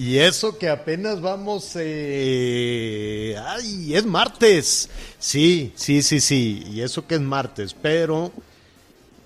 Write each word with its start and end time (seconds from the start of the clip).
Y 0.00 0.18
eso 0.18 0.56
que 0.56 0.70
apenas 0.70 1.20
vamos... 1.20 1.76
eh, 1.78 3.36
¡Ay! 3.38 3.94
Es 3.94 4.06
martes. 4.06 4.88
Sí, 5.18 5.74
sí, 5.74 6.00
sí, 6.00 6.20
sí. 6.20 6.64
Y 6.72 6.80
eso 6.80 7.06
que 7.06 7.16
es 7.16 7.20
martes. 7.20 7.74
Pero... 7.74 8.32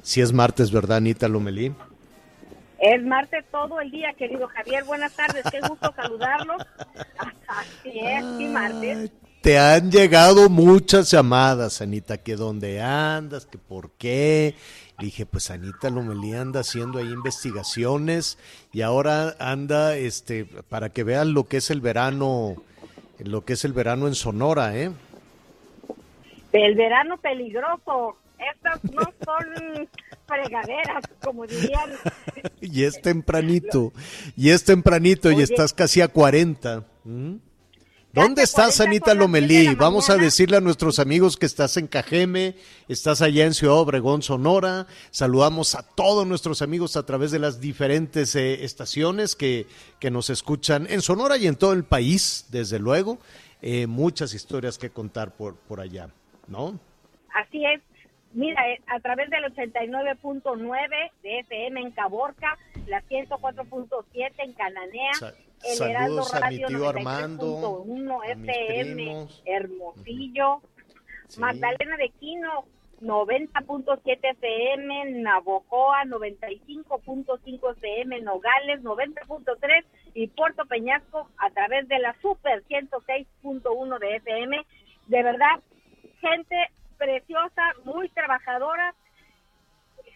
Si 0.02 0.20
es 0.20 0.32
martes, 0.32 0.72
¿verdad, 0.72 0.96
Anita 0.96 1.28
Lomelí? 1.28 1.72
Es 2.80 3.04
martes 3.04 3.44
todo 3.52 3.80
el 3.80 3.92
día, 3.92 4.14
querido 4.14 4.48
Javier. 4.48 4.82
Buenas 4.82 5.12
tardes, 5.12 5.44
qué 5.48 5.60
gusto 5.60 5.94
saludarlos. 5.96 6.60
Así 7.46 8.00
es, 8.00 8.24
sí, 8.36 8.44
martes. 8.46 9.12
Te 9.44 9.58
han 9.58 9.90
llegado 9.90 10.48
muchas 10.48 11.10
llamadas, 11.10 11.82
Anita, 11.82 12.16
que 12.16 12.34
dónde 12.34 12.80
andas, 12.80 13.44
que 13.44 13.58
por 13.58 13.90
qué. 13.90 14.54
Le 14.98 15.04
dije, 15.04 15.26
pues 15.26 15.50
Anita 15.50 15.90
Lomelí 15.90 16.32
anda 16.32 16.60
haciendo 16.60 16.98
ahí 16.98 17.10
investigaciones 17.12 18.38
y 18.72 18.80
ahora 18.80 19.36
anda, 19.38 19.98
este, 19.98 20.46
para 20.46 20.88
que 20.88 21.04
vean 21.04 21.34
lo 21.34 21.44
que 21.44 21.58
es 21.58 21.68
el 21.68 21.82
verano, 21.82 22.56
lo 23.18 23.44
que 23.44 23.52
es 23.52 23.66
el 23.66 23.74
verano 23.74 24.08
en 24.08 24.14
Sonora, 24.14 24.78
¿eh? 24.78 24.90
El 26.54 26.74
verano 26.74 27.18
peligroso. 27.18 28.16
Estas 28.38 28.82
no 28.94 29.02
son 29.02 29.88
fregaderas, 30.26 31.04
como 31.22 31.46
dirían. 31.46 31.90
Y 32.62 32.84
es 32.84 32.98
tempranito, 33.02 33.92
y 34.38 34.48
es 34.48 34.64
tempranito 34.64 35.30
y 35.30 35.42
estás 35.42 35.74
casi 35.74 36.00
a 36.00 36.08
40. 36.08 36.82
¿Mm? 37.04 37.34
¿Dónde 38.14 38.44
estás, 38.44 38.76
40 38.76 38.84
Anita 38.84 39.10
son 39.10 39.18
las 39.18 39.48
10 39.48 39.48
de 39.48 39.48
Lomelí? 39.48 39.64
la 39.64 39.74
Vamos 39.74 40.08
a 40.08 40.16
decirle 40.16 40.56
a 40.56 40.60
nuestros 40.60 41.00
amigos 41.00 41.36
que 41.36 41.46
estás 41.46 41.76
en 41.78 41.88
Cajeme, 41.88 42.54
estás 42.86 43.20
allá 43.22 43.44
en 43.44 43.54
Ciudad 43.54 43.74
Obregón, 43.74 44.22
Sonora. 44.22 44.86
Saludamos 45.10 45.74
a 45.74 45.82
todos 45.82 46.24
nuestros 46.24 46.62
amigos 46.62 46.96
a 46.96 47.04
través 47.04 47.32
de 47.32 47.40
las 47.40 47.60
diferentes 47.60 48.36
eh, 48.36 48.64
estaciones 48.64 49.34
que, 49.34 49.66
que 49.98 50.12
nos 50.12 50.30
escuchan 50.30 50.86
en 50.88 51.02
Sonora 51.02 51.38
y 51.38 51.48
en 51.48 51.56
todo 51.56 51.72
el 51.72 51.82
país, 51.82 52.46
desde 52.50 52.78
luego. 52.78 53.18
Eh, 53.62 53.88
muchas 53.88 54.32
historias 54.32 54.78
que 54.78 54.90
contar 54.90 55.34
por, 55.34 55.56
por 55.56 55.80
allá, 55.80 56.08
¿no? 56.46 56.78
Así 57.34 57.64
es. 57.66 57.82
Mira, 58.34 58.68
eh, 58.70 58.80
a 58.88 59.00
través 59.00 59.30
del 59.30 59.44
89.9 59.44 61.10
de 61.22 61.38
FM 61.40 61.80
en 61.80 61.90
Caborca, 61.92 62.58
la 62.86 63.00
104.7 63.02 64.32
en 64.38 64.52
Cananea, 64.52 65.14
Sa- 65.14 65.34
el 65.64 65.90
Heraldo 65.90 66.24
Radio 66.40 66.66
tío 66.66 66.88
Armando, 66.88 67.84
93.1 67.86 68.22
a 68.22 68.34
mis 68.34 68.48
FM. 68.48 69.26
Hermosillo, 69.46 70.60
Sí. 71.28 71.40
Magdalena 71.40 71.96
de 71.96 72.10
Quino, 72.10 72.64
90.7 73.00 74.30
FM, 74.30 75.10
Navojoa, 75.22 76.04
95.5 76.04 77.70
FM, 77.72 78.20
Nogales, 78.22 78.82
90.3 78.82 79.84
y 80.14 80.26
Puerto 80.28 80.64
Peñasco 80.66 81.28
a 81.38 81.50
través 81.50 81.88
de 81.88 81.98
la 81.98 82.14
Super 82.20 82.62
106.1 82.64 83.98
de 83.98 84.16
FM. 84.16 84.60
De 85.06 85.22
verdad, 85.22 85.60
gente 86.20 86.56
preciosa, 87.04 87.62
muy 87.84 88.08
trabajadora. 88.10 88.94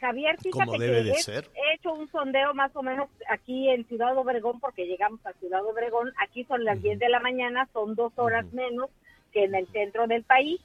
Javier, 0.00 0.37
fíjate 0.41 0.65
Como 0.66 0.78
debe 0.78 0.99
que 0.99 1.03
de 1.04 1.10
he- 1.10 1.22
ser. 1.22 1.50
he 1.54 1.75
hecho 1.75 1.93
un 1.93 2.09
sondeo 2.10 2.54
más 2.54 2.75
o 2.76 2.82
menos 2.82 3.09
aquí 3.28 3.69
en 3.69 3.84
Ciudad 3.88 4.16
Obregón, 4.16 4.60
porque 4.60 4.87
llegamos 4.87 5.25
a 5.26 5.32
Ciudad 5.34 5.65
Obregón, 5.66 6.12
aquí 6.19 6.44
son 6.44 6.65
las 6.65 6.81
10 6.81 6.99
de 6.99 7.09
la 7.09 7.19
mañana, 7.21 7.69
son 7.72 7.94
dos 7.97 8.12
horas 8.16 8.47
menos 8.53 8.91
que 9.32 9.44
en 9.44 9.54
el 9.54 9.66
centro 9.69 10.06
del 10.06 10.22
país. 10.22 10.60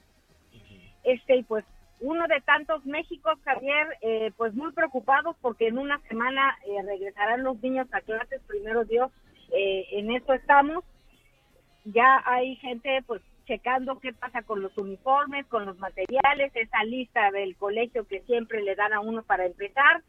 Este, 1.03 1.37
y 1.37 1.43
pues 1.43 1.65
uno 1.99 2.27
de 2.27 2.39
tantos 2.41 2.85
Méxicos, 2.85 3.37
Javier, 3.43 3.87
eh, 4.01 4.31
pues 4.37 4.53
muy 4.53 4.71
preocupados 4.71 5.35
porque 5.41 5.67
en 5.67 5.77
una 5.79 5.99
semana 6.07 6.55
eh, 6.67 6.81
regresarán 6.83 7.43
los 7.43 7.61
niños 7.61 7.87
a 7.91 8.01
clases, 8.01 8.39
primero 8.47 8.85
Dios, 8.85 9.11
eh, 9.51 9.87
en 9.93 10.11
eso 10.11 10.33
estamos. 10.33 10.83
Ya 11.85 12.21
hay 12.25 12.55
gente 12.57 13.03
pues 13.07 13.21
checando 13.45 13.99
qué 13.99 14.13
pasa 14.13 14.41
con 14.43 14.61
los 14.61 14.77
uniformes, 14.77 15.45
con 15.47 15.65
los 15.65 15.77
materiales, 15.79 16.51
esa 16.55 16.83
lista 16.83 17.31
del 17.31 17.55
colegio 17.55 18.07
que 18.07 18.21
siempre 18.21 18.61
le 18.61 18.75
dan 18.75 18.93
a 18.93 18.99
uno 18.99 19.23
para 19.23 19.45
empezar. 19.45 20.01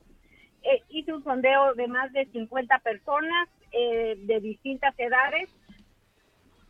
Eh, 0.62 0.82
hice 0.88 1.12
un 1.12 1.24
sondeo 1.24 1.74
de 1.74 1.88
más 1.88 2.12
de 2.12 2.26
50 2.26 2.78
personas 2.78 3.48
eh, 3.72 4.16
de 4.18 4.40
distintas 4.40 4.94
edades, 4.98 5.50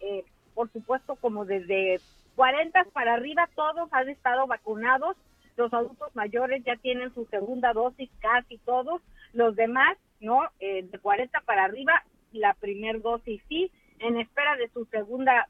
eh, 0.00 0.24
por 0.54 0.70
supuesto 0.72 1.16
como 1.16 1.44
desde 1.44 2.00
40 2.36 2.84
para 2.92 3.14
arriba, 3.14 3.48
todos 3.54 3.92
han 3.92 4.08
estado 4.08 4.46
vacunados, 4.46 5.16
los 5.56 5.72
adultos 5.72 6.14
mayores 6.14 6.64
ya 6.64 6.76
tienen 6.76 7.12
su 7.14 7.26
segunda 7.26 7.72
dosis, 7.72 8.10
casi 8.20 8.58
todos, 8.58 9.00
los 9.32 9.54
demás, 9.54 9.96
¿no? 10.20 10.42
Eh, 10.60 10.82
de 10.82 10.98
40 10.98 11.40
para 11.40 11.64
arriba, 11.64 12.02
la 12.32 12.54
primer 12.54 13.00
dosis 13.02 13.42
sí, 13.48 13.70
en 14.00 14.18
espera 14.18 14.56
de 14.56 14.68
su 14.70 14.84
segunda, 14.86 15.46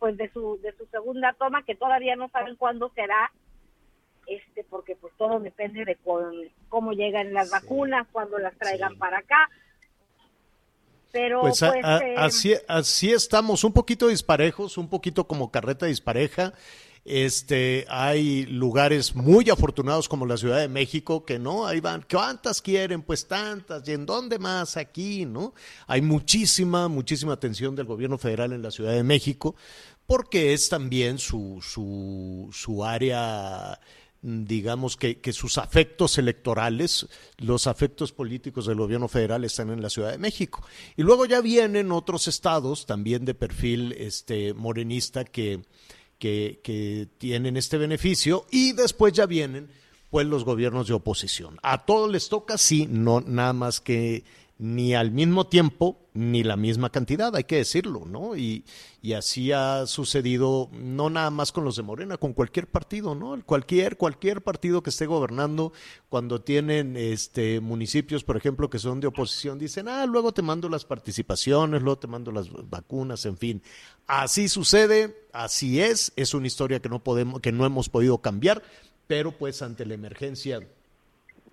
pues 0.00 0.16
de 0.16 0.28
su, 0.32 0.58
de 0.62 0.72
su 0.76 0.86
segunda 0.86 1.32
toma, 1.38 1.62
que 1.64 1.76
todavía 1.76 2.16
no 2.16 2.28
saben 2.30 2.56
cuándo 2.56 2.90
será, 2.96 3.30
este 4.26 4.64
porque 4.64 4.96
pues 4.96 5.12
todo 5.16 5.38
depende 5.38 5.84
de 5.84 5.94
con- 5.96 6.34
cómo 6.68 6.92
llegan 6.92 7.32
las 7.32 7.50
vacunas, 7.50 8.06
cuando 8.10 8.38
las 8.38 8.56
traigan 8.58 8.92
Sí. 8.94 8.98
para 8.98 9.18
acá. 9.18 9.48
Pero 11.12 11.40
Pues, 11.40 11.58
pues, 11.58 11.84
a- 11.84 11.98
eh, 11.98 12.14
así, 12.16 12.54
así 12.68 13.12
estamos, 13.12 13.64
un 13.64 13.72
poquito 13.72 14.08
disparejos, 14.08 14.78
un 14.78 14.88
poquito 14.88 15.26
como 15.26 15.50
carreta 15.50 15.86
dispareja. 15.86 16.52
Este, 17.04 17.86
hay 17.88 18.44
lugares 18.44 19.16
muy 19.16 19.48
afortunados 19.48 20.06
como 20.06 20.26
la 20.26 20.36
Ciudad 20.36 20.58
de 20.60 20.68
México 20.68 21.24
que 21.24 21.38
no, 21.38 21.66
ahí 21.66 21.80
van, 21.80 22.04
¿cuántas 22.08 22.60
quieren? 22.60 23.00
Pues 23.02 23.26
tantas, 23.26 23.88
¿y 23.88 23.92
en 23.92 24.04
dónde 24.04 24.38
más? 24.38 24.76
Aquí, 24.76 25.24
¿no? 25.24 25.54
Hay 25.86 26.02
muchísima, 26.02 26.88
muchísima 26.88 27.32
atención 27.32 27.74
del 27.74 27.86
gobierno 27.86 28.18
federal 28.18 28.52
en 28.52 28.60
la 28.62 28.70
Ciudad 28.70 28.92
de 28.92 29.02
México 29.02 29.56
porque 30.10 30.52
es 30.52 30.68
también 30.68 31.18
su, 31.18 31.60
su, 31.62 32.50
su 32.52 32.84
área 32.84 33.78
digamos 34.20 34.96
que, 34.96 35.20
que 35.20 35.32
sus 35.32 35.56
afectos 35.56 36.18
electorales, 36.18 37.06
los 37.38 37.68
afectos 37.68 38.10
políticos 38.10 38.66
del 38.66 38.78
gobierno 38.78 39.06
federal 39.06 39.44
están 39.44 39.70
en 39.70 39.80
la 39.80 39.88
Ciudad 39.88 40.10
de 40.10 40.18
México. 40.18 40.66
Y 40.96 41.02
luego 41.02 41.26
ya 41.26 41.40
vienen 41.40 41.92
otros 41.92 42.26
estados 42.26 42.86
también 42.86 43.24
de 43.24 43.34
perfil 43.34 43.92
este, 43.92 44.52
morenista 44.52 45.24
que, 45.24 45.62
que, 46.18 46.58
que 46.64 47.06
tienen 47.16 47.56
este 47.56 47.78
beneficio 47.78 48.46
y 48.50 48.72
después 48.72 49.12
ya 49.12 49.26
vienen 49.26 49.70
pues 50.10 50.26
los 50.26 50.42
gobiernos 50.42 50.88
de 50.88 50.94
oposición. 50.94 51.56
A 51.62 51.86
todos 51.86 52.10
les 52.10 52.28
toca, 52.28 52.58
sí, 52.58 52.88
no 52.90 53.20
nada 53.20 53.52
más 53.52 53.80
que 53.80 54.24
ni 54.60 54.94
al 54.94 55.10
mismo 55.10 55.46
tiempo 55.46 55.96
ni 56.12 56.42
la 56.42 56.56
misma 56.56 56.90
cantidad, 56.90 57.34
hay 57.34 57.44
que 57.44 57.56
decirlo, 57.56 58.04
¿no? 58.04 58.36
Y, 58.36 58.64
y, 59.00 59.14
así 59.14 59.52
ha 59.52 59.86
sucedido 59.86 60.68
no 60.72 61.08
nada 61.08 61.30
más 61.30 61.50
con 61.50 61.64
los 61.64 61.76
de 61.76 61.82
Morena, 61.82 62.18
con 62.18 62.34
cualquier 62.34 62.66
partido, 62.66 63.14
¿no? 63.14 63.42
Cualquier, 63.46 63.96
cualquier 63.96 64.42
partido 64.42 64.82
que 64.82 64.90
esté 64.90 65.06
gobernando, 65.06 65.72
cuando 66.10 66.42
tienen 66.42 66.98
este 66.98 67.60
municipios, 67.60 68.22
por 68.22 68.36
ejemplo, 68.36 68.68
que 68.68 68.78
son 68.78 69.00
de 69.00 69.06
oposición, 69.06 69.58
dicen, 69.58 69.88
ah, 69.88 70.04
luego 70.04 70.32
te 70.32 70.42
mando 70.42 70.68
las 70.68 70.84
participaciones, 70.84 71.80
luego 71.80 71.98
te 71.98 72.08
mando 72.08 72.30
las 72.30 72.50
vacunas, 72.68 73.24
en 73.24 73.38
fin. 73.38 73.62
Así 74.06 74.48
sucede, 74.50 75.26
así 75.32 75.80
es, 75.80 76.12
es 76.16 76.34
una 76.34 76.48
historia 76.48 76.80
que 76.80 76.90
no 76.90 77.02
podemos, 77.02 77.40
que 77.40 77.52
no 77.52 77.64
hemos 77.64 77.88
podido 77.88 78.18
cambiar, 78.18 78.62
pero 79.06 79.32
pues 79.32 79.62
ante 79.62 79.86
la 79.86 79.94
emergencia 79.94 80.60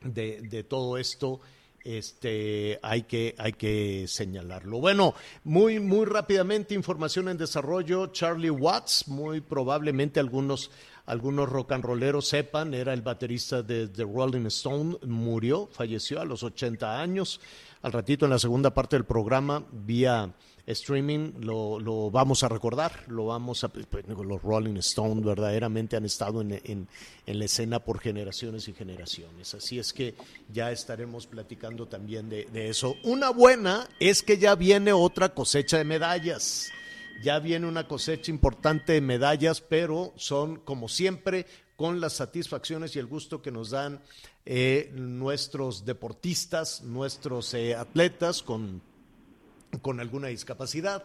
de, 0.04 0.42
de 0.42 0.64
todo 0.66 0.98
esto, 0.98 1.40
este, 1.88 2.80
hay 2.84 3.04
que, 3.04 3.34
hay 3.38 3.54
que 3.54 4.06
señalarlo. 4.10 4.80
Bueno, 4.80 5.16
muy, 5.46 5.80
muy 5.80 6.06
rápidamente, 6.06 6.76
información 6.76 7.30
en 7.30 7.38
desarrollo. 7.38 8.08
Charlie 8.08 8.50
Watts, 8.50 9.08
muy 9.08 9.40
probablemente 9.40 10.20
algunos, 10.20 10.70
algunos 11.06 11.48
rock 11.48 11.72
and 11.72 11.86
rolleros 11.86 12.28
sepan, 12.28 12.74
era 12.74 12.94
el 12.94 13.02
baterista 13.02 13.64
de 13.64 13.88
The 13.88 14.04
Rolling 14.04 14.48
Stone, 14.48 14.98
murió, 15.06 15.70
falleció 15.72 16.20
a 16.20 16.26
los 16.26 16.44
80 16.44 17.00
años. 17.00 17.40
Al 17.82 17.94
ratito 17.94 18.26
en 18.26 18.32
la 18.32 18.40
segunda 18.40 18.74
parte 18.74 18.98
del 18.98 19.06
programa, 19.06 19.64
vía 19.72 20.34
streaming 20.68 21.32
lo, 21.40 21.80
lo, 21.80 22.12
vamos 22.12 22.44
a 22.44 22.50
recordar, 22.50 23.06
lo 23.08 23.28
vamos 23.28 23.64
a, 23.64 23.70
pues, 23.70 24.06
los 24.08 24.42
Rolling 24.42 24.76
Stones 24.78 25.24
verdaderamente 25.24 25.96
han 25.96 26.06
estado 26.06 26.42
en, 26.42 26.60
en, 26.64 26.88
la 27.26 27.46
escena 27.46 27.80
por 27.80 28.00
generaciones 28.00 28.68
y 28.68 28.74
generaciones, 28.74 29.54
así 29.54 29.80
es 29.80 29.94
que 29.94 30.16
ya 30.52 30.72
estaremos 30.72 31.26
platicando 31.26 31.88
también 31.88 32.30
de, 32.30 32.46
de 32.46 32.70
eso. 32.70 32.96
Una 33.04 33.30
buena 33.30 33.88
es 34.00 34.22
que 34.22 34.38
ya 34.38 34.56
viene 34.56 34.92
otra 34.92 35.34
cosecha 35.34 35.78
de 35.78 35.86
medallas, 35.86 36.70
ya 37.24 37.40
viene 37.40 37.66
una 37.66 37.88
cosecha 37.88 38.30
importante 38.30 38.94
de 38.94 39.02
medallas, 39.02 39.62
pero 39.62 40.14
son 40.18 40.58
como 40.58 40.90
siempre 40.90 41.46
con 41.78 42.02
las 42.02 42.14
satisfacciones 42.14 42.96
y 42.96 43.00
el 43.00 43.06
gusto 43.06 43.42
que 43.42 43.52
nos 43.52 43.70
dan 43.70 44.02
eh, 44.46 44.92
nuestros 44.96 45.86
deportistas, 45.86 46.82
nuestros 46.82 47.54
eh, 47.54 47.76
atletas 47.76 48.42
con 48.42 48.82
con 49.82 50.00
alguna 50.00 50.28
discapacidad. 50.28 51.04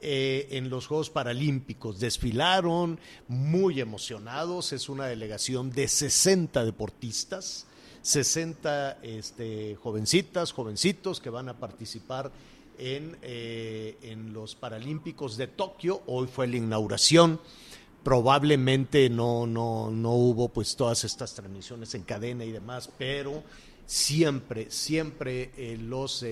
Eh, 0.00 0.46
en 0.52 0.70
los 0.70 0.86
Juegos 0.86 1.10
Paralímpicos. 1.10 1.98
Desfilaron 1.98 3.00
muy 3.26 3.80
emocionados, 3.80 4.72
es 4.72 4.88
una 4.88 5.06
delegación 5.06 5.70
de 5.70 5.88
60 5.88 6.64
deportistas, 6.64 7.66
60 8.02 8.98
este, 9.02 9.74
jovencitas, 9.74 10.52
jovencitos 10.52 11.18
que 11.18 11.30
van 11.30 11.48
a 11.48 11.58
participar 11.58 12.30
en, 12.78 13.16
eh, 13.22 13.96
en 14.02 14.32
los 14.32 14.54
Paralímpicos 14.54 15.36
de 15.36 15.48
Tokio. 15.48 16.02
Hoy 16.06 16.28
fue 16.28 16.46
la 16.46 16.58
inauguración. 16.58 17.40
Probablemente 18.04 19.10
no, 19.10 19.48
no, 19.48 19.90
no 19.90 20.12
hubo 20.12 20.48
pues 20.48 20.76
todas 20.76 21.02
estas 21.02 21.34
transmisiones 21.34 21.92
en 21.96 22.02
cadena 22.02 22.44
y 22.44 22.52
demás, 22.52 22.88
pero 22.96 23.42
siempre, 23.84 24.70
siempre 24.70 25.50
eh, 25.56 25.76
los 25.76 26.24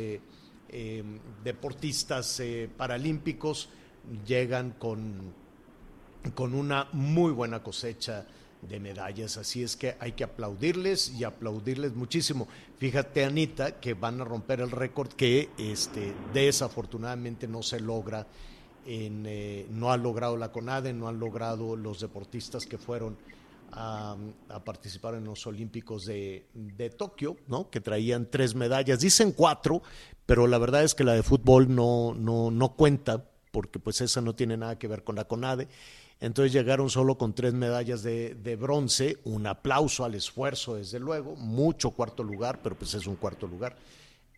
deportistas 1.45 2.41
eh, 2.41 2.69
paralímpicos 2.77 3.69
llegan 4.27 4.73
con, 4.73 5.33
con 6.35 6.55
una 6.55 6.89
muy 6.93 7.33
buena 7.33 7.63
cosecha 7.63 8.27
de 8.63 8.81
medallas, 8.81 9.37
así 9.37 9.63
es 9.63 9.77
que 9.77 9.97
hay 10.01 10.13
que 10.13 10.25
aplaudirles 10.25 11.11
y 11.11 11.25
aplaudirles 11.25 11.95
muchísimo. 11.95 12.49
Fíjate, 12.79 13.25
Anita, 13.25 13.81
que 13.81 13.95
van 13.95 14.21
a 14.21 14.25
romper 14.25 14.61
el 14.61 14.71
récord 14.71 15.09
que 15.09 15.51
este, 15.59 16.13
desafortunadamente 16.33 17.47
no 17.47 17.63
se 17.63 17.81
logra, 17.81 18.27
en, 18.87 19.25
eh, 19.27 19.67
no 19.71 19.93
ha 19.93 19.97
logrado 19.97 20.37
la 20.37 20.53
CONADE, 20.53 20.93
no 20.93 21.09
han 21.09 21.19
logrado 21.19 21.77
los 21.77 22.01
deportistas 22.01 22.67
que 22.67 22.79
fueron 22.79 23.17
a, 23.77 24.17
participar 24.65 25.15
en 25.15 25.25
los 25.25 25.47
Olímpicos 25.47 26.07
de, 26.07 26.47
de, 26.55 26.91
Tokio, 26.91 27.37
¿no? 27.47 27.71
que 27.71 27.81
traían 27.81 28.29
tres 28.31 28.55
medallas, 28.55 29.01
dicen 29.01 29.33
cuatro, 29.33 29.83
pero 30.25 30.47
la 30.47 30.59
verdad 30.59 30.83
es 30.83 30.95
que 30.95 31.05
la 31.05 31.13
de 31.13 31.23
fútbol 31.23 31.75
no, 31.75 32.15
no, 32.15 32.51
no 32.51 32.75
cuenta, 32.75 33.29
porque 33.53 33.79
pues 33.79 34.01
esa 34.01 34.21
no 34.21 34.35
tiene 34.35 34.57
nada 34.57 34.79
que 34.79 34.89
ver 34.89 35.05
con 35.05 35.17
la 35.17 35.25
CONADE. 35.25 35.69
Entonces 36.19 36.55
llegaron 36.55 36.89
solo 36.89 37.19
con 37.19 37.35
tres 37.35 37.53
medallas 37.53 38.03
de, 38.03 38.35
de, 38.35 38.57
bronce, 38.57 39.19
un 39.25 39.47
aplauso 39.47 40.05
al 40.05 40.15
esfuerzo, 40.15 40.77
desde 40.77 40.99
luego, 40.99 41.37
mucho 41.37 41.91
cuarto 41.91 42.23
lugar, 42.23 42.63
pero 42.63 42.75
pues 42.77 42.95
es 42.95 43.07
un 43.07 43.17
cuarto 43.17 43.47
lugar, 43.47 43.77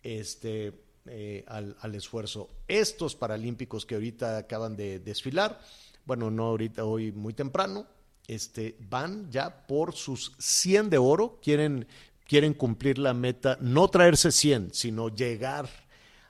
este, 0.03 0.73
eh, 1.05 1.45
al, 1.47 1.77
al, 1.79 1.95
esfuerzo. 1.95 2.49
Estos 2.67 3.15
paralímpicos 3.15 3.85
que 3.85 3.95
ahorita 3.95 4.37
acaban 4.37 4.75
de 4.75 4.99
desfilar, 4.99 5.61
bueno, 6.05 6.29
no 6.29 6.47
ahorita, 6.47 6.83
hoy 6.83 7.13
muy 7.13 7.33
temprano, 7.33 7.87
este, 8.29 8.77
van 8.89 9.31
ya 9.31 9.65
por 9.65 9.95
sus 9.95 10.33
100 10.37 10.91
de 10.91 10.99
oro, 10.99 11.39
quieren, 11.41 11.87
quieren 12.27 12.53
cumplir 12.53 12.99
la 12.99 13.15
meta, 13.15 13.57
no 13.59 13.87
traerse 13.87 14.31
100, 14.31 14.71
sino 14.71 15.09
llegar 15.09 15.67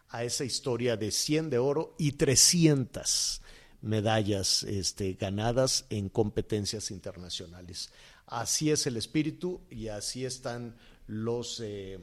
a 0.07 0.23
esa 0.23 0.45
historia 0.45 0.95
de 0.95 1.11
100 1.11 1.49
de 1.49 1.57
oro 1.57 1.95
y 1.99 2.13
300 2.13 3.41
medallas 3.81 4.63
este, 4.63 5.13
ganadas 5.13 5.85
en 5.89 6.07
competencias 6.07 6.89
internacionales. 6.89 7.91
Así 8.27 8.71
es 8.71 8.87
el 8.87 8.95
espíritu 8.95 9.59
y 9.69 9.89
así 9.89 10.23
están 10.23 10.77
los, 11.07 11.59
eh, 11.59 11.99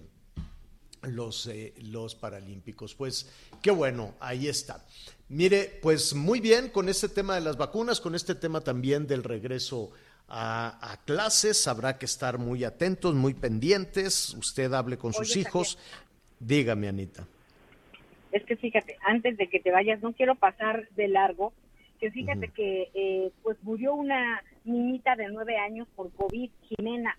los, 1.03 1.47
eh, 1.47 1.73
los 1.79 2.15
paralímpicos. 2.15 2.95
Pues 2.95 3.29
qué 3.63 3.71
bueno, 3.71 4.15
ahí 4.21 4.47
está. 4.47 4.85
Mire, 5.29 5.79
pues 5.83 6.15
muy 6.15 6.41
bien 6.41 6.71
con 6.71 6.89
este 6.89 7.09
tema 7.09 7.35
de 7.35 7.41
las 7.41 7.57
vacunas, 7.57 8.01
con 8.01 8.15
este 8.15 8.35
tema 8.35 8.61
también 8.61 9.07
del 9.07 9.25
regreso 9.25 9.91
a, 10.29 10.93
a 10.93 10.97
clases, 11.05 11.67
habrá 11.67 11.99
que 11.99 12.07
estar 12.07 12.39
muy 12.39 12.65
atentos, 12.65 13.15
muy 13.15 13.35
pendientes. 13.35 14.35
Usted 14.35 14.73
hable 14.73 14.99
con 14.99 15.13
sus 15.13 15.37
hijos. 15.37 15.79
Dígame, 16.39 16.89
Anita. 16.89 17.27
Es 18.33 18.45
que 18.45 18.57
fíjate, 18.57 18.99
antes 19.03 19.37
de 19.37 19.49
que 19.49 19.61
te 19.61 19.71
vayas, 19.71 20.03
no 20.03 20.13
quiero 20.13 20.35
pasar 20.35 20.89
de 20.91 21.09
largo, 21.09 21.53
que 21.99 22.11
fíjate 22.11 22.47
uh 22.47 22.51
-huh. 22.51 22.53
que 22.53 22.91
eh, 22.95 23.33
pues 23.43 23.57
murió 23.63 23.95
una 23.95 24.43
niñita 24.65 25.17
de 25.17 25.29
nueve 25.29 25.57
años 25.57 25.89
por 25.97 26.11
COVID, 26.13 26.51
Jimena. 26.69 27.17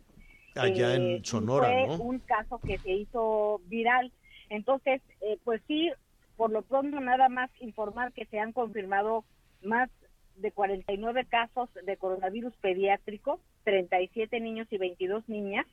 Allá 0.56 0.94
eh, 0.94 0.96
en 1.18 1.26
Sonora, 1.26 1.68
fue 1.68 1.98
¿no? 1.98 2.04
un 2.04 2.20
caso 2.20 2.60
que 2.60 2.78
se 2.80 2.92
hizo 2.92 3.62
viral. 3.68 4.12
Entonces, 4.50 5.02
eh, 5.22 5.38
pues 5.44 5.62
sí, 5.68 5.92
por 6.38 6.52
lo 6.52 6.62
pronto 6.62 7.00
nada 7.02 7.28
más 7.28 7.50
informar 7.60 8.14
que 8.14 8.26
se 8.26 8.40
han 8.40 8.54
confirmado 8.54 9.26
más 9.64 9.90
de 10.36 10.52
49 10.52 11.26
casos 11.26 11.68
de 11.84 11.98
coronavirus 11.98 12.56
pediátrico, 12.58 13.42
37 13.64 14.40
niños 14.40 14.68
y 14.72 14.78
22 14.78 15.28
niñas, 15.28 15.66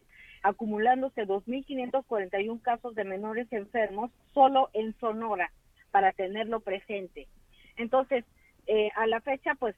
acumulándose 0.42 1.26
2.541 1.26 2.62
casos 2.62 2.94
de 2.94 3.04
menores 3.04 3.46
enfermos 3.52 4.10
solo 4.32 4.70
en 4.72 4.98
Sonora, 4.98 5.52
para 5.90 6.12
tenerlo 6.12 6.60
presente. 6.60 7.28
Entonces, 7.76 8.24
eh, 8.66 8.90
a 8.96 9.06
la 9.06 9.20
fecha, 9.20 9.54
pues 9.54 9.76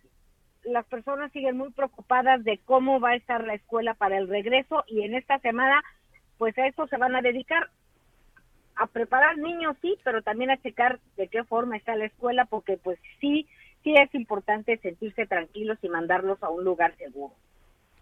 las 0.62 0.86
personas 0.86 1.32
siguen 1.32 1.56
muy 1.56 1.70
preocupadas 1.72 2.42
de 2.44 2.58
cómo 2.64 3.00
va 3.00 3.10
a 3.10 3.16
estar 3.16 3.44
la 3.44 3.54
escuela 3.54 3.94
para 3.94 4.18
el 4.18 4.28
regreso 4.28 4.84
y 4.86 5.02
en 5.02 5.14
esta 5.14 5.38
semana, 5.40 5.82
pues 6.38 6.56
a 6.58 6.66
eso 6.66 6.86
se 6.86 6.96
van 6.96 7.16
a 7.16 7.22
dedicar 7.22 7.70
a 8.76 8.86
preparar 8.86 9.38
niños, 9.38 9.76
sí, 9.82 9.96
pero 10.04 10.22
también 10.22 10.50
a 10.50 10.60
checar 10.62 11.00
de 11.16 11.28
qué 11.28 11.44
forma 11.44 11.76
está 11.76 11.96
la 11.96 12.06
escuela, 12.06 12.44
porque 12.44 12.76
pues 12.76 12.98
sí, 13.20 13.46
sí 13.82 13.94
es 13.96 14.14
importante 14.14 14.78
sentirse 14.78 15.26
tranquilos 15.26 15.78
y 15.82 15.88
mandarlos 15.88 16.42
a 16.42 16.50
un 16.50 16.64
lugar 16.64 16.94
seguro. 16.98 17.34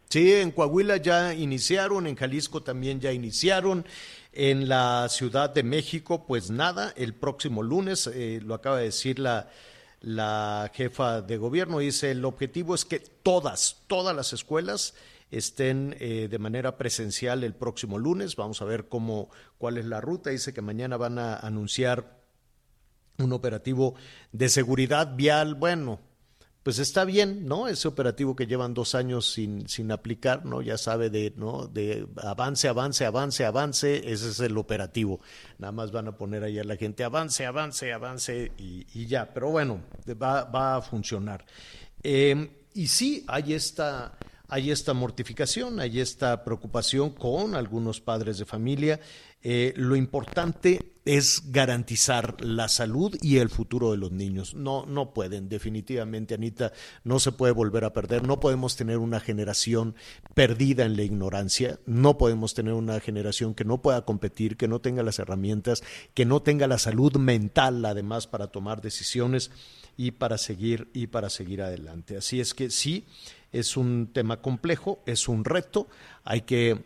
Sí, 0.09 0.33
en 0.33 0.51
Coahuila 0.51 0.99
ya 0.99 1.35
iniciaron, 1.35 2.07
en 2.07 2.15
Jalisco 2.15 2.63
también 2.63 3.01
ya 3.01 3.13
iniciaron, 3.13 3.85
en 4.33 4.69
la 4.69 5.09
Ciudad 5.09 5.51
de 5.51 5.63
México, 5.63 6.25
pues 6.27 6.51
nada, 6.51 6.93
el 6.97 7.15
próximo 7.15 7.63
lunes, 7.63 8.07
eh, 8.07 8.41
lo 8.45 8.55
acaba 8.55 8.79
de 8.79 8.85
decir 8.85 9.19
la, 9.19 9.49
la 10.01 10.71
jefa 10.75 11.23
de 11.23 11.37
gobierno, 11.37 11.79
dice, 11.79 12.11
el 12.11 12.25
objetivo 12.25 12.75
es 12.75 12.85
que 12.85 13.01
todas, 13.01 13.83
todas 13.87 14.15
las 14.15 14.33
escuelas 14.33 14.95
estén 15.37 15.97
eh, 15.99 16.29
de 16.31 16.39
manera 16.39 16.77
presencial 16.77 17.45
el 17.45 17.55
próximo 17.55 17.99
lunes. 17.99 18.37
Vamos 18.37 18.63
a 18.63 18.65
ver 18.65 18.89
cómo, 18.89 19.31
cuál 19.59 19.79
es 19.79 19.85
la 19.85 20.01
ruta. 20.01 20.31
Dice 20.31 20.53
que 20.53 20.63
mañana 20.63 20.97
van 20.97 21.19
a 21.19 21.37
anunciar 21.37 22.23
un 23.19 23.33
operativo 23.33 23.95
de 24.33 24.49
seguridad 24.49 25.15
vial. 25.17 25.55
Bueno, 25.55 26.01
pues 26.63 26.79
está 26.79 27.05
bien, 27.05 27.47
¿no? 27.47 27.69
Ese 27.69 27.89
operativo 27.89 28.35
que 28.35 28.47
llevan 28.47 28.73
dos 28.73 28.95
años 28.95 29.31
sin, 29.31 29.69
sin 29.69 29.93
aplicar, 29.93 30.47
¿no? 30.47 30.63
Ya 30.63 30.79
sabe 30.79 31.11
de, 31.11 31.35
¿no? 31.37 31.67
De 31.67 32.07
avance, 32.17 32.69
avance, 32.69 33.05
avance, 33.05 33.45
avance, 33.45 34.11
ese 34.11 34.31
es 34.31 34.41
el 34.41 34.57
operativo. 34.57 35.21
Nada 35.59 35.73
más 35.73 35.93
van 35.93 36.09
a 36.09 36.17
poner 36.17 36.43
ahí 36.43 36.59
a 36.59 36.65
la 36.65 36.77
gente 36.77 37.05
avance, 37.05 37.45
avance, 37.45 37.93
avance 37.93 38.53
y, 38.57 39.07
ya. 39.07 39.33
Pero 39.35 39.51
bueno, 39.51 39.83
va, 40.21 40.45
va 40.45 40.77
a 40.77 40.83
funcionar. 40.83 41.45
Eh, 42.03 42.63
y 42.73 42.87
sí, 42.87 43.25
hay 43.29 43.53
esta 43.53 44.17
hay 44.49 44.71
esta 44.71 44.93
mortificación, 44.93 45.81
hay 45.81 46.01
esta 46.01 46.45
preocupación 46.45 47.11
con 47.11 47.55
algunos 47.55 48.01
padres 48.01 48.39
de 48.39 48.45
familia. 48.45 49.01
Eh, 49.43 49.75
lo 49.77 49.97
importante 49.97 50.95
es 51.05 51.53
garantizar 51.53 52.43
la 52.43 52.69
salud 52.69 53.17
y 53.21 53.39
el 53.39 53.51
futuro 53.51 53.91
de 53.91 53.99
los 53.99 54.11
niños. 54.11 54.55
No, 54.55 54.87
no 54.87 55.13
pueden, 55.13 55.49
definitivamente, 55.49 56.35
Anita, 56.35 56.73
no 57.05 57.21
se 57.21 57.33
puede 57.33 57.53
volver 57.53 57.85
a 57.85 57.93
perder. 57.93 58.27
No 58.27 58.41
podemos 58.41 58.77
tener 58.77 58.99
una 58.99 59.21
generación 59.21 59.95
perdida 60.35 60.85
en 60.85 60.97
la 60.97 61.03
ignorancia. 61.03 61.79
No 61.85 62.17
podemos 62.17 62.55
tener 62.55 62.73
una 62.73 63.01
generación 63.01 63.55
que 63.55 63.65
no 63.65 63.83
pueda 63.83 64.05
competir, 64.05 64.57
que 64.57 64.69
no 64.69 64.81
tenga 64.81 65.03
las 65.03 65.19
herramientas, 65.19 65.83
que 66.15 66.25
no 66.25 66.41
tenga 66.41 66.67
la 66.67 66.79
salud 66.79 67.17
mental, 67.17 67.85
además, 67.85 68.27
para 68.27 68.49
tomar 68.49 68.81
decisiones 68.81 69.51
y 69.97 70.13
para 70.13 70.39
seguir 70.39 70.89
y 70.95 71.09
para 71.09 71.29
seguir 71.29 71.63
adelante. 71.63 72.17
Así 72.17 72.41
es 72.41 72.55
que 72.55 72.71
sí, 72.71 73.07
es 73.55 73.77
un 73.77 74.11
tema 74.13 74.43
complejo, 74.43 75.01
es 75.07 75.29
un 75.29 75.45
reto. 75.45 75.87
Hay 76.25 76.43
que 76.43 76.85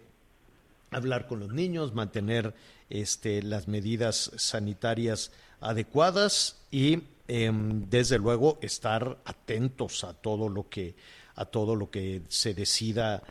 hablar 0.90 1.26
con 1.26 1.40
los 1.40 1.52
niños, 1.52 1.94
mantener 1.94 2.54
este, 2.90 3.42
las 3.42 3.68
medidas 3.68 4.30
sanitarias 4.36 5.32
adecuadas 5.60 6.56
y 6.70 7.00
em, 7.26 7.88
desde 7.88 8.18
luego 8.18 8.58
estar 8.60 9.18
atentos 9.24 10.04
a 10.04 10.12
todo 10.12 10.48
lo 10.48 10.68
que 10.68 10.94
a 11.34 11.44
todo 11.44 11.76
lo 11.76 11.90
que 11.90 12.22
se 12.28 12.52
decida 12.52 13.22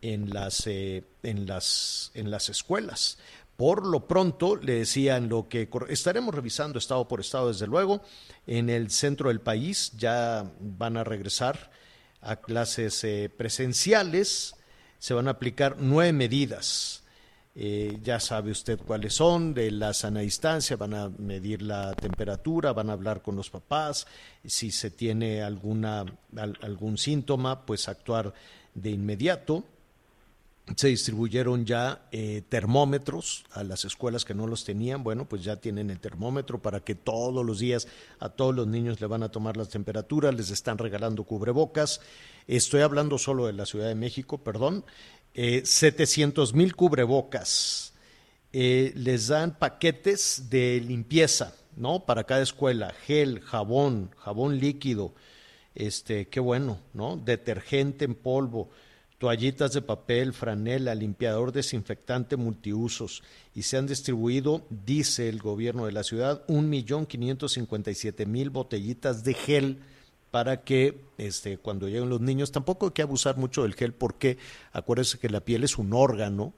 en 0.00 0.30
las 0.30 0.66
eh, 0.66 1.02
en 1.22 1.46
las 1.46 2.12
en 2.14 2.30
las 2.30 2.48
escuelas. 2.48 3.18
Por 3.56 3.86
lo 3.86 4.06
pronto, 4.06 4.56
le 4.56 4.74
decían 4.74 5.28
lo 5.28 5.48
que 5.48 5.68
estaremos 5.88 6.34
revisando 6.34 6.78
estado 6.78 7.06
por 7.06 7.20
estado, 7.20 7.48
desde 7.48 7.68
luego. 7.68 8.02
En 8.46 8.68
el 8.68 8.90
centro 8.90 9.28
del 9.28 9.40
país 9.40 9.92
ya 9.96 10.50
van 10.60 10.96
a 10.96 11.04
regresar 11.04 11.70
a 12.24 12.36
clases 12.36 13.04
eh, 13.04 13.30
presenciales. 13.34 14.56
Se 14.98 15.14
van 15.14 15.28
a 15.28 15.32
aplicar 15.32 15.76
nueve 15.78 16.12
medidas 16.12 17.04
eh, 17.56 18.00
ya 18.02 18.18
sabe 18.18 18.50
usted 18.50 18.80
cuáles 18.80 19.14
son, 19.14 19.54
de 19.54 19.70
la 19.70 19.94
sana 19.94 20.20
distancia, 20.20 20.76
van 20.76 20.92
a 20.92 21.08
medir 21.08 21.62
la 21.62 21.94
temperatura, 21.94 22.72
van 22.72 22.90
a 22.90 22.94
hablar 22.94 23.22
con 23.22 23.36
los 23.36 23.48
papás, 23.48 24.08
si 24.44 24.72
se 24.72 24.90
tiene 24.90 25.40
alguna, 25.40 26.04
algún 26.62 26.98
síntoma, 26.98 27.64
pues 27.64 27.88
actuar 27.88 28.34
de 28.74 28.90
inmediato. 28.90 29.62
Se 30.76 30.88
distribuyeron 30.88 31.66
ya 31.66 32.08
eh, 32.10 32.42
termómetros 32.48 33.44
a 33.52 33.62
las 33.64 33.84
escuelas 33.84 34.24
que 34.24 34.34
no 34.34 34.46
los 34.46 34.64
tenían. 34.64 35.04
Bueno, 35.04 35.28
pues 35.28 35.44
ya 35.44 35.56
tienen 35.56 35.90
el 35.90 36.00
termómetro 36.00 36.62
para 36.62 36.80
que 36.80 36.94
todos 36.94 37.44
los 37.44 37.58
días 37.58 37.86
a 38.18 38.30
todos 38.30 38.54
los 38.54 38.66
niños 38.66 39.00
le 39.00 39.06
van 39.06 39.22
a 39.22 39.30
tomar 39.30 39.56
las 39.56 39.68
temperaturas, 39.68 40.34
les 40.34 40.50
están 40.50 40.78
regalando 40.78 41.24
cubrebocas. 41.24 42.00
Estoy 42.46 42.80
hablando 42.80 43.18
solo 43.18 43.46
de 43.46 43.52
la 43.52 43.66
Ciudad 43.66 43.88
de 43.88 43.94
México, 43.94 44.38
perdón 44.38 44.84
eh, 45.34 45.62
700 45.64 46.54
mil 46.54 46.76
cubrebocas, 46.76 47.92
eh, 48.52 48.92
les 48.94 49.26
dan 49.26 49.58
paquetes 49.58 50.48
de 50.48 50.80
limpieza, 50.80 51.56
¿no? 51.76 52.06
Para 52.06 52.22
cada 52.22 52.42
escuela, 52.42 52.94
gel, 53.04 53.40
jabón, 53.40 54.12
jabón 54.16 54.60
líquido, 54.60 55.12
este, 55.74 56.28
qué 56.28 56.38
bueno, 56.38 56.78
¿no? 56.92 57.16
Detergente 57.16 58.04
en 58.04 58.14
polvo, 58.14 58.70
toallitas 59.24 59.72
de 59.72 59.80
papel, 59.80 60.34
franela, 60.34 60.94
limpiador 60.94 61.50
desinfectante 61.50 62.36
multiusos 62.36 63.22
y 63.54 63.62
se 63.62 63.78
han 63.78 63.86
distribuido, 63.86 64.66
dice 64.68 65.30
el 65.30 65.38
gobierno 65.38 65.86
de 65.86 65.92
la 65.92 66.02
ciudad, 66.02 66.42
un 66.46 66.68
millón 66.68 67.06
quinientos 67.06 67.52
cincuenta 67.52 67.90
y 67.90 67.94
siete 67.94 68.26
mil 68.26 68.50
botellitas 68.50 69.24
de 69.24 69.32
gel 69.32 69.78
para 70.30 70.60
que 70.60 71.00
este, 71.16 71.56
cuando 71.56 71.88
lleguen 71.88 72.10
los 72.10 72.20
niños, 72.20 72.52
tampoco 72.52 72.84
hay 72.84 72.92
que 72.92 73.00
abusar 73.00 73.38
mucho 73.38 73.62
del 73.62 73.72
gel 73.72 73.94
porque 73.94 74.36
acuérdese 74.72 75.18
que 75.18 75.30
la 75.30 75.40
piel 75.40 75.64
es 75.64 75.78
un 75.78 75.94
órgano 75.94 76.52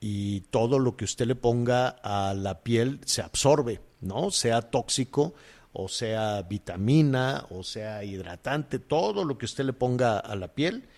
y 0.00 0.40
todo 0.50 0.80
lo 0.80 0.96
que 0.96 1.04
usted 1.04 1.28
le 1.28 1.36
ponga 1.36 1.90
a 1.90 2.34
la 2.34 2.64
piel 2.64 2.98
se 3.04 3.22
absorbe, 3.22 3.80
¿no? 4.00 4.32
Sea 4.32 4.62
tóxico 4.62 5.32
o 5.72 5.86
sea 5.86 6.42
vitamina 6.42 7.46
o 7.50 7.62
sea 7.62 8.02
hidratante, 8.02 8.80
todo 8.80 9.24
lo 9.24 9.38
que 9.38 9.44
usted 9.44 9.62
le 9.62 9.74
ponga 9.74 10.18
a 10.18 10.34
la 10.34 10.48
piel 10.48 10.88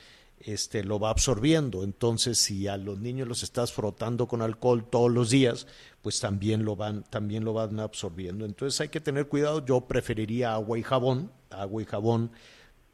este, 0.45 0.85
lo 0.85 0.99
va 0.99 1.11
absorbiendo. 1.11 1.85
Entonces, 1.85 2.39
si 2.39 2.69
a 2.69 2.77
los 2.77 2.99
niños 2.99 3.29
los 3.29 3.43
estás 3.43 3.73
frotando 3.73 4.27
con 4.27 4.43
alcohol 4.43 4.89
todos 4.89 5.11
los 5.11 5.31
días, 5.31 5.67
pues 6.03 6.21
también 6.21 6.65
lo 6.65 6.77
van, 6.77 7.05
también 7.05 7.45
lo 7.45 7.53
van 7.53 7.79
absorbiendo. 7.81 8.45
Entonces 8.45 8.81
hay 8.81 8.89
que 8.89 9.01
tener 9.01 9.29
cuidado. 9.29 9.65
Yo 9.65 9.83
preferiría 9.83 10.55
agua 10.55 10.79
y 10.79 10.83
jabón, 10.83 11.31
agua 11.51 11.83
y 11.83 11.87
jabón 11.87 12.33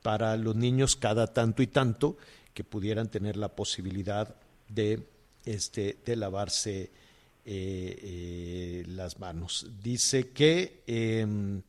para 0.02 0.36
los 0.36 0.54
niños 0.56 0.96
cada 0.96 1.32
tanto 1.32 1.62
y 1.62 1.66
tanto 1.66 2.16
que 2.54 2.64
pudieran 2.64 3.10
tener 3.10 3.36
la 3.36 3.54
posibilidad 3.54 4.34
de, 4.68 5.06
este, 5.44 5.98
de 6.04 6.16
lavarse 6.16 6.90
eh, 7.44 7.98
eh, 8.02 8.84
las 8.88 9.18
manos. 9.18 9.66
Dice 9.82 10.30
que 10.30 10.82
em, 10.86 11.62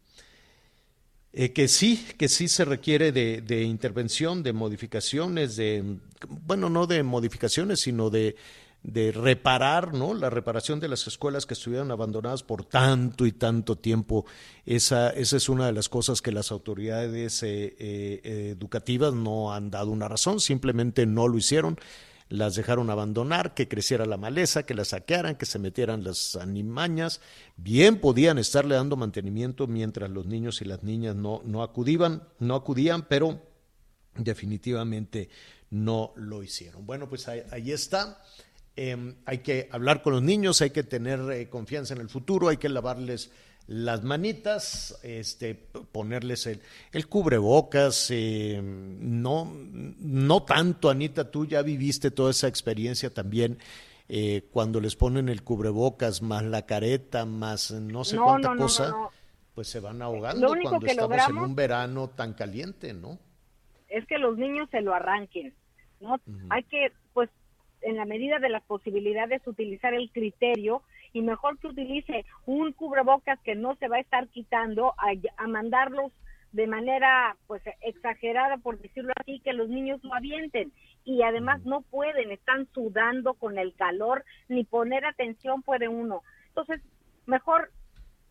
eh, 1.33 1.53
que 1.53 1.67
sí, 1.67 2.05
que 2.17 2.27
sí 2.27 2.47
se 2.47 2.65
requiere 2.65 3.11
de, 3.11 3.41
de, 3.41 3.63
intervención, 3.63 4.41
de 4.43 4.53
modificaciones, 4.53 5.55
de, 5.55 5.97
bueno, 6.27 6.69
no 6.69 6.87
de 6.87 7.03
modificaciones, 7.03 7.81
sino 7.81 8.09
de, 8.09 8.35
de 8.83 9.11
reparar, 9.11 9.93
¿no? 9.93 10.13
La 10.13 10.29
reparación 10.29 10.79
de 10.79 10.87
las 10.87 11.05
escuelas 11.05 11.45
que 11.45 11.53
estuvieron 11.53 11.91
abandonadas 11.91 12.43
por 12.43 12.63
tanto 12.63 13.25
y 13.25 13.31
tanto 13.31 13.77
tiempo. 13.77 14.25
Esa, 14.65 15.09
esa 15.09 15.37
es 15.37 15.49
una 15.49 15.65
de 15.65 15.73
las 15.73 15.89
cosas 15.89 16.21
que 16.21 16.31
las 16.31 16.51
autoridades 16.51 17.43
eh, 17.43 17.75
eh, 17.77 18.53
educativas 18.55 19.13
no 19.13 19.53
han 19.53 19.69
dado 19.69 19.91
una 19.91 20.07
razón, 20.07 20.39
simplemente 20.39 21.05
no 21.05 21.27
lo 21.27 21.37
hicieron 21.37 21.77
las 22.29 22.55
dejaron 22.55 22.91
abandonar, 22.91 23.55
que 23.55 23.67
creciera 23.67 24.05
la 24.05 24.17
maleza, 24.17 24.63
que 24.63 24.75
las 24.75 24.89
saquearan, 24.89 25.35
que 25.35 25.47
se 25.47 25.57
metieran 25.57 26.03
las 26.03 26.35
animañas. 26.35 27.21
Bien 27.57 27.99
podían 27.99 28.37
estarle 28.37 28.75
dando 28.75 28.95
mantenimiento 28.95 29.65
mientras 29.65 30.11
los 30.11 30.27
niños 30.27 30.61
y 30.61 30.65
las 30.65 30.83
niñas 30.83 31.15
no, 31.15 31.41
no 31.43 31.63
acudían, 31.63 32.23
no 32.37 32.55
acudían, 32.55 33.07
pero 33.07 33.41
definitivamente 34.15 35.29
no 35.71 36.13
lo 36.15 36.43
hicieron. 36.43 36.85
Bueno, 36.85 37.09
pues 37.09 37.27
ahí, 37.27 37.71
está. 37.71 38.23
Em, 38.75 39.15
hay 39.25 39.39
que 39.39 39.67
hablar 39.71 40.03
con 40.03 40.13
los 40.13 40.21
niños, 40.21 40.61
hay 40.61 40.69
que 40.69 40.83
tener 40.83 41.19
eh, 41.31 41.49
confianza 41.49 41.95
en 41.95 42.01
el 42.01 42.09
futuro, 42.09 42.49
hay 42.49 42.57
que 42.57 42.69
lavarles 42.69 43.31
las 43.69 44.03
manitas, 44.03 44.99
este, 45.03 45.53
ponerles 45.53 46.47
el, 46.47 46.59
el 46.91 47.07
cubrebocas, 47.07 48.09
eh, 48.09 48.59
no, 48.63 49.45
no 49.99 50.43
tanto, 50.43 50.89
Anita, 50.89 51.29
tú 51.29 51.45
ya 51.45 51.61
viviste 51.61 52.09
toda 52.09 52.31
esa 52.31 52.47
experiencia 52.47 53.13
también. 53.13 53.59
Eh, 54.07 54.47
cuando 54.51 54.81
les 54.81 54.95
ponen 54.95 55.29
el 55.29 55.43
cubrebocas 55.43 56.23
más 56.23 56.41
la 56.41 56.65
careta 56.65 57.25
más 57.25 57.69
no 57.69 58.03
sé 58.03 58.17
cuánta 58.17 58.55
cosa, 58.55 58.95
pues 59.53 59.67
se 59.67 59.79
van 59.79 60.01
ahogando 60.01 60.47
cuando 60.47 60.87
estamos 60.87 61.29
en 61.29 61.37
un 61.37 61.55
verano 61.55 62.09
tan 62.09 62.33
caliente, 62.33 62.95
¿no? 62.95 63.19
Es 63.87 64.03
que 64.07 64.17
los 64.17 64.35
niños 64.35 64.67
se 64.71 64.81
lo 64.81 64.95
arranquen, 64.95 65.53
¿no? 65.99 66.19
Hay 66.49 66.63
que, 66.63 66.91
pues, 67.13 67.29
en 67.81 67.97
la 67.97 68.05
medida 68.05 68.39
de 68.39 68.49
las 68.49 68.63
posibilidades, 68.63 69.45
utilizar 69.45 69.93
el 69.93 70.09
criterio 70.09 70.81
y 71.13 71.21
mejor 71.21 71.57
que 71.59 71.67
utilice 71.67 72.25
un 72.45 72.73
cubrebocas 72.73 73.39
que 73.41 73.55
no 73.55 73.75
se 73.75 73.87
va 73.87 73.97
a 73.97 74.01
estar 74.01 74.27
quitando 74.27 74.93
a, 74.97 75.47
mandarlos 75.47 76.11
de 76.51 76.67
manera 76.67 77.37
pues 77.47 77.61
exagerada 77.81 78.57
por 78.57 78.79
decirlo 78.79 79.13
así 79.19 79.39
que 79.39 79.53
los 79.53 79.69
niños 79.69 80.03
lo 80.03 80.13
avienten. 80.13 80.71
Y 81.05 81.23
además 81.23 81.63
no 81.63 81.81
pueden 81.81 82.31
están 82.31 82.67
sudando 82.73 83.33
con 83.33 83.57
el 83.57 83.73
calor 83.75 84.25
ni 84.47 84.63
poner 84.63 85.05
atención 85.05 85.63
puede 85.63 85.87
uno. 85.87 86.23
Entonces 86.49 86.81
mejor 87.25 87.71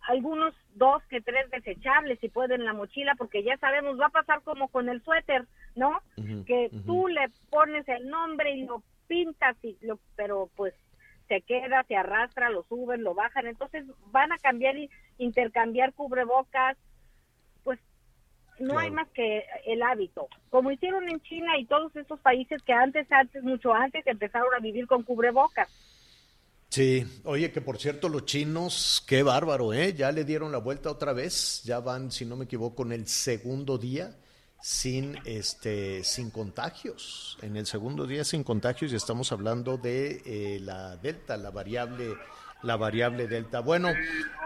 algunos 0.02 0.54
dos 0.74 1.02
que 1.04 1.20
tres 1.20 1.50
desechables 1.50 2.18
si 2.20 2.28
pueden 2.28 2.60
en 2.60 2.66
la 2.66 2.72
mochila 2.72 3.14
porque 3.16 3.42
ya 3.42 3.56
sabemos 3.58 4.00
va 4.00 4.06
a 4.06 4.10
pasar 4.10 4.42
como 4.42 4.68
con 4.68 4.88
el 4.88 5.02
suéter 5.02 5.46
no 5.74 6.00
que 6.46 6.70
tú 6.86 7.08
le 7.08 7.28
pones 7.50 7.86
el 7.88 8.08
nombre 8.08 8.52
y 8.52 8.64
lo 8.64 8.82
pintas 9.06 9.56
y 9.62 9.76
lo 9.82 9.98
pero 10.16 10.48
pues 10.56 10.72
se 11.28 11.42
queda, 11.42 11.84
se 11.86 11.96
arrastra, 11.96 12.50
lo 12.50 12.64
suben, 12.68 13.02
lo 13.02 13.14
bajan, 13.14 13.46
entonces 13.46 13.84
van 14.10 14.32
a 14.32 14.38
cambiar 14.38 14.76
y 14.76 14.90
intercambiar 15.18 15.92
cubrebocas, 15.92 16.76
pues 17.64 17.78
no 18.58 18.78
hay 18.78 18.90
más 18.90 19.08
que 19.10 19.44
el 19.66 19.82
hábito, 19.82 20.28
como 20.50 20.70
hicieron 20.70 21.08
en 21.08 21.20
China 21.22 21.58
y 21.58 21.66
todos 21.66 21.94
esos 21.94 22.18
países 22.20 22.62
que 22.62 22.72
antes, 22.72 23.06
antes, 23.12 23.42
mucho 23.42 23.72
antes 23.72 24.06
empezaron 24.06 24.52
a 24.54 24.60
vivir 24.60 24.86
con 24.86 25.02
cubrebocas. 25.02 25.68
Sí, 26.70 27.04
oye, 27.24 27.50
que 27.50 27.62
por 27.62 27.78
cierto, 27.78 28.08
los 28.08 28.26
chinos, 28.26 29.02
qué 29.06 29.22
bárbaro, 29.22 29.72
¿eh? 29.72 29.94
Ya 29.94 30.12
le 30.12 30.24
dieron 30.24 30.52
la 30.52 30.58
vuelta 30.58 30.90
otra 30.90 31.12
vez, 31.12 31.62
ya 31.64 31.80
van, 31.80 32.10
si 32.10 32.26
no 32.26 32.36
me 32.36 32.44
equivoco, 32.44 32.84
en 32.84 32.92
el 32.92 33.06
segundo 33.06 33.78
día 33.78 34.14
sin 34.60 35.18
este 35.24 36.02
sin 36.02 36.30
contagios 36.30 37.38
en 37.42 37.56
el 37.56 37.66
segundo 37.66 38.06
día 38.06 38.24
sin 38.24 38.42
contagios 38.42 38.92
y 38.92 38.96
estamos 38.96 39.30
hablando 39.30 39.76
de 39.76 40.20
eh, 40.26 40.58
la 40.60 40.96
delta 40.96 41.36
la 41.36 41.50
variable 41.50 42.16
la 42.62 42.76
variable 42.76 43.28
delta. 43.28 43.60
Bueno, 43.60 43.90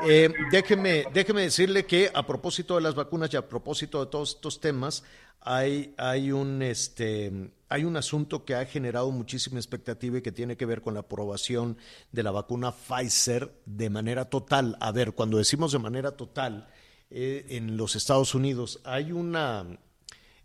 eh, 0.06 0.32
déjeme, 0.50 1.04
déjeme 1.12 1.42
decirle 1.42 1.86
que 1.86 2.10
a 2.12 2.26
propósito 2.26 2.76
de 2.76 2.82
las 2.82 2.94
vacunas 2.94 3.32
y 3.32 3.36
a 3.36 3.48
propósito 3.48 4.04
de 4.04 4.10
todos 4.10 4.34
estos 4.34 4.60
temas, 4.60 5.02
hay, 5.40 5.94
hay, 5.96 6.30
un, 6.30 6.62
este, 6.62 7.50
hay 7.68 7.84
un 7.84 7.96
asunto 7.96 8.44
que 8.44 8.54
ha 8.54 8.64
generado 8.64 9.10
muchísima 9.10 9.58
expectativa 9.58 10.18
y 10.18 10.22
que 10.22 10.30
tiene 10.30 10.56
que 10.56 10.66
ver 10.66 10.82
con 10.82 10.94
la 10.94 11.00
aprobación 11.00 11.76
de 12.12 12.22
la 12.22 12.30
vacuna 12.30 12.72
Pfizer 12.72 13.52
de 13.66 13.90
manera 13.90 14.26
total. 14.26 14.76
A 14.80 14.92
ver, 14.92 15.12
cuando 15.12 15.38
decimos 15.38 15.72
de 15.72 15.78
manera 15.78 16.12
total, 16.12 16.68
eh, 17.10 17.46
en 17.50 17.76
los 17.76 17.96
Estados 17.96 18.34
Unidos 18.34 18.80
hay 18.84 19.10
una 19.10 19.78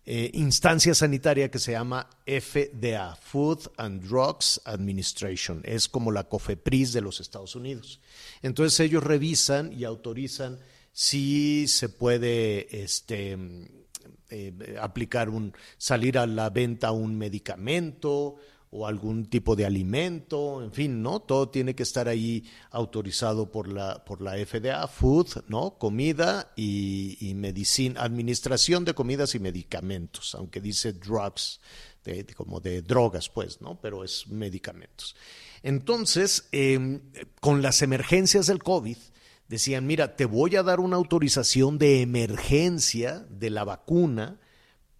eh, 0.09 0.31
instancia 0.35 0.95
sanitaria 0.95 1.51
que 1.51 1.59
se 1.59 1.73
llama 1.73 2.09
FDA, 2.25 3.13
Food 3.17 3.73
and 3.75 4.01
Drugs 4.01 4.61
Administration. 4.63 5.59
Es 5.65 5.89
como 5.89 6.13
la 6.13 6.23
COFEPRIS 6.23 6.93
de 6.93 7.01
los 7.01 7.19
Estados 7.19 7.57
Unidos. 7.57 7.99
Entonces 8.41 8.79
ellos 8.79 9.03
revisan 9.03 9.73
y 9.73 9.83
autorizan 9.83 10.59
si 10.93 11.67
se 11.67 11.89
puede 11.89 12.83
este, 12.83 13.37
eh, 14.29 14.77
aplicar 14.79 15.27
un, 15.27 15.51
salir 15.77 16.17
a 16.17 16.25
la 16.25 16.51
venta 16.51 16.93
un 16.93 17.17
medicamento 17.17 18.37
o 18.69 18.85
algún 18.85 19.25
tipo 19.25 19.55
de 19.55 19.65
alimento, 19.65 20.61
en 20.61 20.73
fin, 20.73 21.01
¿no? 21.01 21.21
Todo 21.21 21.49
tiene 21.49 21.73
que 21.73 21.83
estar 21.83 22.07
ahí 22.07 22.43
autorizado 22.69 23.49
por 23.49 23.67
la, 23.71 24.03
por 24.03 24.21
la 24.21 24.33
FDA, 24.33 24.87
food, 24.87 25.43
¿no? 25.47 25.77
Comida 25.77 26.51
y, 26.55 27.33
medicina, 27.35 28.01
administración 28.01 28.83
de 28.83 28.93
comidas 28.93 29.35
y 29.35 29.39
medicamentos, 29.39 30.35
aunque 30.35 30.59
dice 30.59 30.93
drugs, 30.93 31.61
como 32.35 32.59
de 32.59 32.81
drogas, 32.81 33.29
pues, 33.29 33.61
¿no? 33.61 33.79
Pero 33.81 34.03
es 34.03 34.27
medicamentos. 34.27 35.15
Entonces, 35.61 36.47
em, 36.51 37.01
con 37.41 37.61
las 37.61 37.81
emergencias 37.81 38.47
del 38.47 38.63
COVID, 38.63 38.97
decían, 39.47 39.85
mira, 39.85 40.15
te 40.15 40.25
voy 40.25 40.55
a 40.55 40.63
dar 40.63 40.79
una 40.79 40.95
autorización 40.95 41.77
de 41.77 42.01
emergencia 42.01 43.25
de 43.29 43.49
la 43.49 43.63
vacuna 43.63 44.39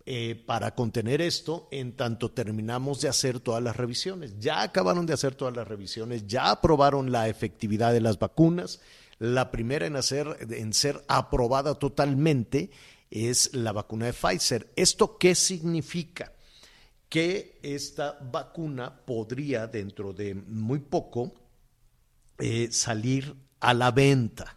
eh, 0.10 0.42
para 0.46 0.74
contener 0.74 1.20
esto 1.20 1.68
en 1.70 1.92
tanto 1.92 2.32
terminamos 2.32 3.02
de 3.02 3.10
hacer 3.10 3.42
todas 3.42 3.62
las 3.62 3.76
revisiones. 3.76 4.40
Ya 4.40 4.62
acabaron 4.62 5.06
de 5.06 5.12
hacer 5.12 5.36
todas 5.36 5.54
las 5.54 5.68
revisiones, 5.68 6.26
ya 6.26 6.50
aprobaron 6.50 7.12
la 7.12 7.28
efectividad 7.28 7.92
de 7.92 8.00
las 8.00 8.18
vacunas. 8.18 8.80
La 9.20 9.52
primera 9.52 9.86
en, 9.86 9.98
en 9.98 10.72
ser 10.72 11.04
aprobada 11.10 11.76
totalmente 11.76 12.72
es 13.12 13.54
la 13.54 13.74
vacuna 13.74 14.06
de 14.06 14.14
Pfizer. 14.14 14.72
¿Esto 14.78 15.18
qué 15.18 15.36
significa? 15.36 16.32
Que 17.10 17.60
esta 17.62 18.18
vacuna 18.32 19.02
podría 19.06 19.68
dentro 19.68 20.14
de 20.14 20.36
muy 20.36 20.80
poco 20.80 21.34
eh, 22.38 22.70
salir 22.72 23.36
a 23.60 23.74
la 23.74 23.92
venta. 23.92 24.56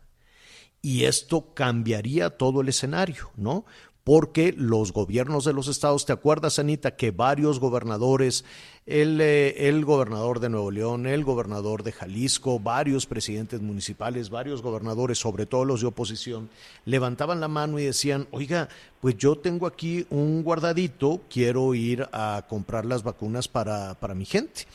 Y 0.81 1.05
esto 1.05 1.53
cambiaría 1.55 2.31
todo 2.31 2.61
el 2.61 2.69
escenario, 2.69 3.33
¿no? 3.37 3.67
Porque 4.05 4.55
los 4.57 4.93
gobiernos 4.93 5.45
de 5.45 5.53
los 5.53 5.69
estados, 5.69 6.07
¿te 6.07 6.13
acuerdas, 6.13 6.59
Anita, 6.59 6.97
que 6.97 7.11
varios 7.11 7.61
gobernadores, 7.61 8.45
el, 8.87 9.21
eh, 9.21 9.69
el, 9.69 9.85
gobernador 9.85 10.41
de 10.41 10.49
Nuevo 10.49 10.71
León, 10.71 11.07
el 11.07 11.23
gobernador 11.23 11.83
de 11.83 11.93
Jalisco, 11.93 12.59
varios 12.59 13.07
presidentes 13.07 13.61
municipales, 13.61 14.31
varios 14.31 14.63
gobernadores, 14.63 15.19
sobre 15.19 15.47
todo 15.47 15.65
los 15.65 15.83
de 15.83 15.89
oposición, 15.89 16.49
levantaban 16.87 17.41
la 17.41 17.49
mano 17.49 17.79
y 17.79 17.85
decían, 17.85 18.27
oiga, 18.31 18.69
pues 19.01 19.17
yo 19.19 19.37
tengo 19.37 19.67
aquí 19.67 20.07
un 20.11 20.43
guardadito, 20.43 21.21
quiero 21.29 21.75
ir 21.75 22.09
a 22.13 22.47
comprar 22.49 22.87
las 22.87 23.03
vacunas 23.03 23.49
para, 23.49 23.95
para 24.01 24.15
mi 24.15 24.25
gente. 24.25 24.67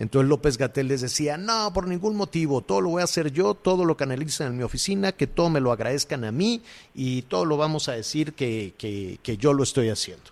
Entonces 0.00 0.30
López 0.30 0.56
Gatel 0.56 0.88
les 0.88 1.02
decía, 1.02 1.36
no, 1.36 1.74
por 1.74 1.86
ningún 1.86 2.16
motivo, 2.16 2.62
todo 2.62 2.80
lo 2.80 2.88
voy 2.88 3.02
a 3.02 3.04
hacer 3.04 3.32
yo, 3.32 3.52
todo 3.52 3.84
lo 3.84 3.98
canalicen 3.98 4.46
en 4.46 4.56
mi 4.56 4.62
oficina, 4.62 5.12
que 5.12 5.26
todo 5.26 5.50
me 5.50 5.60
lo 5.60 5.72
agradezcan 5.72 6.24
a 6.24 6.32
mí 6.32 6.62
y 6.94 7.20
todo 7.22 7.44
lo 7.44 7.58
vamos 7.58 7.90
a 7.90 7.92
decir 7.92 8.32
que, 8.32 8.72
que, 8.78 9.36
yo 9.36 9.52
lo 9.52 9.62
estoy 9.62 9.90
haciendo. 9.90 10.24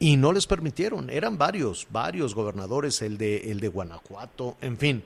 Y 0.00 0.16
no 0.16 0.32
les 0.32 0.48
permitieron, 0.48 1.08
eran 1.08 1.38
varios, 1.38 1.86
varios 1.92 2.34
gobernadores, 2.34 3.00
el 3.00 3.16
de, 3.16 3.52
el 3.52 3.60
de 3.60 3.68
Guanajuato, 3.68 4.56
en 4.60 4.76
fin, 4.76 5.04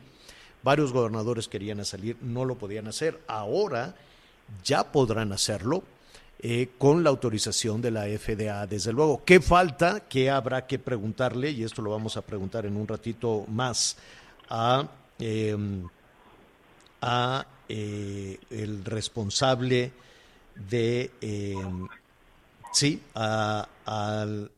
varios 0.62 0.94
gobernadores 0.94 1.46
querían 1.46 1.84
salir, 1.84 2.16
no 2.22 2.46
lo 2.46 2.56
podían 2.56 2.88
hacer. 2.88 3.20
Ahora 3.26 3.96
ya 4.64 4.92
podrán 4.92 5.34
hacerlo, 5.34 5.82
eh, 6.38 6.68
con 6.76 7.02
la 7.02 7.08
autorización 7.08 7.80
de 7.80 7.90
la 7.90 8.04
FDA, 8.04 8.66
desde 8.66 8.92
luego. 8.92 9.24
¿Qué 9.24 9.40
falta? 9.40 10.00
¿Qué 10.00 10.28
habrá 10.28 10.66
que 10.66 10.78
preguntarle? 10.78 11.50
Y 11.50 11.64
esto 11.64 11.80
lo 11.80 11.90
vamos 11.90 12.18
a 12.18 12.22
preguntar 12.22 12.66
en 12.66 12.76
un 12.76 12.86
ratito 12.86 13.46
más 13.48 13.96
a, 14.50 14.86
em, 15.18 15.88
a 17.00 17.46
eh, 17.68 18.38
el 18.50 18.84
responsable 18.84 19.92
de, 20.54 21.10
em, 21.22 21.88
sí, 22.72 23.02
al 23.14 24.50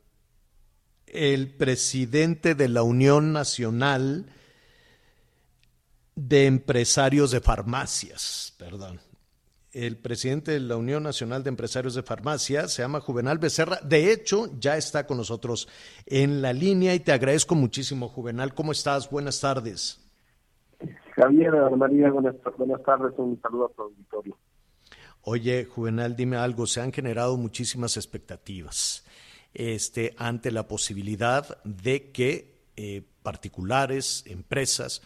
el 1.07 1.47
presidente 1.47 2.53
de 2.53 2.69
la 2.69 2.83
Unión 2.83 3.33
Nacional 3.33 4.25
de 6.15 6.45
Empresarios 6.45 7.31
de 7.31 7.41
Farmacias, 7.41 8.53
perdón 8.57 8.99
el 9.71 9.97
presidente 9.97 10.51
de 10.51 10.59
la 10.59 10.77
Unión 10.77 11.03
Nacional 11.03 11.43
de 11.43 11.49
Empresarios 11.49 11.93
de 11.93 12.03
Farmacia, 12.03 12.67
se 12.67 12.81
llama 12.81 13.01
Juvenal 13.01 13.37
Becerra. 13.37 13.79
De 13.83 14.11
hecho, 14.11 14.47
ya 14.59 14.77
está 14.77 15.05
con 15.05 15.17
nosotros 15.17 15.67
en 16.05 16.41
la 16.41 16.53
línea 16.53 16.95
y 16.95 16.99
te 16.99 17.11
agradezco 17.11 17.55
muchísimo, 17.55 18.09
Juvenal. 18.09 18.53
¿Cómo 18.53 18.71
estás? 18.71 19.09
Buenas 19.09 19.39
tardes. 19.39 19.99
Javier, 21.15 21.53
María, 21.75 22.11
buenas, 22.11 22.35
buenas 22.57 22.81
tardes. 22.83 23.13
Un 23.17 23.39
saludo 23.41 23.65
a 23.65 23.69
tu 23.73 23.81
auditorio. 23.83 24.37
Oye, 25.21 25.65
Juvenal, 25.65 26.15
dime 26.15 26.37
algo. 26.37 26.65
Se 26.65 26.81
han 26.81 26.93
generado 26.93 27.37
muchísimas 27.37 27.97
expectativas 27.97 29.05
este, 29.53 30.15
ante 30.17 30.51
la 30.51 30.67
posibilidad 30.67 31.61
de 31.63 32.11
que 32.11 32.59
eh, 32.77 33.03
particulares, 33.21 34.23
empresas 34.27 35.01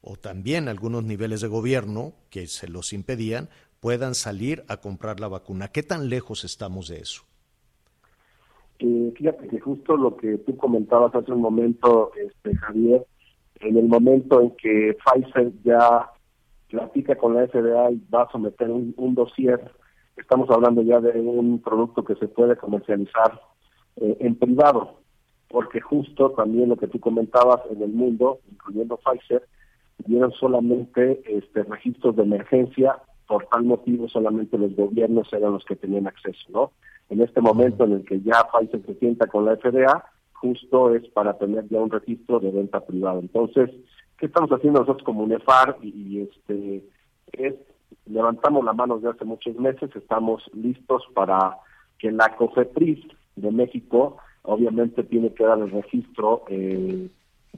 o 0.00 0.16
también 0.16 0.68
algunos 0.68 1.04
niveles 1.04 1.40
de 1.40 1.48
gobierno 1.48 2.14
que 2.30 2.46
se 2.46 2.68
los 2.68 2.92
impedían, 2.92 3.50
puedan 3.80 4.14
salir 4.14 4.64
a 4.68 4.78
comprar 4.78 5.20
la 5.20 5.28
vacuna. 5.28 5.68
¿Qué 5.68 5.82
tan 5.82 6.08
lejos 6.08 6.44
estamos 6.44 6.88
de 6.88 6.98
eso? 6.98 7.22
Eh, 8.80 9.12
fíjate 9.16 9.48
que 9.48 9.58
justo 9.58 9.96
lo 9.96 10.16
que 10.16 10.38
tú 10.38 10.56
comentabas 10.56 11.14
hace 11.14 11.32
un 11.32 11.40
momento, 11.40 12.12
este, 12.16 12.56
Javier, 12.56 13.04
en 13.60 13.76
el 13.76 13.88
momento 13.88 14.40
en 14.40 14.50
que 14.52 14.96
Pfizer 15.04 15.52
ya 15.64 16.10
platica 16.68 17.16
con 17.16 17.34
la 17.34 17.46
FDA 17.48 17.90
y 17.90 18.02
va 18.12 18.22
a 18.22 18.30
someter 18.30 18.70
un, 18.70 18.94
un 18.96 19.14
dossier, 19.14 19.60
estamos 20.16 20.48
hablando 20.50 20.82
ya 20.82 21.00
de 21.00 21.18
un 21.20 21.60
producto 21.60 22.04
que 22.04 22.14
se 22.16 22.28
puede 22.28 22.56
comercializar 22.56 23.40
eh, 23.96 24.16
en 24.20 24.36
privado, 24.36 25.00
porque 25.48 25.80
justo 25.80 26.30
también 26.32 26.68
lo 26.68 26.76
que 26.76 26.88
tú 26.88 27.00
comentabas 27.00 27.60
en 27.70 27.82
el 27.82 27.90
mundo, 27.90 28.38
incluyendo 28.50 28.98
Pfizer, 28.98 29.48
dieron 30.06 30.30
solamente 30.32 31.22
este 31.26 31.64
registros 31.64 32.14
de 32.14 32.22
emergencia 32.22 32.98
por 33.28 33.46
tal 33.46 33.62
motivo 33.62 34.08
solamente 34.08 34.58
los 34.58 34.74
gobiernos 34.74 35.32
eran 35.32 35.52
los 35.52 35.64
que 35.64 35.76
tenían 35.76 36.08
acceso, 36.08 36.46
¿no? 36.48 36.72
En 37.10 37.20
este 37.20 37.40
momento 37.40 37.84
en 37.84 37.92
el 37.92 38.04
que 38.04 38.20
ya 38.22 38.48
Pfizer 38.50 38.84
se 38.84 38.94
sienta 38.94 39.26
con 39.26 39.44
la 39.44 39.56
FDA, 39.56 40.04
justo 40.32 40.94
es 40.94 41.06
para 41.10 41.36
tener 41.38 41.68
ya 41.68 41.78
un 41.78 41.90
registro 41.90 42.40
de 42.40 42.50
venta 42.50 42.80
privada. 42.80 43.20
Entonces, 43.20 43.70
¿qué 44.16 44.26
estamos 44.26 44.50
haciendo 44.50 44.80
nosotros 44.80 45.04
como 45.04 45.24
UNEFAR? 45.24 45.76
Y, 45.82 46.22
este 46.22 46.84
es 47.32 47.54
levantamos 48.06 48.64
la 48.64 48.72
mano 48.72 48.96
desde 48.96 49.10
hace 49.10 49.24
muchos 49.26 49.54
meses, 49.56 49.90
estamos 49.94 50.42
listos 50.54 51.02
para 51.14 51.58
que 51.98 52.10
la 52.10 52.34
COFEPRIS 52.36 53.06
de 53.36 53.50
México 53.50 54.16
obviamente 54.42 55.04
tiene 55.04 55.32
que 55.34 55.44
dar 55.44 55.58
el 55.58 55.70
registro 55.70 56.44
eh, 56.48 57.08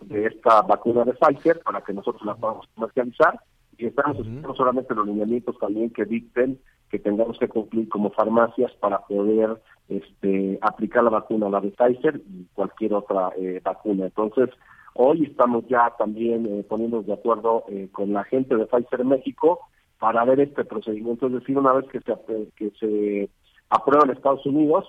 de 0.02 0.26
esta 0.26 0.62
vacuna 0.62 1.04
de 1.04 1.14
Pfizer 1.14 1.60
para 1.60 1.80
que 1.82 1.92
nosotros 1.92 2.24
la 2.24 2.34
podamos 2.34 2.66
comercializar 2.74 3.40
y 3.80 3.86
estamos 3.86 4.18
uh 4.18 4.54
solamente 4.54 4.94
los 4.94 5.06
lineamientos 5.06 5.58
también 5.58 5.90
que 5.90 6.04
dicten 6.04 6.58
que 6.90 6.98
tengamos 6.98 7.38
que 7.38 7.48
cumplir 7.48 7.88
como 7.88 8.10
farmacias 8.10 8.72
para 8.74 8.98
poder 9.06 9.60
este, 9.88 10.58
aplicar 10.60 11.04
la 11.04 11.10
vacuna, 11.10 11.48
la 11.48 11.60
de 11.60 11.70
Pfizer 11.70 12.20
y 12.28 12.46
cualquier 12.52 12.94
otra 12.94 13.30
eh, 13.38 13.60
vacuna. 13.64 14.06
Entonces, 14.06 14.50
hoy 14.94 15.24
estamos 15.24 15.66
ya 15.68 15.94
también 15.98 16.46
eh, 16.46 16.64
poniéndonos 16.68 17.06
de 17.06 17.14
acuerdo 17.14 17.64
eh, 17.68 17.88
con 17.92 18.12
la 18.12 18.24
gente 18.24 18.56
de 18.56 18.66
Pfizer 18.66 19.04
México 19.04 19.60
para 19.98 20.24
ver 20.24 20.40
este 20.40 20.64
procedimiento. 20.64 21.28
Es 21.28 21.34
decir, 21.34 21.56
una 21.56 21.72
vez 21.72 21.86
que 21.88 22.00
se, 22.00 22.12
que 22.56 22.70
se 22.80 23.30
aprueba 23.70 24.04
en 24.04 24.10
Estados 24.10 24.44
Unidos, 24.44 24.84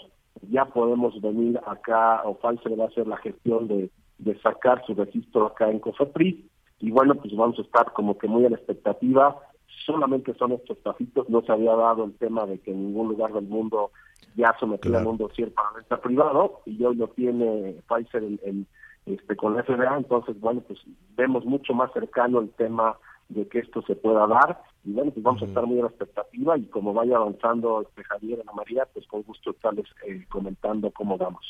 ya 0.49 0.65
podemos 0.65 1.21
venir 1.21 1.59
acá, 1.67 2.23
o 2.25 2.35
Pfizer 2.35 2.79
va 2.79 2.85
a 2.85 2.87
hacer 2.87 3.05
la 3.07 3.17
gestión 3.17 3.67
de, 3.67 3.91
de 4.17 4.39
sacar 4.41 4.83
su 4.85 4.95
registro 4.95 5.45
acá 5.45 5.69
en 5.69 5.79
COFEPRIS 5.79 6.50
y 6.81 6.91
bueno, 6.91 7.15
pues 7.15 7.35
vamos 7.35 7.57
a 7.59 7.61
estar 7.61 7.93
como 7.93 8.17
que 8.17 8.27
muy 8.27 8.45
a 8.45 8.49
la 8.49 8.57
expectativa. 8.57 9.37
Solamente 9.85 10.33
son 10.35 10.53
estos 10.53 10.77
pasitos, 10.79 11.29
no 11.29 11.41
se 11.43 11.51
había 11.51 11.75
dado 11.75 12.03
el 12.03 12.13
tema 12.13 12.45
de 12.45 12.59
que 12.59 12.71
en 12.71 12.87
ningún 12.87 13.09
lugar 13.09 13.31
del 13.33 13.45
mundo 13.45 13.91
ya 14.35 14.55
sometieran 14.59 15.07
un 15.07 15.17
dossier 15.17 15.53
para 15.53 15.71
venta 15.71 16.01
privado 16.01 16.61
y 16.65 16.83
hoy 16.83 16.95
lo 16.95 17.07
tiene 17.09 17.75
Pfizer 17.87 18.23
en, 18.23 18.67
este, 19.05 19.35
con 19.35 19.55
la 19.55 19.63
FDA, 19.63 19.97
entonces 19.97 20.39
bueno, 20.39 20.61
pues 20.61 20.79
vemos 21.15 21.45
mucho 21.45 21.73
más 21.73 21.91
cercano 21.93 22.39
el 22.39 22.49
tema 22.51 22.97
de 23.29 23.47
que 23.47 23.59
esto 23.59 23.81
se 23.83 23.95
pueda 23.95 24.27
dar. 24.27 24.61
Y 24.83 24.93
bueno, 24.93 25.11
pues 25.11 25.23
vamos 25.23 25.41
a 25.43 25.45
estar 25.45 25.65
muy 25.65 25.79
a 25.79 25.83
la 25.83 25.89
expectativa 25.89 26.57
y 26.57 26.65
como 26.65 26.93
vaya 26.93 27.17
avanzando 27.17 27.81
este 27.81 28.03
Javier 28.03 28.41
Ana 28.41 28.53
María, 28.53 28.87
pues 28.93 29.05
con 29.07 29.21
gusto 29.23 29.51
estarles 29.51 29.85
eh, 30.07 30.25
comentando 30.29 30.91
cómo 30.91 31.17
vamos. 31.17 31.45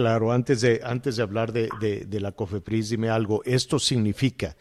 Claro, 0.00 0.32
antes 0.32 0.62
de, 0.62 0.80
antes 0.82 1.16
de 1.16 1.22
hablar 1.22 1.52
de, 1.52 1.68
de, 2.08 2.20
la 2.20 2.32
COFEPRIS, 2.32 2.88
dime 2.88 3.10
algo. 3.10 3.42
Esto 3.44 3.78
significa 3.78 4.56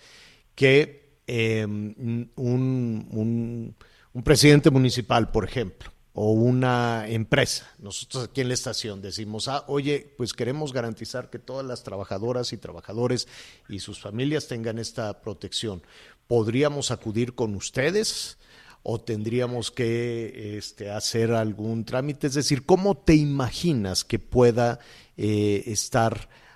que 0.53 1.21
em, 1.27 1.95
un, 2.35 3.07
un, 3.09 3.75
un 4.11 4.23
presidente 4.23 4.69
municipal, 4.69 5.31
por 5.31 5.45
ejemplo, 5.45 5.93
o 6.11 6.33
una 6.33 7.07
empresa. 7.07 7.71
Nosotros 7.79 8.25
aquí 8.25 8.41
en 8.41 8.49
la 8.49 8.53
estación 8.53 9.01
decimos, 9.01 9.47
ah, 9.47 9.63
oye, 9.67 10.13
pues 10.17 10.33
queremos 10.33 10.73
garantizar 10.73 11.29
que 11.29 11.39
todas 11.39 11.65
las 11.65 11.83
trabajadoras 11.83 12.51
y 12.51 12.57
trabajadores 12.57 13.29
y 13.69 13.79
sus 13.79 14.01
familias 14.01 14.49
tengan 14.49 14.77
esta 14.77 15.21
protección. 15.21 15.81
¿Podríamos 16.27 16.91
acudir 16.91 17.33
con 17.33 17.55
ustedes? 17.55 18.37
o 18.81 18.99
tendríamos 18.99 19.71
que 19.71 20.57
este, 20.57 20.89
hacer 20.89 21.33
algún 21.33 21.85
trámite? 21.85 22.27
Es 22.27 22.33
decir, 22.33 22.65
¿cómo 22.65 22.97
te 22.97 23.15
imaginas 23.15 24.03
que 24.03 24.19
pueda 24.19 24.79
eh, 25.21 25.63
estar 25.65 26.13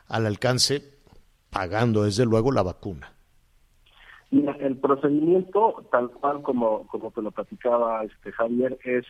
al 0.08 0.26
alcance 0.26 0.82
pagando, 1.50 2.04
desde 2.04 2.26
luego, 2.26 2.54
la 2.54 2.64
vacuna? 2.64 3.12
Mira, 4.32 4.56
el 4.62 4.78
procedimiento, 4.78 5.86
tal 5.92 6.10
cual 6.12 6.42
como, 6.42 6.88
como 6.88 7.12
te 7.12 7.22
lo 7.22 7.32
platicaba 7.32 8.06
este 8.06 8.32
Javier, 8.32 8.80
es 8.86 9.06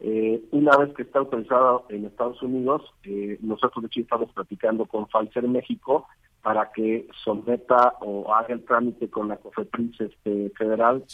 eh, 0.00 0.42
una 0.50 0.76
vez 0.76 0.94
que 0.94 1.02
está 1.02 1.20
autorizado 1.20 1.86
en 1.88 2.04
Estados 2.04 2.42
Unidos, 2.42 2.82
eh, 3.04 3.38
nosotros 3.40 3.82
de 3.82 3.86
hecho 3.86 4.00
estamos 4.00 4.30
platicando 4.32 4.84
con 4.84 5.06
Pfizer 5.06 5.48
México 5.48 6.06
para 6.42 6.70
que 6.70 7.08
someta 7.24 7.94
o 8.00 8.34
haga 8.34 8.52
el 8.52 8.64
trámite 8.66 9.08
con 9.08 9.28
la 9.28 9.38
COFEPRIS 9.38 9.98
este, 10.00 10.50
federal 10.50 11.04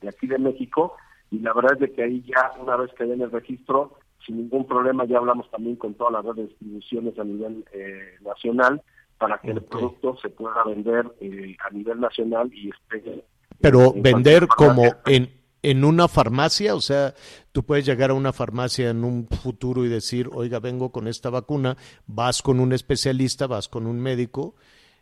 de, 0.00 0.08
aquí 0.08 0.26
de 0.26 0.38
México 0.38 0.94
y 1.30 1.38
la 1.38 1.54
verdad 1.54 1.72
es 1.74 1.80
de 1.80 1.92
que 1.92 2.02
ahí 2.02 2.22
ya 2.22 2.52
una 2.60 2.76
vez 2.76 2.90
que 2.94 3.04
en 3.04 3.20
el 3.22 3.30
registro 3.30 3.98
sin 4.30 4.36
ningún 4.42 4.66
problema 4.66 5.04
ya 5.04 5.18
hablamos 5.18 5.50
también 5.50 5.76
con 5.76 5.94
todas 5.94 6.12
las 6.12 6.24
redes 6.24 6.36
de 6.36 6.42
distribuciones 6.44 7.18
a 7.18 7.24
nivel 7.24 7.64
eh, 7.72 8.16
nacional 8.22 8.80
para 9.18 9.38
que 9.38 9.50
el 9.50 9.62
producto 9.62 10.16
se 10.22 10.30
pueda 10.30 10.62
vender 10.64 11.10
eh, 11.20 11.56
a 11.66 11.70
nivel 11.70 12.00
nacional 12.00 12.50
y 12.54 12.70
esté 12.70 13.24
pero 13.60 13.92
vender 13.92 14.46
como 14.46 14.84
en 15.06 15.28
en 15.62 15.84
una 15.84 16.08
farmacia, 16.08 16.74
o 16.74 16.80
sea, 16.80 17.12
tú 17.52 17.64
puedes 17.64 17.84
llegar 17.84 18.08
a 18.08 18.14
una 18.14 18.32
farmacia 18.32 18.88
en 18.88 19.04
un 19.04 19.26
futuro 19.26 19.84
y 19.84 19.88
decir, 19.88 20.30
oiga, 20.32 20.58
vengo 20.58 20.90
con 20.90 21.06
esta 21.06 21.28
vacuna, 21.28 21.76
vas 22.06 22.40
con 22.40 22.60
un 22.60 22.72
especialista, 22.72 23.46
vas 23.46 23.68
con 23.68 23.86
un 23.86 24.00
médico, 24.00 24.54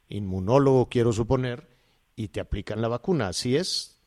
inmunólogo 0.08 0.88
quiero 0.88 1.12
suponer, 1.12 1.68
y 2.16 2.26
te 2.26 2.40
aplican 2.40 2.82
la 2.82 2.88
vacuna, 2.88 3.28
¿así 3.28 3.54
es? 3.54 4.02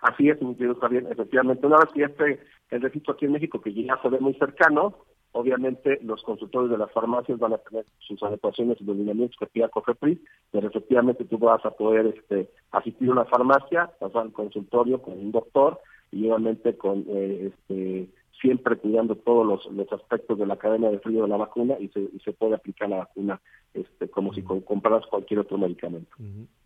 Así 0.00 0.28
es, 0.28 0.42
mi 0.42 0.56
querido 0.56 0.76
bien, 0.88 1.06
efectivamente. 1.10 1.64
Una 1.64 1.78
vez 1.78 1.90
que 1.94 2.02
esté 2.02 2.40
el 2.70 2.82
registro 2.82 3.14
aquí 3.14 3.24
en 3.24 3.32
México, 3.32 3.60
que 3.60 3.72
ya 3.72 4.00
se 4.02 4.08
ve 4.08 4.20
muy 4.20 4.34
cercano, 4.34 4.94
obviamente 5.32 5.98
los 6.02 6.22
consultores 6.22 6.70
de 6.70 6.78
las 6.78 6.90
farmacias 6.92 7.38
van 7.38 7.52
a 7.52 7.58
tener 7.58 7.84
sus 7.98 8.22
adecuaciones 8.22 8.78
y 8.80 8.84
los 8.84 8.96
lineamientos 8.96 9.38
que 9.38 9.46
pida 9.46 9.68
COFEPRIS, 9.68 10.18
pero 10.50 10.68
efectivamente 10.68 11.24
tú 11.24 11.38
vas 11.38 11.64
a 11.64 11.70
poder 11.70 12.06
este, 12.06 12.50
asistir 12.72 13.08
a 13.08 13.12
una 13.12 13.24
farmacia, 13.24 13.90
pasar 13.98 14.22
al 14.22 14.32
consultorio 14.32 15.00
con 15.02 15.14
un 15.14 15.32
doctor 15.32 15.80
y 16.10 16.26
obviamente 16.26 16.76
con 16.76 17.04
eh, 17.08 17.52
este, 17.52 18.08
siempre 18.40 18.76
cuidando 18.76 19.16
todos 19.16 19.68
los, 19.70 19.92
aspectos 19.92 20.38
de 20.38 20.46
la 20.46 20.56
cadena 20.56 20.90
de 20.90 20.98
frío 21.00 21.22
de 21.22 21.28
la 21.28 21.36
vacuna 21.36 21.76
y 21.78 21.88
se, 21.88 22.00
y 22.00 22.20
se 22.24 22.32
puede 22.32 22.54
aplicar 22.54 22.88
la 22.88 22.98
vacuna 22.98 23.40
este, 23.74 24.08
como 24.08 24.32
si 24.32 24.42
compraras 24.42 25.06
cualquier 25.06 25.40
otro 25.40 25.58
medicamento. 25.58 26.16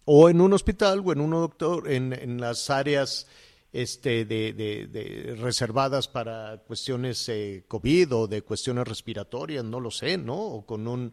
O 0.05 0.29
en 0.29 0.41
un 0.41 0.53
hospital 0.53 1.03
o 1.05 1.13
en 1.13 1.21
un 1.21 1.31
doctor, 1.31 1.91
en, 1.91 2.13
en 2.13 2.41
las 2.41 2.71
áreas 2.71 3.27
este, 3.73 4.25
de, 4.25 4.53
de, 4.53 5.37
reservadas 5.37 6.09
para 6.09 6.59
cuestiones 6.59 7.29
eh, 7.29 7.65
COVID 7.69 8.15
o 8.15 8.27
de 8.27 8.43
cuestiones 8.43 8.87
respiratorias, 8.87 9.65
no 9.65 9.81
lo 9.81 9.91
sé, 9.91 10.19
¿no? 10.19 10.39
O 10.39 10.67
con 10.67 10.87
un 10.87 11.13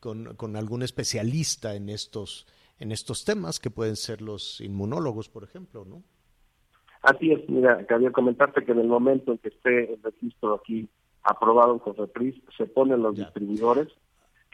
con, 0.00 0.34
con, 0.34 0.56
algún 0.56 0.82
especialista 0.82 1.74
en 1.74 1.88
estos 1.88 2.46
en 2.78 2.92
estos 2.92 3.24
temas 3.24 3.58
que 3.58 3.70
pueden 3.70 3.96
ser 3.96 4.20
los 4.20 4.60
inmunólogos, 4.60 5.28
por 5.30 5.44
ejemplo, 5.44 5.84
¿no? 5.86 6.02
Así 7.00 7.32
es, 7.32 7.48
mira, 7.48 7.86
quería 7.86 8.10
comentarte 8.10 8.64
que 8.64 8.72
en 8.72 8.80
el 8.80 8.88
momento 8.88 9.32
en 9.32 9.38
que 9.38 9.48
esté 9.48 9.92
el 9.92 10.02
registro 10.02 10.54
aquí 10.54 10.88
aprobado 11.22 11.72
en 11.72 11.78
COFEPRIS, 11.78 12.34
se 12.56 12.66
ponen 12.66 13.02
los 13.02 13.16
distribuidores 13.16 13.88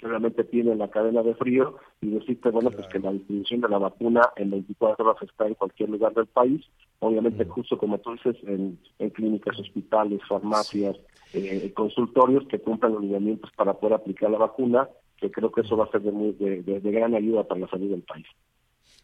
que 0.01 0.09
realmente 0.09 0.45
tienen 0.45 0.79
la 0.79 0.89
cadena 0.89 1.23
de 1.23 1.35
frío 1.35 1.77
y 2.01 2.09
decirte, 2.09 2.49
bueno, 2.51 2.71
pues 2.71 2.87
que 2.89 2.99
la 2.99 3.13
distribución 3.13 3.61
de 3.61 3.69
la 3.69 3.79
vacuna 3.79 4.23
en 4.37 4.51
24 4.51 5.05
horas 5.05 5.23
está 5.23 5.47
en 5.47 5.55
cualquier 5.55 5.91
lugar 5.91 6.15
del 6.15 6.27
país, 6.27 6.65
obviamente 7.01 7.45
justo 7.45 7.77
como 7.77 7.99
tú 7.99 8.13
dices, 8.13 8.37
en, 8.45 8.79
clínicas, 9.11 9.59
hospitales, 9.59 10.21
farmacias, 10.27 10.97
eh, 11.35 11.71
consultorios 11.75 12.47
que 12.49 12.61
cumplan 12.61 12.95
los 12.95 13.03
lineamientos 13.03 13.51
para 13.55 13.75
poder 13.75 13.97
aplicar 13.97 14.31
la 14.31 14.39
vacuna, 14.39 14.89
que 15.19 15.31
creo 15.31 15.53
que 15.53 15.61
eso 15.61 15.77
va 15.77 15.85
a 15.85 15.91
ser 15.91 16.01
de, 16.01 16.63
de 16.63 16.91
gran 16.91 17.15
ayuda 17.15 17.45
para 17.45 17.61
la 17.61 17.69
salud 17.69 17.91
del 17.91 18.03
país. 18.03 18.27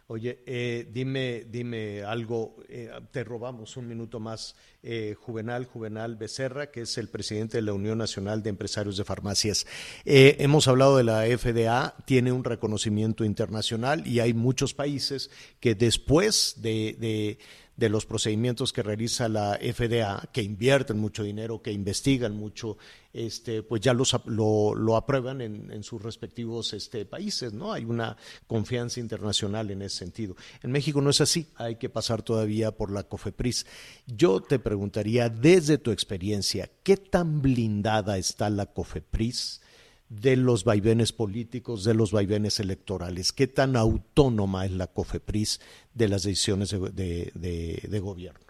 Oye, 0.09 0.38
eh, 0.47 0.88
dime, 0.92 1.47
dime 1.51 2.05
algo, 2.05 2.59
eh, 2.69 2.88
te 3.11 3.25
robamos 3.25 3.77
un 3.77 3.88
minuto 3.88 4.21
más. 4.21 4.55
Eh, 4.81 5.16
Juvenal, 5.19 5.64
Juvenal 5.64 6.14
Becerra, 6.14 6.71
que 6.71 6.83
es 6.83 6.97
el 6.97 7.09
presidente 7.09 7.57
de 7.57 7.62
la 7.62 7.73
Unión 7.73 7.99
Nacional 7.99 8.40
de 8.40 8.51
Empresarios 8.51 8.97
de 8.97 9.05
Farmacias. 9.05 9.66
hemos 10.05 10.69
hablado 10.69 10.97
de 10.97 11.03
la 11.03 11.25
FDA, 11.27 11.97
tiene 12.05 12.31
un 12.31 12.45
reconocimiento 12.45 13.25
internacional 13.25 14.07
y 14.07 14.21
hay 14.21 14.33
muchos 14.33 14.75
países 14.75 15.29
que 15.59 15.75
después 15.75 16.55
de 16.59 16.97
de 17.01 17.38
los 17.77 18.07
procedimientos 18.07 18.73
que 18.73 18.83
realiza 18.83 19.29
la 19.29 19.59
FDA, 19.59 20.29
que 20.33 20.43
invierten 20.43 20.99
mucho 20.99 21.23
dinero, 21.23 21.61
que 21.61 21.73
investigan 21.73 22.35
mucho, 22.35 22.79
este, 23.12 23.62
pues 23.62 23.83
ya 23.83 23.93
los, 23.93 24.17
lo, 24.25 24.75
lo 24.75 24.97
aprueban 24.97 25.43
en, 25.43 25.71
en, 25.71 25.83
sus 25.83 26.03
respectivos 26.03 26.73
este, 26.73 27.05
países, 27.05 27.53
¿no? 27.53 27.73
Hay 27.73 27.85
una 27.85 28.17
confianza 28.47 29.01
internacional 29.01 29.71
en 29.71 29.83
ese 29.83 29.99
sentido. 29.99 30.37
En 30.62 30.73
México 30.73 31.03
no 31.03 31.11
es 31.11 31.21
así, 31.21 31.49
hay 31.57 31.77
que 31.77 31.91
pasar 31.91 32.23
todavía 32.23 32.73
por 32.73 32.91
la 32.91 33.03
COFEPRIS. 33.03 33.67
Yo 34.07 34.41
te 34.41 34.59
preguntaría, 34.59 35.29
desde 35.29 35.77
tu 35.77 35.91
experiencia, 35.91 36.71
¿qué 36.83 36.97
tan 36.97 37.43
blindada 37.43 38.17
está 38.17 38.49
la 38.49 38.67
COFEPRIS? 38.67 39.61
De 40.09 40.37
los 40.37 40.64
vaivenes 40.64 41.12
políticos, 41.12 41.85
de 41.85 41.95
los 41.95 42.12
vaivenes 42.12 42.61
electorales. 42.61 43.33
¿Qué 43.33 43.47
tan 43.47 43.77
autónoma 43.77 44.64
es 44.64 44.73
la 44.73 44.87
COFEPRIS 44.87 45.61
de 45.95 46.09
las 46.09 46.23
decisiones 46.23 46.71
de, 46.71 48.01
gobierno? 48.01 48.40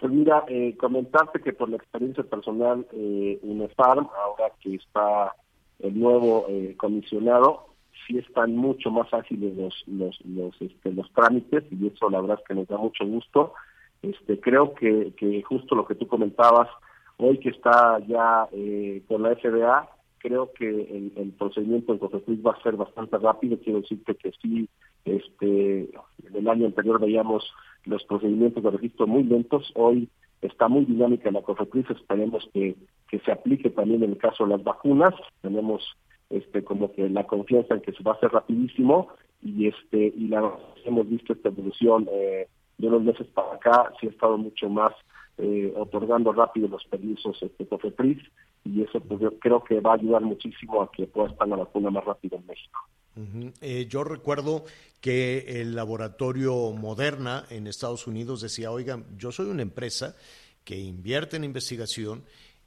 Pues 0.00 0.12
mira, 0.12 0.44
eh, 0.48 0.76
comentarte 0.76 1.40
que 1.40 1.52
por 1.52 1.68
la 1.68 1.76
experiencia 1.76 2.24
personal, 2.24 2.86
eh, 2.92 3.38
UNEFARM, 3.42 4.08
ahora 4.24 4.52
que 4.60 4.74
está 4.74 5.34
el 5.78 5.98
nuevo 5.98 6.46
eh, 6.48 6.74
comisionado, 6.76 7.74
sí 8.06 8.18
están 8.18 8.56
mucho 8.56 8.90
más 8.90 9.12
ágiles 9.12 9.56
los 9.56 9.84
los 9.86 10.20
los, 10.26 10.60
este, 10.60 10.92
los 10.92 11.10
trámites 11.12 11.64
y 11.70 11.86
eso 11.86 12.10
la 12.10 12.20
verdad 12.20 12.38
es 12.40 12.46
que 12.46 12.54
nos 12.54 12.68
da 12.68 12.76
mucho 12.76 13.06
gusto. 13.06 13.54
Este 14.02 14.38
creo 14.40 14.74
que, 14.74 15.14
que 15.16 15.42
justo 15.42 15.74
lo 15.74 15.86
que 15.86 15.94
tú 15.94 16.06
comentabas 16.06 16.68
hoy 17.16 17.38
que 17.38 17.50
está 17.50 17.98
ya 18.06 18.48
eh, 18.52 19.02
con 19.08 19.22
la 19.22 19.34
FDA 19.34 19.88
creo 20.24 20.50
que 20.54 20.66
el, 20.66 21.34
procedimiento 21.38 21.92
en 21.92 21.98
COFEPRIS 21.98 22.44
va 22.44 22.52
a 22.52 22.62
ser 22.62 22.76
bastante 22.76 23.18
rápido. 23.18 23.58
Quiero 23.62 23.82
decirte 23.82 24.14
que 24.14 24.32
sí, 24.40 24.66
este, 25.04 25.80
en 25.82 26.34
el 26.34 26.48
año 26.48 26.64
anterior 26.64 26.98
veíamos 26.98 27.44
los 27.84 28.02
procedimientos 28.04 28.64
de 28.64 28.70
registro 28.70 29.06
muy 29.06 29.22
lentos. 29.24 29.70
Hoy 29.74 30.08
está 30.40 30.66
muy 30.68 30.86
dinámica 30.86 31.30
la 31.30 31.42
COFEPRIS. 31.42 31.90
Esperemos 31.90 32.48
que, 32.54 32.74
que 33.10 33.18
se 33.18 33.32
aplique 33.32 33.68
también 33.68 34.02
en 34.02 34.12
el 34.12 34.16
caso 34.16 34.44
de 34.44 34.52
las 34.52 34.64
vacunas. 34.64 35.14
Tenemos 35.42 35.82
este 36.30 36.64
como 36.64 36.90
que 36.92 37.06
la 37.10 37.26
confianza 37.26 37.74
en 37.74 37.82
que 37.82 37.92
se 37.92 38.02
va 38.02 38.12
a 38.12 38.14
hacer 38.14 38.30
rapidísimo 38.32 39.08
y 39.42 39.68
este 39.68 40.06
y 40.16 40.28
la 40.28 40.56
hemos 40.86 41.06
visto 41.06 41.34
esta 41.34 41.50
evolución 41.50 42.08
eh, 42.10 42.48
de 42.78 42.88
unos 42.88 43.02
meses 43.02 43.26
para 43.26 43.56
acá 43.56 43.92
sí 44.00 44.06
ha 44.06 44.10
estado 44.10 44.38
mucho 44.38 44.70
más 44.70 44.92
eh, 45.36 45.70
otorgando 45.76 46.32
rápido 46.32 46.66
los 46.68 46.82
permisos 46.86 47.40
este 47.42 47.66
COFEPRIS 47.66 48.22
y 48.64 48.82
eso 48.82 49.00
pues 49.00 49.20
creo 49.40 49.62
que 49.62 49.80
va 49.80 49.92
a 49.92 49.94
ayudar 49.94 50.22
muchísimo 50.22 50.82
a 50.82 50.90
que 50.90 51.06
pueda 51.06 51.30
estar 51.30 51.46
la 51.46 51.56
vacuna 51.56 51.90
más 51.90 52.04
rápido 52.04 52.38
en 52.38 52.46
México. 52.46 52.80
Eh, 53.60 53.86
yo 53.88 54.02
recuerdo 54.02 54.64
que 55.00 55.60
el 55.60 55.76
laboratorio 55.76 56.72
Moderna 56.72 57.44
en 57.50 57.66
Estados 57.66 58.06
Unidos 58.06 58.40
decía, 58.40 58.72
oigan, 58.72 59.04
yo 59.16 59.30
soy 59.30 59.46
una 59.46 59.62
empresa 59.62 60.16
que 60.64 60.78
invierte 60.78 61.36
en 61.36 61.44
investigación 61.44 62.24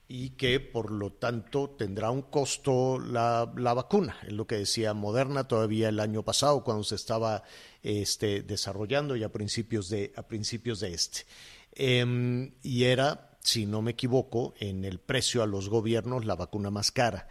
y 0.07 0.31
que 0.31 0.61
por 0.61 0.91
lo 0.91 1.11
tanto 1.11 1.71
tendrá 1.71 2.11
un 2.11 2.21
costo 2.21 2.97
la, 2.97 3.51
la, 3.57 3.73
vacuna, 3.73 4.15
es 4.25 4.31
lo 4.31 4.47
que 4.47 4.55
decía 4.55 4.93
Moderna 4.93 5.49
todavía 5.49 5.89
el 5.89 5.99
año 5.99 6.23
pasado 6.23 6.63
cuando 6.63 6.83
se 6.83 6.95
estaba 6.95 7.43
este, 7.83 8.41
desarrollando 8.41 9.17
y 9.17 9.23
a 9.23 9.31
principios 9.31 9.89
de, 9.89 10.13
a 10.15 10.23
principios 10.23 10.79
de 10.79 10.93
este. 10.93 11.25
Em, 11.73 12.53
y 12.63 12.85
era 12.85 13.26
si 13.47 13.65
no 13.65 13.81
me 13.81 13.91
equivoco, 13.91 14.53
en 14.59 14.83
el 14.83 14.99
precio 14.99 15.41
a 15.41 15.47
los 15.47 15.69
gobiernos 15.69 16.25
la 16.25 16.35
vacuna 16.35 16.69
más 16.69 16.91
cara. 16.91 17.29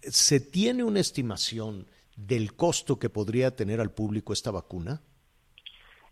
¿Se 0.00 0.40
tiene 0.40 0.84
una 0.84 1.00
estimación 1.00 1.86
del 2.16 2.54
costo 2.54 2.98
que 2.98 3.10
podría 3.10 3.54
tener 3.54 3.78
al 3.82 3.90
público 3.90 4.32
esta 4.32 4.50
vacuna? 4.50 5.02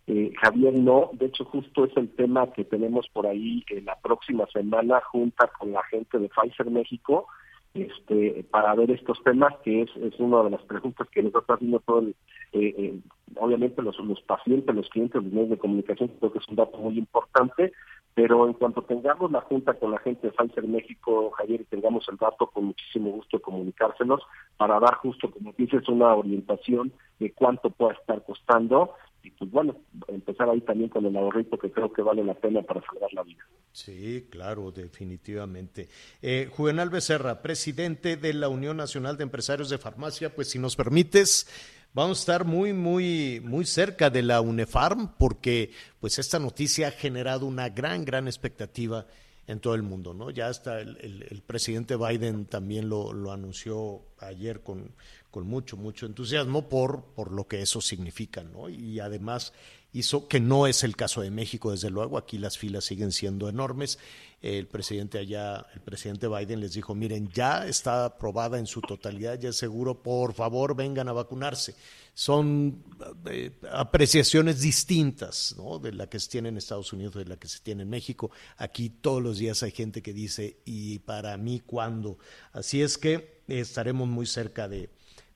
Eh, 0.06 0.32
Javier, 0.38 0.74
no, 0.74 1.08
de 1.14 1.26
hecho 1.26 1.46
justo 1.46 1.86
es 1.86 1.96
el 1.96 2.10
tema 2.10 2.52
que 2.52 2.66
tenemos 2.66 3.08
por 3.08 3.26
ahí 3.26 3.64
en 3.70 3.86
la 3.86 3.98
próxima 3.98 4.46
semana 4.52 5.00
junta 5.00 5.50
con 5.58 5.72
la 5.72 5.82
gente 5.84 6.18
de 6.18 6.28
Pfizer 6.28 6.70
México 6.70 7.26
este, 7.72 8.44
para 8.50 8.74
ver 8.74 8.90
estos 8.90 9.22
temas, 9.24 9.54
que 9.64 9.82
es, 9.82 9.90
es 9.96 10.20
una 10.20 10.42
de 10.42 10.50
las 10.50 10.62
preguntas 10.62 11.08
que 11.08 11.22
nos 11.22 11.34
está 11.34 11.54
haciendo 11.54 11.80
todo 11.80 12.00
el, 12.00 12.14
eh, 12.52 12.74
eh, 12.78 13.00
obviamente 13.36 13.82
los, 13.82 13.98
los 13.98 14.20
pacientes, 14.22 14.74
los 14.74 14.88
clientes, 14.90 15.22
los 15.22 15.32
medios 15.32 15.50
de 15.50 15.58
comunicación, 15.58 16.10
creo 16.20 16.32
que 16.32 16.38
es 16.38 16.48
un 16.48 16.56
dato 16.56 16.78
muy 16.78 16.98
importante, 16.98 17.72
pero 18.14 18.46
en 18.46 18.52
cuanto 18.54 18.82
tengamos 18.82 19.30
la 19.32 19.40
junta 19.42 19.74
con 19.74 19.90
la 19.90 19.98
gente 19.98 20.28
de 20.28 20.32
Pfizer 20.32 20.66
México, 20.66 21.32
Javier, 21.32 21.62
y 21.62 21.64
tengamos 21.64 22.06
el 22.08 22.16
dato, 22.16 22.46
con 22.46 22.66
muchísimo 22.66 23.10
gusto 23.10 23.42
comunicárselos 23.42 24.22
para 24.56 24.78
dar 24.78 24.94
justo, 24.96 25.30
como 25.30 25.52
dices, 25.58 25.88
una 25.88 26.14
orientación 26.14 26.92
de 27.18 27.32
cuánto 27.32 27.70
pueda 27.70 27.94
estar 27.94 28.24
costando 28.24 28.94
y 29.24 29.30
pues 29.30 29.50
bueno, 29.50 29.74
empezar 30.08 30.50
ahí 30.50 30.60
también 30.60 30.90
con 30.90 31.04
el 31.06 31.16
ahorrito 31.16 31.58
que 31.58 31.72
creo 31.72 31.90
que 31.92 32.02
vale 32.02 32.22
la 32.22 32.34
pena 32.34 32.62
para 32.62 32.82
salvar 32.82 33.12
la 33.14 33.22
vida. 33.22 33.42
Sí, 33.72 34.28
claro, 34.30 34.70
definitivamente. 34.70 35.88
Eh, 36.20 36.48
Juvenal 36.54 36.90
Becerra, 36.90 37.40
presidente 37.40 38.16
de 38.16 38.34
la 38.34 38.48
Unión 38.48 38.76
Nacional 38.76 39.16
de 39.16 39.24
Empresarios 39.24 39.70
de 39.70 39.78
Farmacia, 39.78 40.34
pues 40.34 40.50
si 40.50 40.58
nos 40.58 40.76
permites, 40.76 41.48
vamos 41.94 42.18
a 42.18 42.20
estar 42.20 42.44
muy, 42.44 42.72
muy, 42.72 43.40
muy 43.42 43.64
cerca 43.64 44.10
de 44.10 44.22
la 44.22 44.40
UNEFARM 44.40 45.14
porque 45.16 45.70
pues 46.00 46.18
esta 46.18 46.38
noticia 46.38 46.88
ha 46.88 46.90
generado 46.90 47.46
una 47.46 47.70
gran, 47.70 48.04
gran 48.04 48.26
expectativa 48.26 49.06
en 49.46 49.60
todo 49.60 49.74
el 49.74 49.82
mundo, 49.82 50.14
¿no? 50.14 50.30
Ya 50.30 50.48
hasta 50.48 50.80
el, 50.80 51.42
presidente 51.46 51.96
Biden 51.96 52.46
también 52.46 52.88
lo, 52.88 53.12
lo 53.12 53.30
anunció 53.30 54.02
ayer 54.18 54.62
con, 54.62 54.92
con 55.30 55.46
mucho, 55.46 55.76
mucho 55.76 56.06
entusiasmo 56.06 56.68
por, 56.68 57.04
por 57.14 57.30
lo 57.30 57.46
que 57.46 57.60
eso 57.60 57.80
significa, 57.80 58.42
¿no? 58.42 58.68
Y 58.68 59.00
además 59.00 59.52
hizo 59.94 60.26
que 60.26 60.40
no 60.40 60.66
es 60.66 60.82
el 60.82 60.96
caso 60.96 61.20
de 61.22 61.30
México, 61.30 61.70
desde 61.70 61.88
luego, 61.88 62.18
aquí 62.18 62.36
las 62.36 62.58
filas 62.58 62.84
siguen 62.84 63.12
siendo 63.12 63.48
enormes. 63.48 63.98
El 64.42 64.66
presidente 64.66 65.18
allá, 65.18 65.64
el 65.72 65.80
presidente 65.80 66.26
Biden 66.26 66.60
les 66.60 66.74
dijo, 66.74 66.96
miren, 66.96 67.30
ya 67.32 67.66
está 67.66 68.04
aprobada 68.04 68.58
en 68.58 68.66
su 68.66 68.80
totalidad, 68.80 69.38
ya 69.38 69.50
es 69.50 69.56
seguro, 69.56 70.02
por 70.02 70.34
favor 70.34 70.74
vengan 70.74 71.08
a 71.08 71.12
vacunarse. 71.12 71.76
Son 72.12 72.82
eh, 73.26 73.52
apreciaciones 73.70 74.60
distintas, 74.60 75.54
¿no? 75.56 75.78
De 75.78 75.92
la 75.92 76.08
que 76.08 76.18
se 76.18 76.28
tiene 76.28 76.48
en 76.48 76.56
Estados 76.56 76.92
Unidos, 76.92 77.14
de 77.14 77.26
la 77.26 77.36
que 77.36 77.46
se 77.46 77.60
tiene 77.60 77.84
en 77.84 77.90
México. 77.90 78.32
Aquí 78.56 78.90
todos 78.90 79.22
los 79.22 79.38
días 79.38 79.62
hay 79.62 79.70
gente 79.70 80.02
que 80.02 80.12
dice, 80.12 80.56
¿y 80.64 80.98
para 80.98 81.36
mí 81.36 81.62
cuándo? 81.64 82.18
Así 82.52 82.82
es 82.82 82.98
que 82.98 83.42
estaremos 83.46 84.08
muy 84.08 84.26
cerca 84.26 84.68
de, 84.68 84.90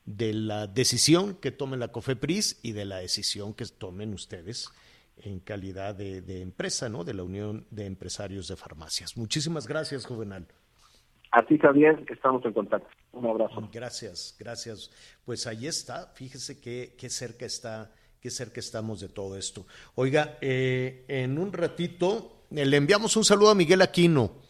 de 0.08 0.32
la 0.32 0.66
decisión 0.66 1.34
que 1.34 1.50
tome 1.50 1.76
la 1.76 1.88
COFEPRIS 1.88 2.60
y 2.62 2.72
de 2.72 2.86
la 2.86 2.96
decisión 2.96 3.52
que 3.52 3.66
tomen 3.66 4.14
ustedes 4.14 4.72
en 5.18 5.40
calidad 5.40 5.94
de, 5.94 6.40
empresa, 6.40 6.88
¿no? 6.88 7.04
De 7.04 7.12
la 7.12 7.24
Unión 7.24 7.66
de 7.70 7.84
Empresarios 7.84 8.48
de 8.48 8.56
Farmacias. 8.56 9.18
Muchísimas 9.18 9.66
gracias, 9.66 10.06
Juvenal. 10.06 10.46
A 11.30 11.44
ti, 11.44 11.58
Javier, 11.58 12.06
estamos 12.08 12.42
en 12.46 12.54
contacto. 12.54 12.88
Un 13.12 13.26
abrazo. 13.26 13.68
Gracias, 13.70 14.34
gracias. 14.38 14.90
Pues 15.26 15.46
ahí 15.46 15.66
está, 15.66 16.06
fíjese 16.14 16.58
qué, 16.58 16.94
qué 16.96 17.10
cerca 17.10 17.44
está, 17.44 17.92
qué 18.20 18.30
cerca 18.30 18.60
estamos 18.60 19.00
de 19.00 19.10
todo 19.10 19.36
esto. 19.36 19.66
Oiga, 19.94 20.38
eh, 20.40 21.04
en 21.08 21.38
un 21.38 21.52
ratito 21.52 22.44
le 22.50 22.76
enviamos 22.76 23.14
un 23.16 23.24
saludo 23.24 23.50
a 23.50 23.54
Miguel 23.54 23.82
Aquino 23.82 24.47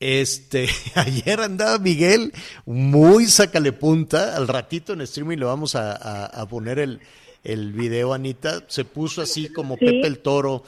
este, 0.00 0.68
ayer 0.94 1.40
andaba 1.40 1.78
Miguel 1.78 2.32
muy 2.64 3.26
sacale 3.26 3.72
punta. 3.72 4.36
Al 4.36 4.48
ratito 4.48 4.92
en 4.92 5.00
streaming 5.02 5.38
le 5.38 5.44
vamos 5.44 5.74
a, 5.74 6.46
poner 6.48 6.78
el, 6.78 7.00
el, 7.44 7.72
video, 7.72 8.12
Anita. 8.12 8.64
Se 8.68 8.84
puso 8.84 9.22
así 9.22 9.48
como 9.52 9.76
Pepe 9.76 10.06
el 10.06 10.18
Toro. 10.18 10.62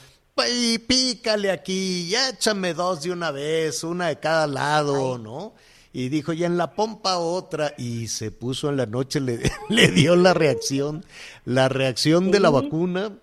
Y 0.53 0.79
pícale 0.79 1.51
aquí, 1.51 2.14
échame 2.14 2.73
dos 2.73 3.03
de 3.03 3.11
una 3.11 3.33
vez, 3.33 3.83
una 3.83 4.09
de 4.09 4.21
cada 4.21 4.47
lado, 4.47 5.19
¿no? 5.19 5.55
Y 5.93 6.11
dijo, 6.11 6.33
y 6.33 6.45
en 6.45 6.57
la 6.57 6.77
pompa 6.77 7.19
otra, 7.19 7.75
y 7.77 8.07
se 8.07 8.31
puso 8.31 8.69
en 8.69 8.77
la 8.77 8.87
noche, 8.87 9.21
le, 9.21 9.41
le 9.69 9.88
dio 9.88 10.14
la 10.14 10.35
reacción, 10.35 11.05
la 11.45 11.69
reacción 11.69 12.31
de 12.31 12.38
la 12.38 12.51
vacuna, 12.51 13.19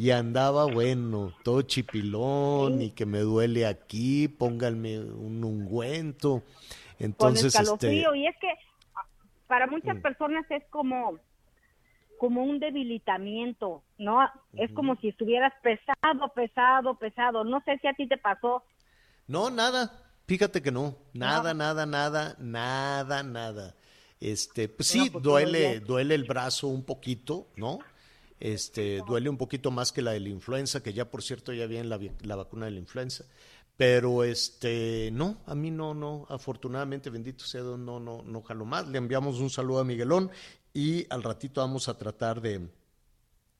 y 0.00 0.12
andaba, 0.12 0.64
bueno, 0.64 1.34
todo 1.44 1.60
chipilón 1.60 2.80
y 2.80 2.92
que 2.92 3.04
me 3.04 3.18
duele 3.18 3.66
aquí, 3.66 4.28
pónganme 4.28 4.98
un 4.98 5.44
ungüento. 5.44 6.42
Entonces, 6.98 7.54
Con 7.54 7.66
este 7.66 7.92
y 7.92 8.26
es 8.26 8.34
que 8.40 8.48
para 9.46 9.66
muchas 9.66 9.98
mm. 9.98 10.00
personas 10.00 10.46
es 10.50 10.64
como 10.70 11.18
como 12.18 12.44
un 12.44 12.60
debilitamiento, 12.60 13.82
¿no? 13.98 14.26
Es 14.54 14.72
como 14.72 14.96
si 14.96 15.08
estuvieras 15.08 15.52
pesado, 15.62 16.32
pesado, 16.34 16.98
pesado. 16.98 17.44
No 17.44 17.60
sé 17.66 17.76
si 17.82 17.86
a 17.86 17.92
ti 17.92 18.08
te 18.08 18.16
pasó. 18.16 18.64
No, 19.26 19.50
nada. 19.50 19.92
Fíjate 20.26 20.62
que 20.62 20.72
no. 20.72 20.96
Nada, 21.12 21.52
nada, 21.52 21.84
nada, 21.84 22.36
nada, 22.38 23.22
nada. 23.22 23.74
Este, 24.18 24.66
pues 24.66 24.88
sí, 24.88 25.10
pues 25.10 25.22
duele, 25.22 25.80
duele 25.80 26.14
el 26.14 26.24
brazo 26.24 26.68
un 26.68 26.86
poquito, 26.86 27.48
¿no? 27.56 27.80
Este, 28.40 29.02
duele 29.06 29.28
un 29.28 29.36
poquito 29.36 29.70
más 29.70 29.92
que 29.92 30.00
la 30.02 30.12
de 30.12 30.20
la 30.20 30.30
influenza, 30.30 30.82
que 30.82 30.94
ya 30.94 31.10
por 31.10 31.22
cierto 31.22 31.52
ya 31.52 31.66
viene 31.66 31.84
la, 31.84 32.00
la 32.22 32.36
vacuna 32.36 32.64
de 32.64 32.72
la 32.72 32.78
influenza. 32.78 33.24
Pero 33.76 34.24
este, 34.24 35.10
no, 35.12 35.38
a 35.46 35.54
mí 35.54 35.70
no, 35.70 35.94
no, 35.94 36.26
afortunadamente, 36.28 37.08
bendito 37.08 37.44
sea 37.44 37.62
Dios, 37.62 37.78
no, 37.78 38.00
no, 38.00 38.22
no 38.22 38.42
jalo 38.42 38.64
más. 38.64 38.88
Le 38.88 38.98
enviamos 38.98 39.38
un 39.38 39.50
saludo 39.50 39.80
a 39.80 39.84
Miguelón 39.84 40.30
y 40.74 41.06
al 41.10 41.22
ratito 41.22 41.60
vamos 41.60 41.88
a 41.88 41.96
tratar 41.96 42.40
de, 42.40 42.68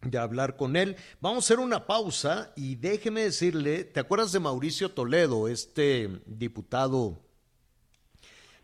de 0.02 0.18
hablar 0.18 0.56
con 0.56 0.76
él. 0.76 0.96
Vamos 1.20 1.44
a 1.44 1.46
hacer 1.46 1.58
una 1.58 1.86
pausa 1.86 2.52
y 2.56 2.76
déjeme 2.76 3.22
decirle, 3.22 3.84
¿te 3.84 4.00
acuerdas 4.00 4.32
de 4.32 4.40
Mauricio 4.40 4.90
Toledo, 4.90 5.48
este 5.48 6.20
diputado 6.26 7.18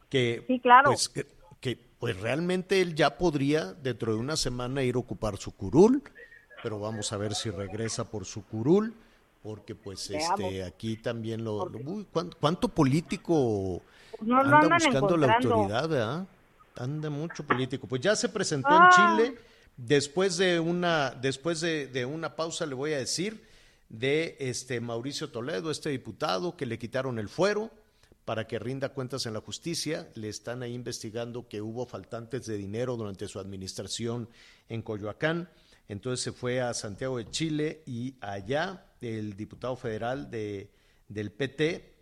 que, 0.09 0.45
sí, 0.47 0.61
claro. 0.61 0.91
Pues, 0.91 1.11
pues 1.99 2.21
realmente 2.21 2.81
él 2.81 2.95
ya 2.95 3.17
podría 3.17 3.73
dentro 3.73 4.13
de 4.13 4.19
una 4.19 4.37
semana 4.37 4.83
ir 4.83 4.97
a 4.97 4.99
ocupar 4.99 5.37
su 5.37 5.53
curul, 5.53 6.03
pero 6.63 6.79
vamos 6.79 7.13
a 7.13 7.17
ver 7.17 7.35
si 7.35 7.51
regresa 7.51 8.11
por 8.11 8.25
su 8.25 8.45
curul, 8.45 8.95
porque 9.43 9.75
pues 9.75 10.11
este 10.11 10.65
aquí 10.65 10.97
también 10.97 11.45
lo... 11.45 11.71
¿cuánto, 12.41 12.69
político 12.69 13.83
pues 14.19 14.31
anda 14.31 14.77
buscando 14.77 15.17
la 15.17 15.35
autoridad, 15.35 15.89
verdad? 15.89 16.27
Anda 16.77 17.09
mucho 17.09 17.45
político. 17.47 17.87
Pues 17.87 18.03
ya 18.03 18.15
se 18.15 18.29
presentó 18.29 18.69
en 18.69 18.83
ah. 18.83 18.91
Chile, 18.95 19.39
después 19.77 20.37
de 20.37 20.61
una, 20.61 21.11
después 21.11 21.61
de, 21.61 21.87
de 21.87 22.05
una 22.05 22.37
pausa 22.37 22.67
le 22.67 22.75
voy 22.75 22.93
a 22.93 22.99
decir, 22.99 23.47
de 23.89 24.37
este 24.41 24.81
Mauricio 24.81 25.31
Toledo, 25.31 25.71
este 25.71 25.91
diputado 25.91 26.57
que 26.57 26.67
le 26.67 26.79
quitaron 26.79 27.19
el 27.19 27.29
fuero, 27.29 27.71
para 28.27 28.49
que 28.49 28.59
rinda 28.59 28.91
cuentas 28.91 29.25
en 29.25 29.33
la 29.35 29.41
justicia. 29.41 30.11
Le 30.15 30.29
están 30.29 30.63
ahí 30.63 30.75
investigando 30.75 31.49
que 31.49 31.63
hubo 31.63 31.87
faltantes 31.87 32.45
de 32.45 32.59
dinero 32.59 32.97
durante 32.97 33.29
su 33.29 33.39
administración 33.39 34.29
en 34.69 34.83
Coyoacán. 34.83 35.49
Entonces 35.89 36.25
se 36.25 36.33
fue 36.33 36.61
a 36.61 36.75
Santiago 36.75 37.19
de 37.19 37.31
Chile 37.31 37.85
y 37.87 38.17
allá 38.21 38.85
el 39.01 39.37
diputado 39.37 39.77
federal 39.77 40.29
de, 40.29 40.73
del 41.09 41.31
PT, 41.31 41.99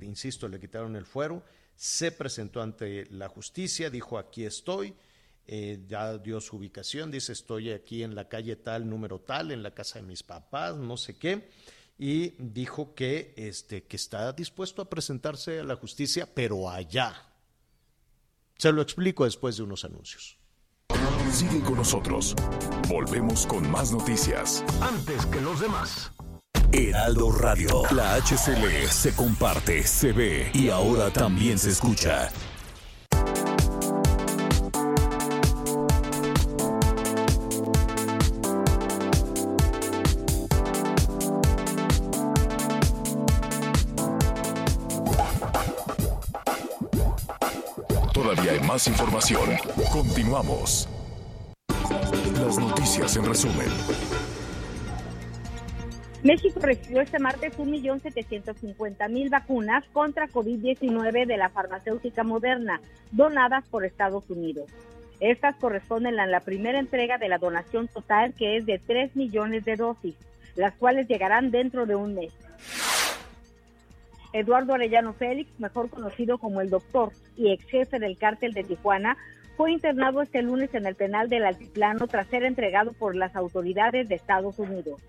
insisto, 0.00 0.48
le 0.48 0.58
quitaron 0.58 0.96
el 0.96 1.04
fuero, 1.04 1.42
se 1.74 2.10
presentó 2.10 2.62
ante 2.62 3.04
la 3.10 3.28
justicia, 3.28 3.90
dijo 3.90 4.16
aquí 4.16 4.46
estoy, 4.46 4.94
eh, 5.46 5.84
ya 5.86 6.16
dio 6.16 6.40
su 6.40 6.56
ubicación, 6.56 7.10
dice 7.10 7.34
estoy 7.34 7.72
aquí 7.72 8.02
en 8.02 8.14
la 8.14 8.30
calle 8.30 8.56
tal, 8.56 8.88
número 8.88 9.20
tal, 9.20 9.52
en 9.52 9.62
la 9.62 9.72
casa 9.72 9.98
de 9.98 10.06
mis 10.06 10.22
papás, 10.22 10.74
no 10.76 10.96
sé 10.96 11.18
qué 11.18 11.50
y 11.98 12.34
dijo 12.38 12.94
que, 12.94 13.34
este, 13.36 13.84
que 13.84 13.96
está 13.96 14.32
dispuesto 14.32 14.82
a 14.82 14.90
presentarse 14.90 15.60
a 15.60 15.64
la 15.64 15.76
justicia, 15.76 16.28
pero 16.32 16.68
allá. 16.68 17.14
Se 18.58 18.72
lo 18.72 18.82
explico 18.82 19.24
después 19.24 19.56
de 19.56 19.62
unos 19.62 19.84
anuncios. 19.84 20.38
Sigue 21.30 21.60
con 21.60 21.76
nosotros. 21.76 22.34
Volvemos 22.88 23.46
con 23.46 23.70
más 23.70 23.92
noticias. 23.92 24.64
Antes 24.80 25.26
que 25.26 25.40
los 25.40 25.60
demás. 25.60 26.12
Heraldo 26.72 27.32
Radio. 27.32 27.82
La 27.92 28.16
HCL 28.16 28.88
se 28.88 29.14
comparte, 29.14 29.82
se 29.86 30.12
ve 30.12 30.50
y 30.54 30.68
ahora 30.68 31.10
también 31.10 31.58
se 31.58 31.70
escucha. 31.70 32.30
Información. 48.88 49.50
Continuamos. 49.92 50.88
Las 52.40 52.58
noticias 52.58 53.16
en 53.16 53.24
resumen. 53.24 53.68
México 56.22 56.60
recibió 56.60 57.00
este 57.00 57.18
martes 57.18 57.56
1.750.000 57.56 59.30
vacunas 59.30 59.84
contra 59.92 60.28
COVID-19 60.28 61.26
de 61.26 61.36
la 61.36 61.48
farmacéutica 61.50 62.24
moderna, 62.24 62.80
donadas 63.12 63.64
por 63.68 63.84
Estados 63.84 64.24
Unidos. 64.28 64.70
Estas 65.20 65.56
corresponden 65.56 66.18
a 66.18 66.26
la 66.26 66.40
primera 66.40 66.78
entrega 66.78 67.18
de 67.18 67.28
la 67.28 67.38
donación 67.38 67.88
total 67.88 68.34
que 68.34 68.56
es 68.56 68.66
de 68.66 68.78
3 68.78 69.16
millones 69.16 69.64
de 69.64 69.76
dosis, 69.76 70.14
las 70.56 70.74
cuales 70.74 71.06
llegarán 71.06 71.50
dentro 71.50 71.86
de 71.86 71.94
un 71.94 72.14
mes. 72.14 72.32
Eduardo 74.32 74.74
Arellano 74.74 75.12
Félix, 75.12 75.50
mejor 75.58 75.90
conocido 75.90 76.38
como 76.38 76.60
el 76.60 76.70
doctor 76.70 77.12
y 77.36 77.52
ex 77.52 77.64
jefe 77.66 77.98
del 77.98 78.18
cártel 78.18 78.52
de 78.52 78.64
Tijuana, 78.64 79.16
fue 79.56 79.72
internado 79.72 80.20
este 80.20 80.42
lunes 80.42 80.74
en 80.74 80.86
el 80.86 80.94
penal 80.94 81.28
del 81.28 81.44
Altiplano 81.44 82.06
tras 82.06 82.26
ser 82.28 82.44
entregado 82.44 82.92
por 82.92 83.16
las 83.16 83.34
autoridades 83.36 84.08
de 84.08 84.14
Estados 84.14 84.58
Unidos. 84.58 85.00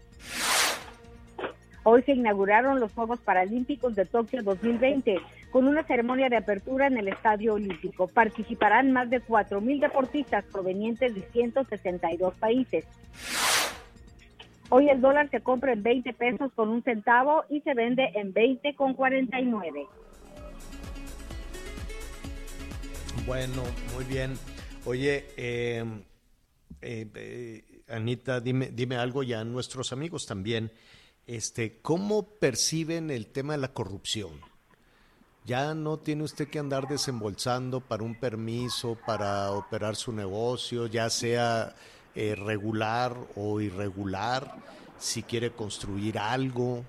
Hoy 1.84 2.02
se 2.04 2.14
inauguraron 2.14 2.80
los 2.80 2.92
Juegos 2.92 3.20
Paralímpicos 3.20 3.96
de 3.96 4.06
Tokio 4.06 4.44
2020 4.44 5.20
con 5.52 5.68
una 5.68 5.84
ceremonia 5.84 6.28
de 6.30 6.38
apertura 6.38 6.88
en 6.88 6.98
el 6.98 7.08
Estadio 7.08 7.54
Olímpico. 7.54 8.08
Participarán 8.08 8.92
más 8.92 9.10
de 9.10 9.22
4.000 9.22 9.80
deportistas 9.80 10.44
provenientes 10.52 11.16
de 11.16 11.22
162 11.22 12.36
países. 12.36 12.86
Hoy 14.70 14.90
el 14.90 15.00
dólar 15.00 15.30
se 15.32 15.42
compra 15.42 15.72
en 15.74 15.82
20 15.82 16.14
pesos 16.14 16.52
con 16.54 16.70
un 16.70 16.84
centavo 16.84 17.46
y 17.50 17.62
se 17.62 17.74
vende 17.74 18.12
en 18.16 18.34
20 18.34 18.76
con 18.76 18.94
49. 18.94 19.88
Bueno, 23.26 23.64
muy 23.94 24.04
bien. 24.06 24.38
Oye, 24.86 25.26
eh, 25.38 25.86
eh, 26.82 27.08
eh, 27.16 27.64
Anita, 27.88 28.42
dime, 28.42 28.70
dime 28.74 28.98
algo 28.98 29.24
ya 29.24 29.44
nuestros 29.46 29.94
amigos 29.94 30.26
también. 30.26 30.72
Este, 31.26 31.80
¿Cómo 31.82 32.28
perciben 32.40 33.10
el 33.10 33.28
tema 33.28 33.54
de 33.54 33.60
la 33.60 33.74
corrupción? 33.74 34.32
Ya 35.46 35.74
no 35.76 35.98
tiene 35.98 36.24
usted 36.24 36.50
que 36.50 36.60
andar 36.60 36.88
desembolsando 36.90 37.80
para 37.80 38.04
un 38.04 38.16
permiso, 38.16 38.98
para 39.06 39.52
operar 39.52 39.96
su 39.96 40.12
negocio, 40.12 40.88
ya 40.88 41.10
sea 41.10 41.74
eh, 42.18 42.36
regular 42.36 43.16
o 43.36 43.62
irregular, 43.62 44.56
si 44.98 45.22
quiere 45.22 45.52
construir 45.52 46.18
algo, 46.18 46.84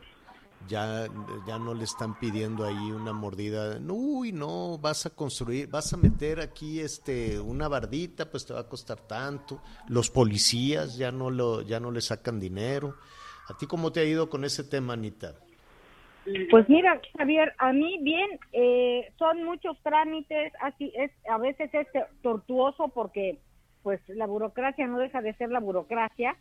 ya, 0.67 1.07
ya 1.47 1.59
no 1.59 1.75
le 1.75 1.85
están 1.85 2.19
pidiendo 2.19 2.65
ahí 2.65 2.91
una 2.91 3.13
mordida, 3.13 3.79
uy, 3.89 4.33
no, 4.33 4.79
vas 4.79 5.05
a 5.05 5.11
construir, 5.11 5.69
vas 5.69 5.93
a 5.93 5.99
meter 5.99 6.41
aquí 6.41 6.81
este 6.81 7.39
una 7.39 7.69
bardita, 7.69 8.31
pues 8.31 8.47
te 8.47 8.55
va 8.55 8.61
a 8.61 8.69
costar 8.69 9.01
tanto. 9.01 9.61
Los 9.87 10.11
policías 10.11 10.97
ya 10.97 11.13
no 11.13 11.29
lo, 11.31 11.61
ya 11.61 11.79
no 11.79 11.91
le 11.91 12.01
sacan 12.01 12.41
dinero. 12.41 12.97
¿A 13.49 13.57
ti 13.57 13.67
cómo 13.67 13.93
te 13.93 14.01
ha 14.01 14.05
ido 14.05 14.31
con 14.31 14.47
ese 14.47 14.65
tema, 14.65 14.95
Anita? 14.95 15.35
Pues 16.51 16.69
mira, 16.71 17.01
Javier, 17.19 17.55
a 17.59 17.73
mí 17.73 17.99
bien, 18.03 18.39
eh, 18.53 19.13
son 19.19 19.45
muchos 19.45 19.79
trámites, 19.83 20.53
así 20.63 20.91
es, 20.97 21.11
a 21.31 21.37
veces 21.37 21.69
es 21.75 21.87
tortuoso 22.23 22.89
porque 22.89 23.39
pues 23.89 24.03
la 24.09 24.27
burocracia 24.27 24.87
no 24.87 24.99
deja 24.99 25.23
de 25.23 25.33
ser 25.33 25.49
la 25.49 25.61
burocracia 25.61 26.37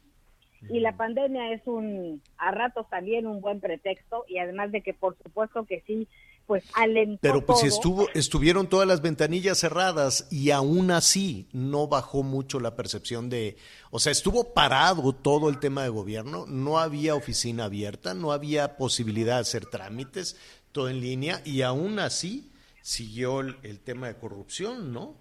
y 0.69 0.81
la 0.81 0.97
pandemia 0.97 1.53
es 1.53 1.61
un 1.65 2.21
a 2.37 2.51
ratos 2.51 2.89
también 2.89 3.25
un 3.25 3.39
buen 3.39 3.61
pretexto 3.61 4.25
y 4.27 4.37
además 4.39 4.73
de 4.73 4.81
que 4.81 4.93
por 4.93 5.15
supuesto 5.23 5.63
que 5.63 5.81
sí 5.87 6.09
pues 6.45 6.65
alentó 6.73 7.19
pero 7.21 7.45
pues 7.45 7.59
todo. 7.59 7.69
estuvo 7.69 8.09
estuvieron 8.13 8.67
todas 8.67 8.85
las 8.85 9.01
ventanillas 9.01 9.59
cerradas 9.59 10.27
y 10.29 10.51
aún 10.51 10.91
así 10.91 11.47
no 11.53 11.87
bajó 11.87 12.21
mucho 12.21 12.59
la 12.59 12.75
percepción 12.75 13.29
de 13.29 13.55
o 13.91 13.99
sea 13.99 14.11
estuvo 14.11 14.53
parado 14.53 15.13
todo 15.13 15.47
el 15.47 15.57
tema 15.59 15.83
de 15.83 15.89
gobierno 15.89 16.43
no 16.49 16.79
había 16.79 17.15
oficina 17.15 17.63
abierta 17.63 18.13
no 18.13 18.33
había 18.33 18.75
posibilidad 18.75 19.35
de 19.35 19.41
hacer 19.43 19.67
trámites 19.67 20.35
todo 20.73 20.89
en 20.89 20.99
línea 20.99 21.41
y 21.45 21.61
aún 21.61 21.97
así 21.99 22.51
siguió 22.81 23.39
el, 23.39 23.55
el 23.63 23.79
tema 23.79 24.07
de 24.07 24.17
corrupción 24.17 24.91
no 24.91 25.15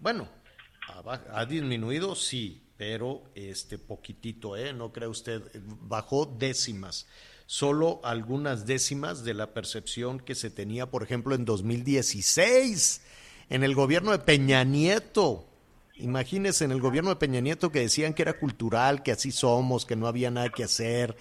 bueno 0.00 0.41
ha, 0.88 1.44
disminuido 1.46 2.14
sí 2.14 2.62
pero 2.82 3.22
este 3.36 3.78
poquitito, 3.78 4.56
¿eh? 4.56 4.72
No 4.72 4.92
cree 4.92 5.06
usted, 5.06 5.40
bajó 5.82 6.26
décimas, 6.26 7.06
solo 7.46 8.00
algunas 8.02 8.66
décimas 8.66 9.22
de 9.22 9.34
la 9.34 9.54
percepción 9.54 10.18
que 10.18 10.34
se 10.34 10.50
tenía, 10.50 10.90
por 10.90 11.04
ejemplo, 11.04 11.36
en 11.36 11.44
2016, 11.44 13.02
en 13.50 13.62
el 13.62 13.76
gobierno 13.76 14.10
de 14.10 14.18
Peña 14.18 14.64
Nieto. 14.64 15.46
Imagínese 15.94 16.64
en 16.64 16.72
el 16.72 16.80
gobierno 16.80 17.10
de 17.10 17.16
Peña 17.16 17.38
Nieto 17.38 17.70
que 17.70 17.78
decían 17.78 18.14
que 18.14 18.22
era 18.22 18.40
cultural, 18.40 19.04
que 19.04 19.12
así 19.12 19.30
somos, 19.30 19.86
que 19.86 19.94
no 19.94 20.08
había 20.08 20.32
nada 20.32 20.48
que 20.48 20.64
hacer, 20.64 21.16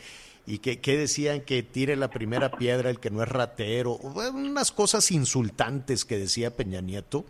y 0.47 0.57
que, 0.57 0.79
que, 0.79 0.97
decían 0.97 1.41
que 1.41 1.61
tire 1.61 1.95
la 1.95 2.09
primera 2.09 2.49
piedra 2.49 2.89
el 2.89 2.99
que 2.99 3.11
no 3.11 3.21
es 3.21 3.29
ratero, 3.29 3.97
unas 3.97 4.71
cosas 4.71 5.11
insultantes 5.11 6.05
que 6.05 6.17
decía 6.17 6.55
Peña 6.55 6.81
Nieto 6.81 7.23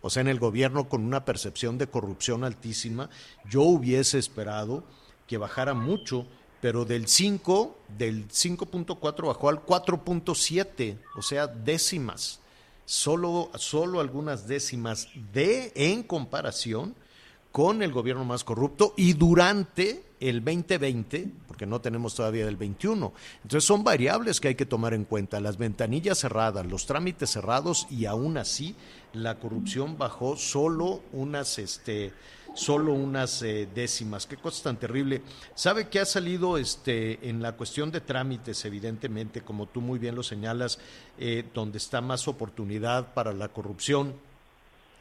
o 0.00 0.10
sea, 0.10 0.20
en 0.20 0.28
el 0.28 0.38
gobierno 0.38 0.88
con 0.88 1.04
una 1.04 1.24
percepción 1.24 1.78
de 1.78 1.88
corrupción 1.88 2.44
altísima, 2.44 3.10
yo 3.48 3.62
hubiese 3.62 4.18
esperado 4.18 4.84
que 5.26 5.38
bajara 5.38 5.74
mucho, 5.74 6.26
pero 6.60 6.84
del 6.84 7.08
5, 7.08 7.78
del 7.96 8.28
5.4 8.28 9.26
bajó 9.26 9.48
al 9.48 9.64
4.7, 9.64 10.98
o 11.16 11.22
sea, 11.22 11.46
décimas. 11.46 12.40
Solo, 12.84 13.50
solo 13.56 14.00
algunas 14.00 14.48
décimas 14.48 15.08
de 15.32 15.72
en 15.74 16.02
comparación 16.02 16.94
con 17.52 17.82
el 17.82 17.92
gobierno 17.92 18.24
más 18.24 18.44
corrupto 18.44 18.94
y 18.96 19.12
durante 19.12 20.07
el 20.20 20.44
2020, 20.44 21.30
porque 21.46 21.66
no 21.66 21.80
tenemos 21.80 22.14
todavía 22.14 22.46
el 22.46 22.56
21. 22.56 23.12
Entonces 23.42 23.64
son 23.64 23.84
variables 23.84 24.40
que 24.40 24.48
hay 24.48 24.54
que 24.54 24.66
tomar 24.66 24.94
en 24.94 25.04
cuenta, 25.04 25.40
las 25.40 25.58
ventanillas 25.58 26.18
cerradas, 26.18 26.66
los 26.66 26.86
trámites 26.86 27.30
cerrados 27.30 27.86
y 27.90 28.06
aún 28.06 28.36
así 28.36 28.74
la 29.12 29.38
corrupción 29.38 29.96
bajó 29.96 30.36
solo 30.36 31.02
unas 31.12 31.58
este 31.58 32.12
solo 32.54 32.92
unas 32.92 33.42
eh, 33.42 33.68
décimas. 33.72 34.26
Qué 34.26 34.36
cosa 34.36 34.64
tan 34.64 34.78
terrible. 34.78 35.22
Sabe 35.54 35.88
que 35.88 36.00
ha 36.00 36.04
salido 36.04 36.58
este 36.58 37.28
en 37.28 37.40
la 37.40 37.52
cuestión 37.52 37.92
de 37.92 38.00
trámites, 38.00 38.64
evidentemente, 38.64 39.42
como 39.42 39.66
tú 39.66 39.80
muy 39.80 39.98
bien 39.98 40.16
lo 40.16 40.24
señalas, 40.24 40.80
eh, 41.18 41.44
donde 41.54 41.78
está 41.78 42.00
más 42.00 42.26
oportunidad 42.26 43.14
para 43.14 43.32
la 43.32 43.48
corrupción 43.48 44.14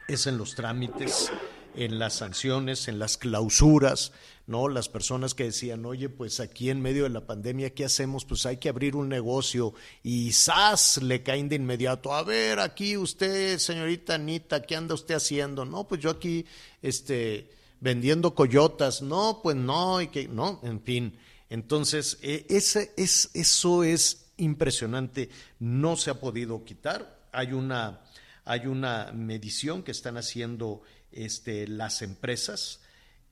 es 0.07 0.27
en 0.27 0.37
los 0.37 0.55
trámites 0.55 1.31
en 1.77 1.99
las 1.99 2.15
sanciones, 2.15 2.87
en 2.87 2.97
las 2.97 3.17
clausuras, 3.17 4.11
¿no? 4.47 4.67
Las 4.67 4.89
personas 4.89 5.35
que 5.35 5.43
decían, 5.43 5.85
oye, 5.85 6.09
pues 6.09 6.39
aquí 6.39 6.69
en 6.71 6.81
medio 6.81 7.03
de 7.03 7.09
la 7.11 7.27
pandemia, 7.27 7.73
¿qué 7.73 7.85
hacemos? 7.85 8.25
Pues 8.25 8.45
hay 8.47 8.57
que 8.57 8.69
abrir 8.69 8.95
un 8.95 9.07
negocio 9.07 9.73
y 10.01 10.31
¡zas! 10.31 11.01
le 11.03 11.21
caen 11.21 11.49
de 11.49 11.55
inmediato, 11.57 12.13
a 12.13 12.23
ver, 12.23 12.59
aquí 12.59 12.97
usted, 12.97 13.59
señorita 13.59 14.15
Anita, 14.15 14.63
¿qué 14.63 14.75
anda 14.75 14.95
usted 14.95 15.15
haciendo? 15.15 15.65
No, 15.65 15.87
pues 15.87 16.01
yo 16.01 16.09
aquí, 16.09 16.45
este, 16.81 17.51
vendiendo 17.79 18.33
coyotas, 18.33 19.03
no, 19.03 19.41
pues 19.43 19.55
no, 19.55 20.01
y 20.01 20.07
que, 20.07 20.27
no, 20.27 20.59
en 20.63 20.81
fin. 20.81 21.17
Entonces, 21.49 22.17
e, 22.23 22.45
ese, 22.49 22.91
es, 22.97 23.29
eso 23.35 23.83
es 23.83 24.31
impresionante, 24.37 25.29
no 25.59 25.95
se 25.95 26.09
ha 26.09 26.19
podido 26.19 26.63
quitar, 26.65 27.19
hay 27.31 27.53
una, 27.53 28.01
hay 28.45 28.65
una 28.65 29.11
medición 29.13 29.83
que 29.83 29.91
están 29.91 30.17
haciendo 30.17 30.81
este, 31.17 31.67
las 31.67 32.01
empresas 32.01 32.79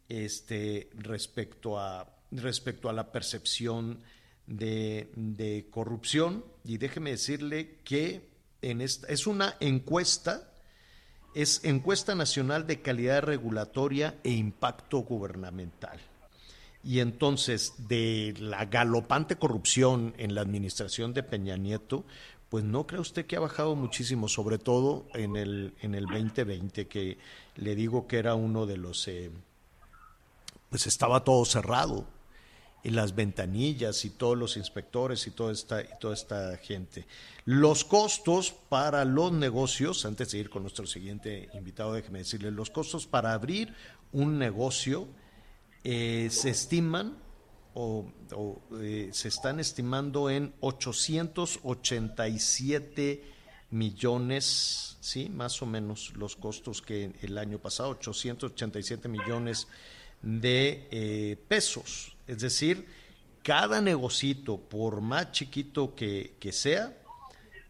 este, 0.10 0.89
respecto, 0.95 1.80
a, 1.80 2.08
respecto 2.32 2.89
a 2.89 2.93
la 2.93 3.12
percepción 3.12 4.02
de, 4.48 5.67
corrupción. 5.69 6.43
Y 6.63 6.78
déjeme 6.78 7.12
decirle 7.12 7.78
que 7.84 8.28
es 8.62 9.28
una 9.28 9.56
encuesta, 9.60 10.52
es 11.36 11.63
encuesta 11.63 12.15
nacional 12.15 12.65
de 12.65 12.82
calidad 12.82 13.21
regulatoria 13.21 14.15
e 14.24 14.32
impacto 14.32 15.00
gubernamental. 15.00 16.00
Y 16.84 17.00
entonces, 17.00 17.74
de 17.88 18.36
la 18.39 18.65
galopante 18.65 19.38
corrupción 19.38 20.13
en 20.17 20.36
la 20.36 20.41
administración 20.41 21.13
de 21.13 21.24
Peña 21.24 21.58
Nieto, 21.58 22.06
pues 22.55 22.63
no 22.63 22.87
cree 22.87 23.01
usted 23.01 23.25
que 23.25 23.35
ha 23.35 23.41
bajado 23.41 23.75
muchísimo, 23.75 24.29
sobre 24.29 24.57
todo 24.57 25.07
en 25.13 25.35
el, 25.35 25.73
en 25.81 25.93
el 25.93 26.05
2020, 26.05 26.87
que 26.87 27.17
le 27.57 27.75
digo 27.75 28.07
que 28.07 28.17
era 28.17 28.33
uno 28.35 28.65
de 28.65 28.77
los, 28.77 29.09
eh, 29.09 29.29
pues 30.69 30.87
estaba 30.87 31.25
todo 31.25 31.43
cerrado, 31.43 32.07
y 32.81 32.91
las 32.91 33.13
ventanillas 33.13 34.05
y 34.05 34.11
todos 34.11 34.37
los 34.37 34.55
inspectores 34.55 35.27
y 35.27 35.31
toda 35.31 35.51
esta, 35.51 35.81
y 35.81 35.87
toda 35.99 36.13
esta 36.13 36.55
gente. 36.55 37.05
Los 37.43 37.83
costos 37.83 38.53
para 38.69 39.03
los 39.03 39.33
negocios, 39.33 40.05
antes 40.05 40.31
de 40.31 40.37
ir 40.37 40.49
con 40.49 40.61
nuestro 40.61 40.87
siguiente 40.87 41.49
invitado, 41.55 41.91
déjeme 41.91 42.19
decirle, 42.19 42.51
los 42.51 42.69
costos 42.69 43.05
para 43.05 43.33
abrir 43.33 43.73
un 44.13 44.39
negocio 44.39 45.09
eh, 45.83 46.29
se 46.31 46.51
estiman 46.51 47.17
o, 47.75 48.09
eh, 48.81 49.09
se 49.11 49.27
están 49.27 49.59
estimando 49.59 50.29
en 50.29 50.53
887 50.61 53.21
millones, 53.69 54.97
sí, 55.01 55.27
más 55.29 55.61
o 55.61 55.65
menos 55.65 56.13
los 56.15 56.38
costos 56.38 56.81
que 56.81 57.11
el 57.21 57.38
año 57.38 57.59
pasado, 57.59 57.89
887 57.89 59.09
millones 59.09 59.67
de 60.21 60.88
eh, 60.89 61.35
pesos. 61.47 62.15
Es 62.27 62.39
decir, 62.39 62.88
cada 63.43 63.81
negocito, 63.81 64.58
por 64.58 65.02
más 65.02 65.33
chiquito 65.33 65.93
que, 65.95 66.37
que 66.39 66.54
sea, 66.54 66.97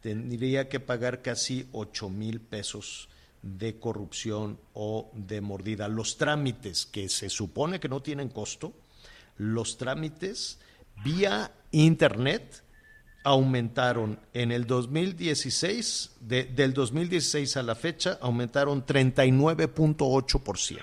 tendría 0.02 0.70
que 0.70 0.80
pagar 0.80 1.24
casi 1.24 1.68
8 1.72 2.10
mil 2.10 2.40
pesos 2.40 3.10
de 3.42 3.80
corrupción 3.80 4.60
o 4.74 5.10
de 5.14 5.42
mordida. 5.42 5.88
Los 5.88 6.18
trámites 6.18 6.86
que 6.86 7.10
se 7.10 7.30
supone 7.30 7.80
que 7.80 7.90
no 7.90 8.04
tienen 8.04 8.30
costo, 8.30 8.74
los 9.38 9.78
trámites 9.78 10.60
vía 11.04 11.52
Internet 11.72 12.64
aumentaron 13.24 14.20
en 14.34 14.52
el 14.52 14.68
2016, 14.68 16.12
del 16.22 16.74
2016 16.74 17.58
a 17.58 17.64
la 17.64 17.74
fecha, 17.74 18.20
aumentaron 18.22 18.86
39.8%, 18.86 20.80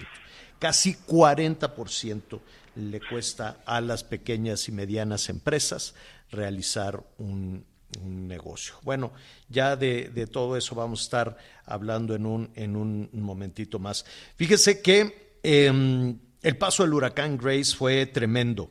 casi 0.59 0.95
40% 0.95 2.41
le 2.75 3.01
cuesta 3.01 3.63
a 3.65 3.81
las 3.81 4.03
pequeñas 4.03 4.69
y 4.69 4.73
medianas 4.73 5.29
empresas 5.29 5.95
realizar 6.31 7.05
un, 7.19 7.65
negocio. 8.03 8.75
Bueno, 8.83 9.13
ya 9.51 9.77
de, 9.77 10.27
todo 10.33 10.57
eso 10.57 10.75
vamos 10.75 11.01
a 11.01 11.05
estar 11.05 11.37
hablando 11.67 12.15
en 12.15 12.25
un, 12.25 12.51
en 12.55 12.75
un 12.75 13.11
momentito 13.13 13.79
más. 13.79 14.07
Fíjese 14.37 14.81
que 14.81 15.37
em, 15.43 16.19
el 16.43 16.57
paso 16.57 16.83
del 16.83 16.95
huracán 16.95 17.37
Grace 17.37 17.75
fue 17.77 18.07
tremendo. 18.07 18.71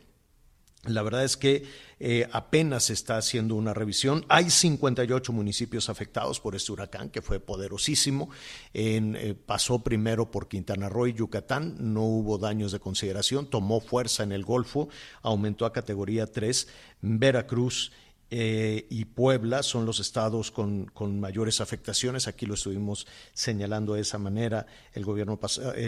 La 0.85 1.03
verdad 1.03 1.23
es 1.23 1.37
que 1.37 1.63
eh, 1.99 2.27
apenas 2.31 2.85
se 2.85 2.93
está 2.93 3.17
haciendo 3.17 3.53
una 3.53 3.75
revisión. 3.75 4.25
Hay 4.29 4.49
58 4.49 5.31
municipios 5.31 5.89
afectados 5.89 6.39
por 6.39 6.55
este 6.55 6.71
huracán 6.71 7.11
que 7.11 7.21
fue 7.21 7.39
poderosísimo. 7.39 8.31
Eh, 8.73 9.35
pasó 9.45 9.83
primero 9.83 10.31
por 10.31 10.47
Quintana 10.47 10.89
Roo 10.89 11.05
y 11.05 11.13
Yucatán, 11.13 11.75
no 11.79 12.01
hubo 12.01 12.39
daños 12.39 12.71
de 12.71 12.79
consideración, 12.79 13.47
tomó 13.47 13.79
fuerza 13.79 14.23
en 14.23 14.31
el 14.31 14.43
Golfo, 14.43 14.89
aumentó 15.21 15.67
a 15.67 15.73
categoría 15.73 16.25
3. 16.25 16.67
Veracruz 17.01 17.91
eh, 18.33 18.87
y 18.89 19.03
Puebla 19.03 19.61
son 19.61 19.85
los 19.85 19.99
estados 19.99 20.51
con, 20.51 20.89
mayores 21.19 21.59
afectaciones. 21.59 22.29
Aquí 22.29 22.45
lo 22.45 22.53
estuvimos 22.53 23.05
señalando 23.33 23.95
de 23.95 24.01
esa 24.01 24.17
manera 24.17 24.65
el 24.93 25.03
gobierno 25.03 25.37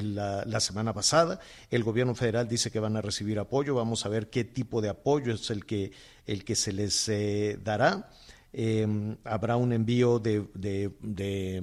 la, 0.03 0.59
semana 0.59 0.93
pasada. 0.93 1.39
El 1.71 1.85
gobierno 1.85 2.15
federal 2.15 2.49
dice 2.49 2.69
que 2.69 2.81
van 2.81 2.97
a 2.97 3.01
recibir 3.01 3.39
apoyo. 3.39 3.75
Vamos 3.75 4.05
a 4.05 4.09
ver 4.09 4.29
qué 4.29 4.43
tipo 4.43 4.81
de 4.81 4.89
apoyo 4.89 5.33
es 5.33 5.49
el 5.51 5.65
que, 5.65 5.93
el 6.25 6.43
que 6.43 6.55
se 6.57 6.73
les 6.73 7.07
eh, 7.07 7.57
dará. 7.63 8.09
Eh, 8.51 9.15
habrá 9.23 9.55
un 9.55 9.71
envío 9.71 10.19
de, 10.19 10.45
de, 10.53 10.91
de, 11.01 11.55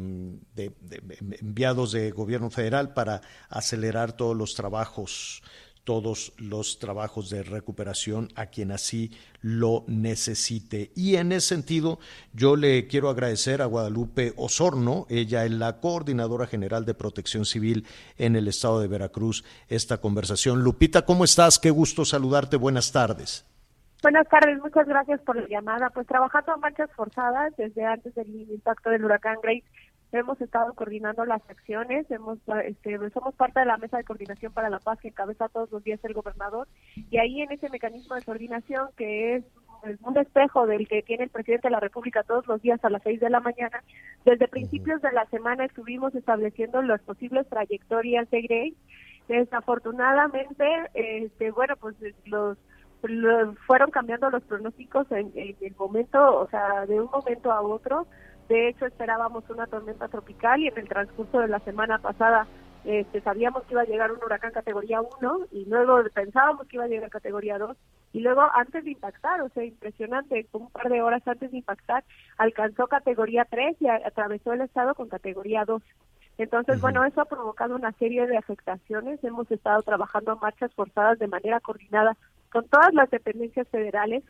enviados 1.41 1.93
de 1.93 2.11
gobierno 2.11 2.51
federal 2.51 2.95
para 2.95 3.21
acelerar 3.51 4.17
todos 4.17 4.35
los 4.35 4.55
trabajos 4.55 5.43
todos 5.91 6.33
los 6.39 6.79
trabajos 6.79 7.31
de 7.31 7.43
recuperación 7.43 8.29
a 8.37 8.47
quien 8.47 8.71
así 8.71 9.11
lo 9.43 9.83
necesite. 9.89 10.93
Y 10.95 11.17
en 11.17 11.33
ese 11.33 11.49
sentido, 11.49 11.99
yo 12.33 12.55
le 12.55 12.87
quiero 12.87 13.11
agradecer 13.11 13.61
a 13.61 13.65
Guadalupe 13.65 14.33
Osorno, 14.37 15.09
ella 15.11 15.45
es 15.45 15.51
la 15.51 15.81
coordinadora 15.81 16.47
general 16.47 16.85
de 16.85 16.95
protección 16.95 17.45
civil 17.45 17.89
en 18.19 18.37
el 18.37 18.47
estado 18.47 18.81
de 18.81 18.87
Veracruz, 18.87 19.45
esta 19.67 20.01
conversación. 20.01 20.63
Lupita, 20.63 21.05
¿cómo 21.05 21.25
estás? 21.25 21.59
Qué 21.59 21.71
gusto 21.71 22.05
saludarte. 22.05 22.57
Buenas 22.57 22.93
tardes. 22.93 23.45
Buenas 24.01 24.29
tardes, 24.29 24.59
muchas 24.61 24.87
gracias 24.87 25.21
por 25.23 25.35
la 25.35 25.49
llamada. 25.49 25.91
Pues 25.91 26.07
trabajando 26.07 26.53
a 26.53 26.57
marchas 26.59 26.89
forzadas 26.95 27.53
desde 27.57 27.85
antes 27.85 28.15
del 28.15 28.29
impacto 28.49 28.91
del 28.91 29.05
huracán 29.05 29.39
Grace, 29.43 29.65
hemos 30.13 30.41
estado 30.41 30.73
coordinando 30.75 31.25
las 31.25 31.43
acciones, 31.49 32.11
hemos 32.11 32.39
este, 32.65 32.99
somos 33.11 33.35
parte 33.35 33.61
de 33.61 33.67
la 33.67 33.77
mesa 33.77 33.97
de 33.97 34.05
coordinación 34.05 34.53
para 34.53 34.71
la 34.71 34.79
paz 34.79 34.99
que 35.01 35.09
encabeza 35.09 35.49
todos 35.49 35.71
los 35.71 35.85
días 35.85 36.01
el 36.05 36.15
gobernador 36.15 36.69
y 37.11 37.19
ahí 37.19 37.43
en 37.43 37.53
ese 37.53 37.69
mecanismo 37.71 38.15
de 38.17 38.23
coordinación 38.23 38.89
que 38.97 39.37
es 39.37 39.45
un 40.03 40.17
espejo 40.19 40.67
del 40.67 40.87
que 40.89 41.03
tiene 41.03 41.25
el 41.25 41.31
presidente 41.31 41.69
de 41.69 41.73
la 41.73 41.81
República 41.81 42.23
todos 42.23 42.47
los 42.47 42.61
días 42.61 42.85
a 42.85 42.91
las 42.91 43.03
seis 43.03 43.21
de 43.21 43.31
la 43.31 43.41
mañana. 43.41 43.83
Desde 44.25 44.49
principios 44.49 45.01
de 45.03 45.13
la 45.13 45.27
semana 45.27 45.65
estuvimos 45.65 46.15
estableciendo 46.15 46.83
las 46.83 47.01
posibles 47.03 47.49
trayectorias 47.49 48.29
de 48.31 48.43
Grey. 48.43 48.77
Desafortunadamente, 49.29 50.67
este, 50.95 51.51
bueno, 51.53 51.77
pues 51.77 51.95
los, 52.27 52.59
fueron 53.67 53.91
cambiando 53.91 54.29
los 54.29 54.43
pronósticos 54.43 55.11
en, 55.13 55.33
en, 55.35 55.57
el 55.61 55.75
momento, 55.77 56.41
o 56.41 56.49
sea, 56.49 56.85
de 56.87 57.01
un 57.01 57.11
momento 57.11 57.51
a 57.53 57.63
otro. 57.63 58.07
De 58.51 58.69
hecho, 58.69 58.85
esperábamos 58.85 59.49
una 59.49 59.69
tormenta 59.69 60.09
tropical 60.09 60.59
y 60.59 60.67
en 60.67 60.77
el 60.77 60.89
transcurso 60.89 61.39
de 61.39 61.47
la 61.47 61.61
semana 61.61 61.99
pasada 62.01 62.49
este, 62.85 63.21
sabíamos 63.21 63.63
que 63.63 63.75
iba 63.75 63.83
a 63.83 63.85
llegar 63.85 64.11
un 64.11 64.19
huracán 64.25 64.51
categoría 64.51 65.01
1 65.01 65.47
y 65.53 65.67
luego 65.67 66.03
pensábamos 66.13 66.67
que 66.67 66.75
iba 66.75 66.87
a 66.87 66.89
llegar 66.89 67.11
categoría 67.11 67.59
2 67.59 67.77
y 68.13 68.19
luego 68.19 68.43
antes 68.53 68.83
de 68.83 68.91
impactar, 68.91 69.41
o 69.43 69.51
sea, 69.51 69.63
impresionante, 69.63 70.49
un 70.51 70.69
par 70.69 70.89
de 70.89 71.01
horas 71.01 71.23
antes 71.29 71.53
de 71.53 71.59
impactar, 71.59 72.03
alcanzó 72.39 72.89
categoría 72.89 73.47
3 73.49 73.77
y 73.79 73.87
atravesó 73.87 74.53
el 74.53 74.63
estado 74.63 74.97
con 74.97 75.09
categoría 75.09 75.65
2. 75.65 75.81
Entonces, 76.39 76.81
bueno, 76.81 77.05
eso 77.05 77.21
ha 77.21 77.27
provocado 77.27 77.77
una 77.77 77.93
serie 77.93 78.27
de 78.27 78.37
afectaciones. 78.37 79.23
Hemos 79.23 79.49
estado 79.53 79.81
trabajando 79.83 80.33
en 80.33 80.41
marchas 80.41 80.75
forzadas 80.75 81.21
de 81.21 81.29
manera 81.29 81.61
coordinada 81.61 82.17
con 82.51 82.67
todas 82.67 82.93
las 82.95 83.11
dependencias 83.11 83.69
federales 83.69 84.25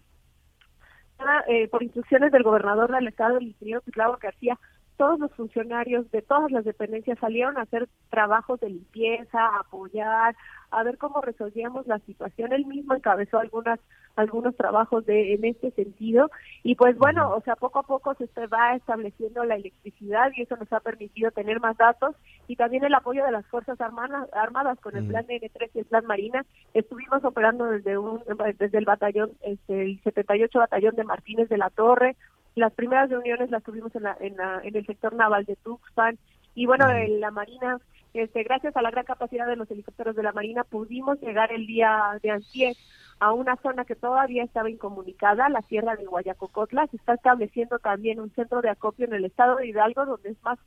eh, 1.48 1.68
por 1.68 1.82
instrucciones 1.82 2.32
del 2.32 2.42
gobernador 2.42 2.92
del 2.92 3.08
estado, 3.08 3.38
el 3.38 3.48
ingeniero 3.48 3.80
García, 4.20 4.58
todos 5.00 5.18
los 5.18 5.32
funcionarios 5.32 6.10
de 6.10 6.20
todas 6.20 6.52
las 6.52 6.62
dependencias 6.62 7.18
salieron 7.18 7.56
a 7.56 7.62
hacer 7.62 7.88
trabajos 8.10 8.60
de 8.60 8.68
limpieza, 8.68 9.38
apoyar, 9.58 10.36
a 10.70 10.82
ver 10.82 10.98
cómo 10.98 11.22
resolvíamos 11.22 11.86
la 11.86 12.00
situación. 12.00 12.52
Él 12.52 12.66
mismo 12.66 12.94
encabezó 12.94 13.38
algunas 13.38 13.80
algunos 14.16 14.54
trabajos 14.56 15.06
de 15.06 15.32
en 15.32 15.44
este 15.46 15.70
sentido 15.70 16.30
y 16.62 16.74
pues 16.74 16.98
bueno, 16.98 17.30
o 17.30 17.40
sea, 17.40 17.56
poco 17.56 17.78
a 17.78 17.84
poco 17.84 18.14
se 18.14 18.46
va 18.48 18.74
estableciendo 18.74 19.42
la 19.44 19.54
electricidad 19.54 20.32
y 20.36 20.42
eso 20.42 20.56
nos 20.56 20.70
ha 20.70 20.80
permitido 20.80 21.30
tener 21.30 21.60
más 21.60 21.78
datos 21.78 22.14
y 22.46 22.56
también 22.56 22.84
el 22.84 22.92
apoyo 22.92 23.24
de 23.24 23.32
las 23.32 23.46
Fuerzas 23.46 23.80
Armadas, 23.80 24.28
armadas 24.34 24.78
con 24.80 24.98
el 24.98 25.06
plan 25.06 25.24
N3 25.26 25.70
y 25.72 25.78
el 25.78 25.84
plan 25.86 26.04
Marina. 26.04 26.44
Estuvimos 26.74 27.24
operando 27.24 27.64
desde 27.66 27.96
un 27.96 28.22
desde 28.58 28.76
el 28.76 28.84
batallón 28.84 29.30
este, 29.40 29.80
el 29.80 30.02
78 30.02 30.58
batallón 30.58 30.96
de 30.96 31.04
Martínez 31.04 31.48
de 31.48 31.56
la 31.56 31.70
Torre, 31.70 32.16
las 32.54 32.72
primeras 32.72 33.10
reuniones 33.10 33.50
las 33.50 33.62
tuvimos 33.62 33.94
en, 33.94 34.02
la, 34.02 34.16
en, 34.20 34.36
la, 34.36 34.60
en 34.62 34.76
el 34.76 34.86
sector 34.86 35.14
naval 35.14 35.44
de 35.44 35.56
Tuxpan 35.56 36.18
y 36.54 36.66
bueno, 36.66 36.88
en 36.90 37.20
la 37.20 37.30
Marina, 37.30 37.78
este, 38.12 38.42
gracias 38.42 38.76
a 38.76 38.82
la 38.82 38.90
gran 38.90 39.04
capacidad 39.04 39.46
de 39.46 39.56
los 39.56 39.70
helicópteros 39.70 40.16
de 40.16 40.22
la 40.22 40.32
Marina, 40.32 40.64
pudimos 40.64 41.20
llegar 41.20 41.52
el 41.52 41.66
día 41.66 42.18
de 42.22 42.30
ayer 42.32 42.76
a 43.20 43.32
una 43.32 43.56
zona 43.56 43.84
que 43.84 43.94
todavía 43.94 44.42
estaba 44.42 44.70
incomunicada, 44.70 45.48
la 45.48 45.62
sierra 45.62 45.94
de 45.94 46.06
Guayacocotla. 46.06 46.86
Se 46.88 46.96
está 46.96 47.14
estableciendo 47.14 47.78
también 47.78 48.18
un 48.18 48.30
centro 48.30 48.62
de 48.62 48.70
acopio 48.70 49.06
en 49.06 49.14
el 49.14 49.26
estado 49.26 49.56
de 49.56 49.68
Hidalgo, 49.68 50.06
donde 50.06 50.30
es 50.30 50.42
más, 50.42 50.58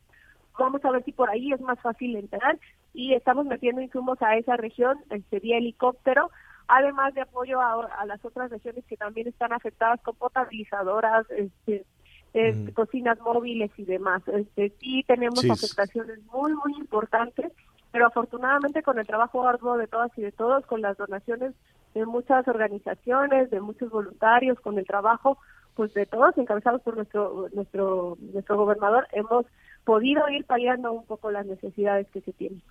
vamos 0.57 0.85
a 0.85 0.91
ver 0.91 1.03
si 1.03 1.11
por 1.11 1.29
ahí 1.29 1.51
es 1.51 1.61
más 1.61 1.79
fácil 1.81 2.15
entrar. 2.15 2.59
Y 2.93 3.13
estamos 3.15 3.45
metiendo 3.45 3.81
insumos 3.81 4.21
a 4.21 4.37
esa 4.37 4.55
región, 4.55 4.99
este, 5.09 5.39
vía 5.39 5.57
helicóptero, 5.57 6.29
además 6.77 7.13
de 7.13 7.21
apoyo 7.21 7.59
a, 7.61 8.05
las 8.05 8.23
otras 8.25 8.49
regiones 8.49 8.85
que 8.85 8.97
también 8.97 9.27
están 9.27 9.53
afectadas 9.53 10.01
con 10.01 10.15
potabilizadoras, 10.15 11.25
este, 11.29 12.73
cocinas 12.73 13.19
móviles 13.19 13.71
y 13.77 13.85
demás. 13.85 14.21
Este, 14.27 14.73
sí 14.79 15.03
tenemos 15.07 15.43
afectaciones 15.49 16.19
muy, 16.31 16.53
muy 16.53 16.73
importantes, 16.77 17.51
pero 17.91 18.07
afortunadamente 18.07 18.81
con 18.81 18.97
el 18.97 19.05
trabajo 19.05 19.47
arduo 19.47 19.77
de 19.77 19.87
todas 19.87 20.11
y 20.17 20.21
de 20.21 20.31
todos, 20.31 20.65
con 20.65 20.81
las 20.81 20.97
donaciones 20.97 21.53
de 21.93 22.05
muchas 22.05 22.47
organizaciones, 22.47 23.51
de 23.51 23.61
muchos 23.61 23.91
voluntarios, 23.91 24.59
con 24.59 24.77
el 24.79 24.85
trabajo 24.85 25.37
pues 25.75 25.93
de 25.93 26.05
todos 26.05 26.37
encabezados 26.37 26.81
por 26.83 26.95
nuestro 26.95 27.49
nuestro 27.51 28.15
nuestro 28.19 28.57
gobernador 28.57 29.07
hemos 29.11 29.47
podido 29.83 30.29
ir 30.29 30.45
paliando 30.45 30.91
un 30.93 31.03
poco 31.05 31.31
las 31.31 31.47
necesidades 31.47 32.07
que 32.09 32.21
se 32.21 32.31
tienen. 32.31 32.61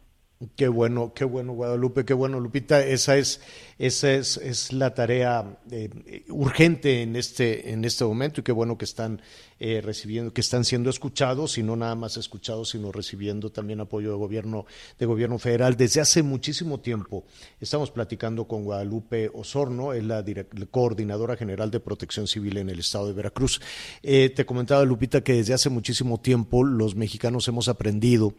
Qué 0.57 0.67
bueno, 0.67 1.13
qué 1.15 1.25
bueno, 1.25 1.53
Guadalupe, 1.53 2.05
qué 2.05 2.15
bueno, 2.15 2.41
Lupita. 2.41 2.85
Esa 2.85 3.17
es, 3.17 3.41
esa 3.79 4.13
es, 4.13 4.39
es 4.39 4.73
la 4.73 4.93
tarea 4.93 5.61
eh, 5.71 6.25
urgente 6.31 7.03
en 7.03 7.15
este, 7.15 7.71
en 7.71 7.85
este 7.85 8.05
momento 8.05 8.41
y 8.41 8.45
qué 8.45 8.51
bueno 8.51 8.77
que 8.77 8.85
están 8.85 9.23
eh, 9.61 9.81
recibiendo, 9.81 10.33
que 10.33 10.41
están 10.41 10.65
siendo 10.65 10.91
escuchados 10.91 11.57
y 11.59 11.63
no 11.63 11.77
nada 11.77 11.95
más 11.95 12.17
escuchados, 12.17 12.71
sino 12.71 12.91
recibiendo 12.91 13.53
también 13.53 13.79
apoyo 13.79 14.11
de 14.11 14.17
gobierno, 14.17 14.67
de 14.99 15.07
gobierno 15.07 15.39
federal. 15.39 15.77
Desde 15.77 16.01
hace 16.01 16.25
muchísimo 16.25 16.81
tiempo 16.81 17.23
estamos 17.61 17.93
platicando 17.93 18.49
con 18.49 18.65
Guadalupe 18.65 19.31
Osorno, 19.33 19.93
es 19.93 20.03
la, 20.03 20.25
coordinadora 20.73 21.37
general 21.37 21.71
de 21.71 21.79
Protección 21.79 22.27
Civil 22.27 22.57
en 22.57 22.71
el 22.71 22.81
estado 22.81 23.07
de 23.07 23.13
Veracruz. 23.13 23.61
Eh, 24.03 24.31
te 24.31 24.45
comentaba, 24.45 24.85
Lupita, 24.85 25.23
que 25.23 25.35
desde 25.35 25.55
hace 25.55 25.71
muchísimo 25.71 26.19
tiempo 26.19 26.65
los 26.65 26.97
mexicanos 26.97 27.47
hemos 27.47 27.69
aprendido 27.69 28.35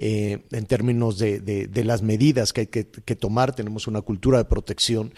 eh, 0.00 0.46
en 0.52 0.66
términos 0.66 1.18
de, 1.18 1.68
las 1.84 2.02
medidas 2.02 2.52
que 2.52 2.60
hay 2.60 2.66
que, 2.68 3.16
tomar, 3.16 3.56
tenemos 3.56 3.88
una 3.88 4.00
cultura 4.00 4.38
de 4.38 4.44
protección 4.44 5.12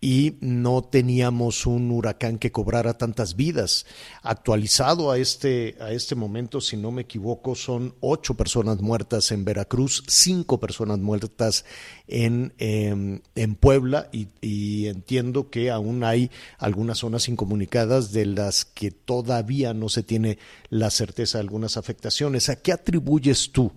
y 0.00 0.36
no 0.40 0.82
teníamos 0.82 1.64
un 1.64 1.92
huracán 1.92 2.38
que 2.38 2.50
cobrara 2.50 2.98
tantas 2.98 3.36
vidas. 3.36 3.86
Actualizado 4.22 5.12
a 5.12 5.18
este, 5.18 5.76
a 5.80 5.92
este 5.92 6.16
momento, 6.16 6.60
si 6.60 6.76
no 6.76 6.90
me 6.90 7.02
equivoco, 7.02 7.54
son 7.54 7.94
ocho 8.00 8.34
personas 8.34 8.80
muertas 8.80 9.30
en 9.30 9.44
Veracruz, 9.44 10.02
cinco 10.08 10.58
personas 10.58 10.98
muertas 10.98 11.64
en, 12.08 12.52
em, 12.58 13.20
Puebla 13.60 14.08
y, 14.12 14.26
y, 14.40 14.88
entiendo 14.88 15.50
que 15.50 15.70
aún 15.70 16.02
hay 16.02 16.32
algunas 16.58 16.98
zonas 16.98 17.28
incomunicadas 17.28 18.10
de 18.10 18.26
las 18.26 18.64
que 18.64 18.90
todavía 18.90 19.72
no 19.72 19.88
se 19.88 20.02
tiene 20.02 20.38
la 20.68 20.90
certeza 20.90 21.38
de 21.38 21.42
algunas 21.42 21.76
afectaciones. 21.76 22.48
¿A 22.48 22.56
qué 22.56 22.72
atribuyes 22.72 23.52
tú? 23.52 23.70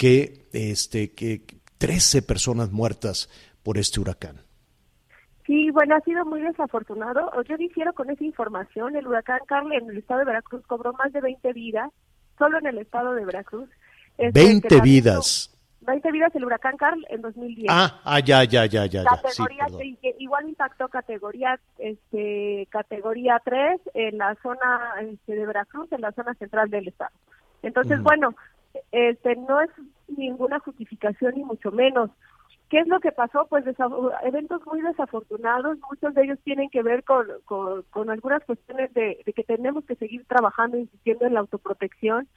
Que, 0.00 0.46
este, 0.54 1.12
que 1.12 1.42
13 1.76 2.22
personas 2.22 2.72
muertas 2.72 3.28
por 3.62 3.76
este 3.76 4.00
huracán. 4.00 4.36
Sí, 5.44 5.70
bueno, 5.72 5.94
ha 5.94 6.00
sido 6.00 6.24
muy 6.24 6.40
desafortunado. 6.40 7.30
Yo 7.42 7.58
difiero 7.58 7.92
con 7.92 8.08
esa 8.08 8.24
información. 8.24 8.96
El 8.96 9.06
huracán 9.06 9.40
Carl 9.46 9.70
en 9.74 9.90
el 9.90 9.98
estado 9.98 10.20
de 10.20 10.24
Veracruz 10.24 10.66
cobró 10.66 10.94
más 10.94 11.12
de 11.12 11.20
20 11.20 11.52
vidas, 11.52 11.90
solo 12.38 12.58
en 12.60 12.68
el 12.68 12.78
estado 12.78 13.12
de 13.12 13.26
Veracruz. 13.26 13.68
20 14.16 14.68
este, 14.68 14.80
vidas. 14.80 15.54
20 15.82 16.12
vidas 16.12 16.34
el 16.34 16.46
huracán 16.46 16.78
Carl 16.78 17.04
en 17.10 17.20
2010. 17.20 17.66
Ah, 17.68 18.00
ah 18.02 18.20
ya, 18.20 18.44
ya, 18.44 18.64
ya, 18.64 18.86
ya. 18.86 19.04
Categoría, 19.04 19.66
igual 20.18 20.48
impactó 20.48 20.88
categoría 20.88 21.60
este 21.76 22.66
categoría 22.70 23.38
3 23.44 23.82
en 23.92 24.16
la 24.16 24.34
zona 24.42 24.94
este, 25.02 25.34
de 25.34 25.44
Veracruz, 25.44 25.92
en 25.92 26.00
la 26.00 26.12
zona 26.12 26.32
central 26.36 26.70
del 26.70 26.88
estado. 26.88 27.12
Entonces, 27.62 28.00
bueno, 28.02 28.34
este 28.92 29.36
no 29.36 29.60
es 29.60 29.70
ninguna 30.08 30.60
justificación 30.60 31.34
ni 31.36 31.44
mucho 31.44 31.70
menos. 31.70 32.10
¿Qué 32.68 32.78
es 32.78 32.86
lo 32.86 33.00
que 33.00 33.10
pasó? 33.10 33.46
Pues 33.48 33.64
eventos 34.22 34.64
muy 34.64 34.80
desafortunados, 34.80 35.78
muchos 35.90 36.14
de 36.14 36.22
ellos 36.22 36.38
tienen 36.44 36.70
que 36.70 36.82
ver 36.82 37.02
con, 37.02 37.26
con, 37.44 38.10
algunas 38.10 38.44
cuestiones 38.44 38.94
de, 38.94 39.20
de, 39.26 39.32
que 39.32 39.42
tenemos 39.42 39.84
que 39.84 39.96
seguir 39.96 40.24
trabajando, 40.26 40.78
insistiendo 40.78 41.26
en 41.26 41.34
la 41.34 41.40
autoprotección. 41.40 42.28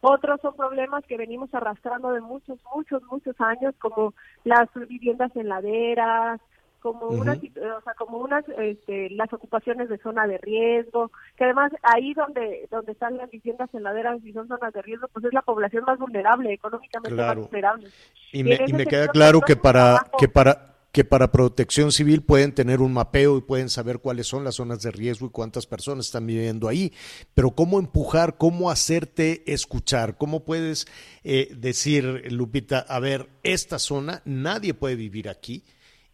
Otros 0.00 0.40
son 0.40 0.56
problemas 0.56 1.04
que 1.04 1.18
venimos 1.18 1.54
arrastrando 1.54 2.10
de 2.12 2.22
muchos, 2.22 2.58
muchos, 2.74 3.02
muchos 3.04 3.38
años, 3.38 3.74
como 3.78 4.14
las 4.44 4.68
viviendas 4.88 5.30
en 5.36 5.48
laderas, 5.48 6.40
como 6.82 7.06
unas 7.06 7.38
o 7.38 7.80
sea, 7.84 7.94
como 7.96 8.18
unas 8.18 8.44
este, 8.58 9.08
las 9.10 9.32
ocupaciones 9.32 9.88
de 9.88 9.98
zona 9.98 10.26
de 10.26 10.38
riesgo 10.38 11.12
que 11.36 11.44
además 11.44 11.70
ahí 11.82 12.12
donde 12.12 12.66
donde 12.70 12.92
están 12.92 13.16
las 13.16 13.30
viviendas 13.30 13.72
en 13.72 13.84
laderas 13.84 14.18
y 14.24 14.32
son 14.32 14.48
zonas 14.48 14.72
de 14.72 14.82
riesgo 14.82 15.06
pues 15.12 15.24
es 15.24 15.32
la 15.32 15.42
población 15.42 15.84
más 15.86 15.98
vulnerable 15.98 16.52
económicamente 16.52 17.16
más 17.16 17.36
vulnerable. 17.36 17.88
Y 18.32 18.42
me, 18.42 18.58
y 18.66 18.72
me 18.72 18.84
queda 18.84 19.08
claro 19.08 19.40
que 19.40 19.54
para 19.54 20.00
que 20.18 20.28
para 20.28 20.72
que 20.90 21.04
para 21.04 21.32
protección 21.32 21.90
civil 21.90 22.22
pueden 22.22 22.52
tener 22.52 22.80
un 22.80 22.92
mapeo 22.92 23.38
y 23.38 23.40
pueden 23.40 23.70
saber 23.70 24.00
cuáles 24.00 24.26
son 24.26 24.44
las 24.44 24.56
zonas 24.56 24.82
de 24.82 24.90
riesgo 24.90 25.26
y 25.26 25.30
cuántas 25.30 25.66
personas 25.66 26.06
están 26.06 26.26
viviendo 26.26 26.68
ahí. 26.68 26.92
Pero 27.32 27.52
cómo 27.52 27.78
empujar, 27.78 28.36
cómo 28.36 28.70
hacerte 28.70 29.42
escuchar, 29.50 30.18
cómo 30.18 30.44
puedes 30.44 30.86
eh, 31.24 31.48
decir, 31.56 32.30
Lupita, 32.30 32.80
a 32.80 33.00
ver, 33.00 33.30
esta 33.42 33.78
zona 33.78 34.20
nadie 34.26 34.74
puede 34.74 34.96
vivir 34.96 35.30
aquí 35.30 35.64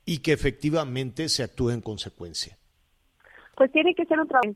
y 0.08 0.20
que 0.20 0.32
efectivamente 0.32 1.28
se 1.28 1.42
actúe 1.42 1.68
en 1.68 1.82
consecuencia. 1.82 2.56
Pues 3.54 3.70
tiene 3.72 3.94
que 3.94 4.06
ser 4.06 4.18
un 4.18 4.26
trabajo. 4.26 4.54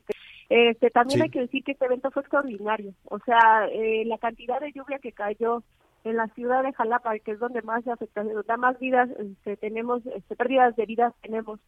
Este, 0.48 0.88
también 0.88 1.20
hay 1.20 1.28
que 1.28 1.40
decir 1.40 1.62
que 1.62 1.72
este 1.72 1.84
evento 1.84 2.10
fue 2.10 2.22
extraordinario. 2.22 2.94
O 3.04 3.18
sea, 3.18 3.66
eh, 3.70 4.02
la 4.06 4.16
cantidad 4.16 4.58
de 4.60 4.72
lluvia 4.72 4.98
que 4.98 5.12
cayó 5.12 5.62
en 6.04 6.16
la 6.16 6.28
ciudad 6.28 6.62
de 6.62 6.72
Jalapa, 6.72 7.18
que 7.18 7.32
es 7.32 7.38
donde 7.38 7.60
más 7.60 7.84
se 7.84 7.90
afecta, 7.90 8.24
donde 8.24 8.56
más 8.56 8.80
vidas 8.80 9.10
este, 9.18 9.58
tenemos, 9.58 10.00
este, 10.06 10.36
pérdidas 10.36 10.74
de 10.74 10.86
vidas 10.86 11.12
tenemos, 11.20 11.60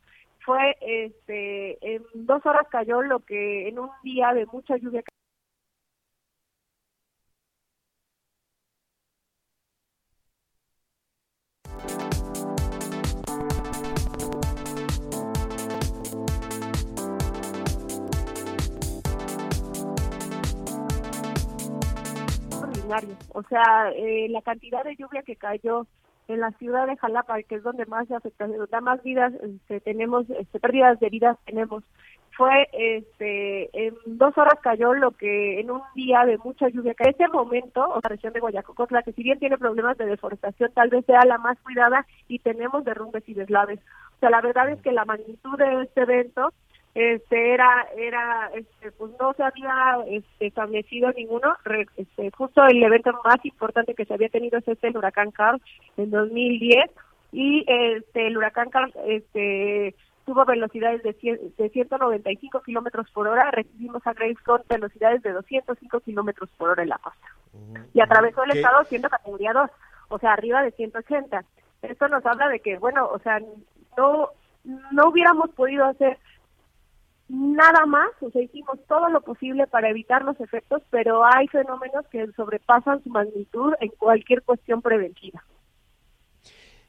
fue, 0.47 0.77
este, 0.81 1.95
en 1.97 2.03
dos 2.15 2.45
horas 2.47 2.67
cayó 2.71 3.03
lo 3.03 3.21
que 3.21 3.69
en 3.69 3.79
un 3.79 3.91
día 4.03 4.33
de 4.33 4.47
mucha 4.47 4.79
lluvia 4.79 5.03
O 23.33 23.43
sea, 23.45 23.91
eh, 23.95 24.29
la 24.31 24.43
cantidad 24.43 24.85
de 24.85 24.97
lluvia 24.97 25.23
que 25.23 25.37
cayó 25.37 25.87
en 26.29 26.41
la 26.41 26.51
ciudad 26.53 26.87
de 26.87 26.97
Jalapa, 26.97 27.43
que 27.43 27.57
es 27.57 27.63
donde 27.63 27.87
más 27.87 28.09
se 28.09 28.15
afecta, 28.15 28.47
donde 28.47 28.81
más 28.81 29.03
vidas 29.03 29.33
este, 29.43 29.81
tenemos, 29.81 30.29
este, 30.31 30.59
pérdidas 30.59 30.99
de 31.01 31.11
vidas 31.11 31.37
tenemos, 31.45 31.85
fue 32.37 32.69
este 32.73 33.87
en 33.87 33.95
dos 34.07 34.37
horas 34.37 34.59
cayó 34.61 34.93
lo 34.95 35.13
que 35.13 35.61
en 35.61 35.71
un 35.71 35.83
día 35.95 36.25
de 36.25 36.39
mucha 36.39 36.69
lluvia 36.69 36.95
en 36.99 37.11
ese 37.11 37.29
momento 37.29 37.81
o 37.81 38.01
la 38.03 38.09
región 38.09 38.33
de 38.33 38.41
Guayacocotla 38.41 39.03
que 39.03 39.13
si 39.13 39.23
bien 39.23 39.39
tiene 39.39 39.57
problemas 39.57 39.97
de 39.99 40.07
deforestación 40.07 40.73
tal 40.75 40.91
vez 40.91 41.05
sea 41.07 41.25
la 41.25 41.39
más 41.39 41.59
cuidada 41.61 42.05
y 42.27 42.41
tenemos 42.41 42.85
derrumbes 42.85 43.29
y 43.29 43.35
deslaves. 43.35 43.79
O 44.17 44.19
sea 44.21 44.31
la 44.31 44.41
verdad 44.41 44.69
es 44.71 44.81
que 44.83 44.93
la 44.93 45.05
magnitud 45.05 45.57
de 45.59 45.83
este 45.83 46.03
evento 46.03 46.53
este 46.95 47.55
era 47.55 47.87
era 47.97 48.51
este 48.55 48.93
pues 48.93 49.13
no 49.19 49.33
se 49.35 49.43
había 49.43 49.97
este, 50.07 50.47
establecido 50.47 51.11
ninguno 51.11 51.57
este, 51.97 52.31
justo 52.31 52.65
el 52.65 52.83
evento 52.83 53.11
más 53.25 53.45
importante 53.45 53.95
que 53.95 54.05
se 54.05 54.15
había 54.15 54.29
tenido 54.29 54.59
es 54.59 54.69
este 54.69 54.89
el 54.89 54.97
huracán 54.97 55.33
Carl 55.33 55.61
en 55.97 56.11
2010 56.11 56.91
y 57.33 57.65
este 57.69 58.29
el 58.29 58.37
huracán 58.37 58.71
Carl 58.71 58.93
este 59.07 59.97
tuvo 60.25 60.45
velocidades 60.45 61.03
de, 61.03 61.53
de 61.59 61.69
195 61.69 62.63
kilómetros 62.63 63.11
por 63.11 63.27
hora 63.27 63.51
recibimos 63.51 64.07
a 64.07 64.13
Grace 64.13 64.39
con 64.45 64.63
velocidades 64.69 65.23
de 65.23 65.33
205 65.33 66.01
kilómetros 66.01 66.49
por 66.57 66.71
hora 66.71 66.83
en 66.83 66.89
la 66.89 66.99
costa. 66.99 67.27
Y 67.93 68.01
atravesó 68.01 68.43
el 68.45 68.53
estado 68.53 68.85
siendo 68.85 69.11
categoría 69.11 69.53
2 69.53 69.71
o 70.11 70.19
sea 70.21 70.33
arriba 70.33 70.63
de 70.63 70.71
180 70.71 71.45
esto 71.83 72.09
nos 72.09 72.25
habla 72.25 72.49
de 72.49 72.61
que 72.61 72.79
bueno 72.79 73.09
o 73.09 73.19
sea 73.19 73.41
no 73.99 74.29
no 74.93 75.09
hubiéramos 75.09 75.51
podido 75.51 75.85
hacer 75.85 76.19
nada 77.29 77.87
más, 77.87 78.11
o 78.21 78.31
sea, 78.31 78.43
hicimos 78.43 78.79
todo 78.87 79.09
lo 79.09 79.21
posible 79.21 79.67
para 79.67 79.91
evitar 79.91 80.25
los 80.25 80.39
efectos, 80.41 80.83
pero 80.91 81.25
hay 81.25 81.49
fenómenos 81.49 82.07
que 82.09 82.27
sobrepasan 82.37 83.03
su 83.03 83.11
magnitud 83.11 83.73
en 83.81 83.91
cualquier 83.91 84.43
cuestión 84.43 84.83
preventiva. 84.83 85.43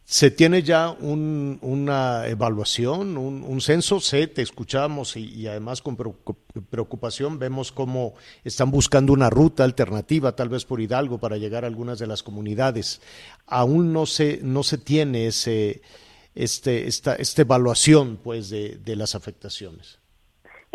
¿Se 0.07 0.29
tiene 0.29 0.61
ya 0.61 0.91
una 0.91 2.27
evaluación, 2.27 3.17
un, 3.17 3.59
censo? 3.59 3.99
Sé, 3.99 4.27
te 4.27 4.43
escuchamos 4.43 5.17
y, 5.17 5.47
además 5.47 5.81
con 5.81 5.97
preocupación 6.69 7.39
vemos 7.39 7.71
cómo 7.71 8.13
están 8.43 8.69
buscando 8.69 9.13
una 9.13 9.31
ruta 9.31 9.63
alternativa, 9.63 10.35
tal 10.35 10.49
vez 10.49 10.63
por 10.63 10.79
Hidalgo, 10.79 11.17
para 11.17 11.37
llegar 11.37 11.63
a 11.63 11.67
algunas 11.67 11.97
de 11.97 12.05
las 12.05 12.21
comunidades. 12.21 13.01
Aún 13.47 13.93
no 13.93 14.05
se, 14.05 14.41
no 14.43 14.61
se 14.61 14.77
tiene 14.77 15.25
ese, 15.25 15.81
este, 16.35 16.85
esta, 16.85 17.15
esta 17.15 17.41
evaluación 17.41 18.19
pues, 18.23 18.51
de, 18.51 18.75
de 18.75 18.95
las 18.95 19.15
afectaciones. 19.15 19.97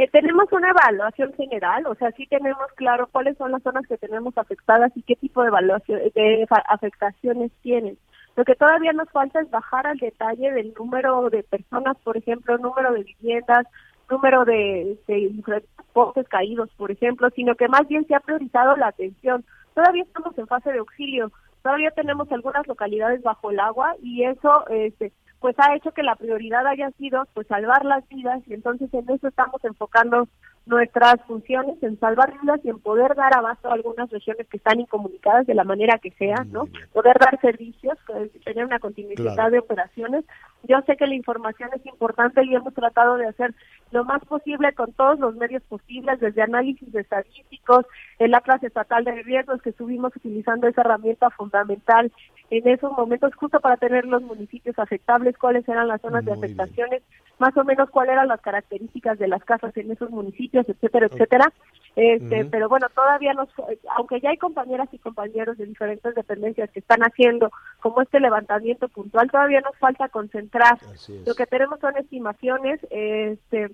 Eh, 0.01 0.09
tenemos 0.11 0.51
una 0.51 0.71
evaluación 0.71 1.35
general, 1.35 1.87
o 1.87 1.95
sea, 1.95 2.11
sí 2.13 2.27
tenemos 2.27 2.73
claro 2.75 3.07
cuáles 3.13 3.37
son 3.37 3.53
las 3.53 3.63
zonas 3.63 3.87
que 3.87 3.99
tenemos 3.99 4.33
afectadas 4.39 4.91
y 4.95 5.03
qué 5.03 5.15
tipo 5.15 5.43
de, 5.43 5.49
evaluación, 5.49 6.01
de 6.15 6.47
afectaciones 6.69 7.53
tienen. 7.61 7.99
Lo 8.35 8.47
que 8.47 8.55
todavía 8.55 8.95
nos 8.95 9.11
falta 9.11 9.43
es 9.43 9.51
bajar 9.51 9.87
al 9.87 9.99
detalle 9.99 10.53
del 10.53 10.73
número 10.73 11.29
de 11.29 11.43
personas, 11.43 11.99
por 12.03 12.17
ejemplo, 12.17 12.57
número 12.57 12.95
de 12.95 13.03
viviendas, 13.03 13.67
número 14.09 14.47
de, 14.47 14.99
de 15.07 15.65
postes 15.93 16.27
caídos, 16.29 16.71
por 16.79 16.91
ejemplo, 16.91 17.29
sino 17.37 17.55
que 17.55 17.69
más 17.69 17.87
bien 17.87 18.07
se 18.07 18.15
ha 18.15 18.21
priorizado 18.21 18.77
la 18.77 18.87
atención. 18.87 19.45
Todavía 19.75 20.05
estamos 20.05 20.33
en 20.39 20.47
fase 20.47 20.73
de 20.73 20.79
auxilio, 20.79 21.31
todavía 21.63 21.91
tenemos 21.91 22.33
algunas 22.33 22.67
localidades 22.67 23.23
bajo 23.23 23.51
el 23.51 23.61
agua 23.61 23.95
y 24.03 24.25
eso 24.25 24.67
este, 24.71 25.13
pues 25.41 25.57
ha 25.59 25.75
hecho 25.75 25.93
que 25.93 26.03
la 26.03 26.17
prioridad 26.17 26.67
haya 26.67 26.91
sido 26.93 27.27
pues 27.35 27.47
salvar 27.47 27.85
las 27.85 28.07
vidas 28.09 28.43
y 28.47 28.55
entonces 28.55 28.93
en 28.93 29.09
eso 29.11 29.29
estamos 29.29 29.65
enfocando 29.65 30.29
nuestras 30.71 31.21
funciones 31.27 31.83
en 31.83 31.99
salvar 31.99 32.33
vidas 32.41 32.61
y 32.65 32.71
en 32.71 32.79
poder 32.79 33.15
dar 33.17 33.37
abasto 33.37 33.69
a 33.69 33.75
algunas 33.75 34.09
regiones 34.09 34.47
que 34.47 34.57
están 34.57 34.81
incomunicadas 34.81 35.47
de 35.47 35.55
la 35.55 35.65
manera 35.65 35.99
que 35.99 36.13
sea, 36.13 36.45
¿no? 36.47 36.69
Poder 36.93 37.19
dar 37.19 37.39
servicios, 37.41 37.99
tener 38.45 38.65
una 38.65 38.79
continuidad 38.79 39.51
de 39.51 39.59
operaciones. 39.59 40.25
Yo 40.63 40.81
sé 40.87 40.97
que 40.97 41.09
la 41.09 41.17
información 41.17 41.71
es 41.75 41.85
importante 41.85 42.45
y 42.45 42.55
hemos 42.55 42.73
tratado 42.73 43.17
de 43.17 43.27
hacer 43.27 43.53
lo 43.91 44.05
más 44.05 44.25
posible 44.25 44.73
con 44.73 44.93
todos 44.93 45.19
los 45.19 45.35
medios 45.35 45.63
posibles, 45.65 46.21
desde 46.21 46.43
análisis 46.43 46.93
de 46.93 47.01
estadísticos, 47.01 47.85
el 48.21 48.33
Atlas 48.33 48.63
Estatal 48.63 49.05
de 49.05 49.23
Riesgos, 49.23 49.61
que 49.63 49.71
estuvimos 49.71 50.15
utilizando 50.15 50.69
esa 50.69 50.83
herramienta 50.83 51.31
fundamental 51.31 52.13
en 52.51 52.69
esos 52.69 52.93
momentos 52.93 53.35
justo 53.35 53.61
para 53.61 53.77
tener 53.77 54.05
los 54.05 54.23
municipios 54.23 54.79
afectables, 54.79 55.39
cuáles 55.39 55.69
eran 55.69 55.89
las 55.89 56.01
zonas 56.01 56.25
de 56.25 56.33
afectaciones, 56.33 57.03
más 57.39 57.57
o 57.57 57.65
menos 57.65 57.89
cuáles 57.91 58.13
eran 58.13 58.29
las 58.29 58.41
características 58.41 59.19
de 59.19 59.29
las 59.29 59.43
casas 59.45 59.77
en 59.77 59.91
esos 59.91 60.11
municipios, 60.11 60.60
etcétera, 60.69 61.07
etcétera. 61.07 61.53
Este, 61.97 62.45
pero 62.45 62.69
bueno, 62.69 62.87
todavía 62.95 63.35
nos, 63.35 63.49
aunque 63.97 64.21
ya 64.21 64.31
hay 64.31 64.37
compañeras 64.37 64.89
y 64.93 64.99
compañeros 64.99 65.59
de 65.59 65.67
diferentes 65.67 66.15
dependencias 66.15 66.71
que 66.71 66.79
están 66.79 67.01
haciendo 67.03 67.51
como 67.81 68.01
este 68.01 68.21
levantamiento 68.21 68.89
puntual, 68.89 69.31
todavía 69.31 69.61
nos 69.61 69.77
falta 69.77 70.09
concentrar. 70.09 70.79
Lo 71.27 71.35
que 71.35 71.47
tenemos 71.47 71.81
son 71.81 71.97
estimaciones, 71.97 72.81
este, 72.91 73.71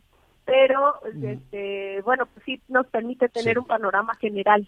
pero 0.47 0.95
este, 1.23 2.01
bueno, 2.03 2.27
pues 2.27 2.45
sí 2.47 2.61
nos 2.69 2.87
permite 2.87 3.29
tener 3.29 3.59
un 3.59 3.67
panorama 3.67 4.15
general 4.15 4.67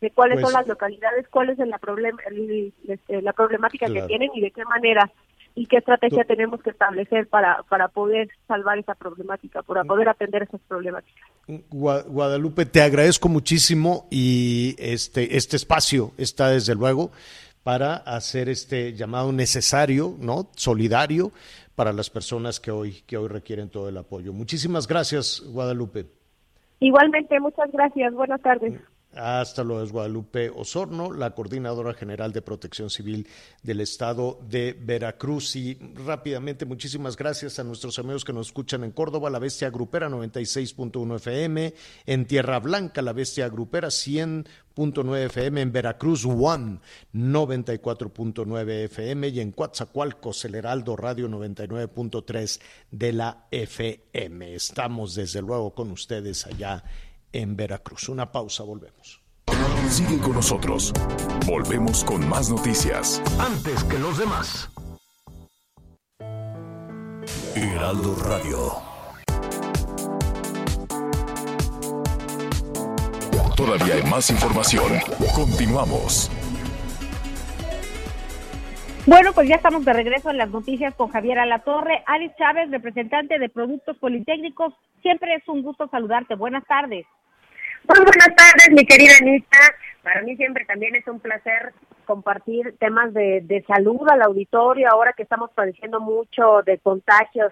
de 0.00 0.10
cuáles 0.10 0.36
son 0.40 0.52
pues 0.52 0.54
las 0.54 0.66
localidades, 0.66 1.28
cuál 1.28 1.50
es 1.50 1.58
la, 1.58 1.78
problema, 1.78 2.18
este, 2.88 3.22
la 3.22 3.32
problemática 3.32 3.86
que 3.86 4.02
tienen 4.02 4.30
y 4.34 4.40
de 4.40 4.50
qué 4.50 4.64
manera 4.64 5.10
y 5.54 5.66
qué 5.66 5.78
estrategia 5.78 6.24
tenemos 6.24 6.62
que 6.62 6.70
establecer 6.70 7.26
para, 7.28 7.62
para 7.68 7.88
poder 7.88 8.28
salvar 8.46 8.78
esa 8.78 8.94
problemática, 8.94 9.62
para 9.62 9.84
poder 9.84 10.08
atender 10.08 10.44
esas 10.44 10.60
problemáticas. 10.68 11.28
Guadalupe, 11.70 12.66
te 12.66 12.82
agradezco 12.82 13.28
muchísimo 13.28 14.06
y 14.10 14.76
este, 14.78 15.36
este 15.36 15.56
espacio 15.56 16.12
está 16.16 16.50
desde 16.50 16.74
luego 16.74 17.10
para 17.62 17.96
hacer 17.96 18.48
este 18.48 18.94
llamado 18.94 19.32
necesario, 19.32 20.14
¿no? 20.18 20.48
Solidario 20.54 21.32
para 21.74 21.92
las 21.92 22.10
personas 22.10 22.60
que 22.60 22.70
hoy, 22.70 23.02
que 23.06 23.16
hoy 23.16 23.28
requieren 23.28 23.68
todo 23.68 23.88
el 23.88 23.96
apoyo. 23.96 24.32
Muchísimas 24.32 24.88
gracias, 24.88 25.42
Guadalupe. 25.46 26.06
Igualmente, 26.80 27.38
muchas 27.40 27.70
gracias. 27.72 28.12
Buenas 28.14 28.40
tardes. 28.40 28.80
Hasta 29.14 29.64
luego, 29.64 29.86
Guadalupe 29.90 30.50
Osorno, 30.50 31.12
la 31.12 31.34
coordinadora 31.34 31.94
general 31.94 32.30
de 32.32 32.42
protección 32.42 32.90
civil 32.90 33.26
del 33.62 33.80
estado 33.80 34.38
de 34.48 34.76
Veracruz. 34.78 35.56
Y 35.56 35.74
rápidamente, 36.04 36.66
muchísimas 36.66 37.16
gracias 37.16 37.58
a 37.58 37.64
nuestros 37.64 37.98
amigos 37.98 38.24
que 38.24 38.34
nos 38.34 38.48
escuchan 38.48 38.84
en 38.84 38.92
Córdoba, 38.92 39.30
la 39.30 39.38
Bestia 39.38 39.70
Grupera 39.70 40.10
96.1 40.10 41.16
FM, 41.16 41.74
en 42.04 42.26
Tierra 42.26 42.60
Blanca, 42.60 43.00
la 43.00 43.14
Bestia 43.14 43.48
Grupera 43.48 43.88
100.9 43.88 45.24
FM, 45.24 45.62
en 45.62 45.72
Veracruz 45.72 46.26
One 46.26 46.80
94.9 47.14 48.70
FM 48.84 49.28
y 49.28 49.40
en 49.40 49.52
Coatzacoalcos, 49.52 50.44
el 50.44 50.54
Heraldo 50.54 50.96
Radio 50.96 51.28
99.3 51.28 52.60
de 52.90 53.12
la 53.14 53.46
FM. 53.50 54.54
Estamos 54.54 55.14
desde 55.14 55.40
luego 55.40 55.74
con 55.74 55.90
ustedes 55.90 56.46
allá 56.46 56.84
en 56.84 57.07
Veracruz. 57.32 58.08
Una 58.08 58.30
pausa, 58.30 58.62
volvemos. 58.62 59.22
Sigue 59.88 60.18
con 60.18 60.34
nosotros. 60.34 60.92
Volvemos 61.46 62.04
con 62.04 62.28
más 62.28 62.50
noticias. 62.50 63.22
Antes 63.38 63.84
que 63.84 63.98
los 63.98 64.18
demás. 64.18 64.68
Heraldo 67.54 68.14
Radio. 68.16 68.88
Todavía 73.56 73.94
hay 73.94 74.02
más 74.04 74.30
información. 74.30 75.00
Continuamos. 75.34 76.30
Bueno, 79.08 79.32
pues 79.32 79.48
ya 79.48 79.54
estamos 79.54 79.86
de 79.86 79.94
regreso 79.94 80.28
en 80.28 80.36
las 80.36 80.50
noticias 80.50 80.94
con 80.94 81.08
Javier 81.08 81.38
Alatorre. 81.38 82.02
Alice 82.04 82.34
Chávez, 82.36 82.70
representante 82.70 83.38
de 83.38 83.48
Productos 83.48 83.96
Politécnicos. 83.96 84.74
Siempre 85.00 85.34
es 85.34 85.48
un 85.48 85.62
gusto 85.62 85.88
saludarte. 85.88 86.34
Buenas 86.34 86.62
tardes. 86.66 87.06
Muy 87.88 88.04
buenas 88.04 88.36
tardes, 88.36 88.68
mi 88.70 88.84
querida 88.84 89.12
Anita. 89.18 89.56
Para 90.02 90.20
mí 90.20 90.36
siempre 90.36 90.66
también 90.66 90.94
es 90.94 91.08
un 91.08 91.20
placer 91.20 91.72
compartir 92.04 92.76
temas 92.78 93.14
de, 93.14 93.40
de 93.44 93.62
salud 93.62 94.06
al 94.10 94.20
auditorio, 94.20 94.90
ahora 94.90 95.14
que 95.14 95.22
estamos 95.22 95.52
padeciendo 95.54 96.00
mucho 96.00 96.60
de 96.66 96.76
contagios 96.76 97.50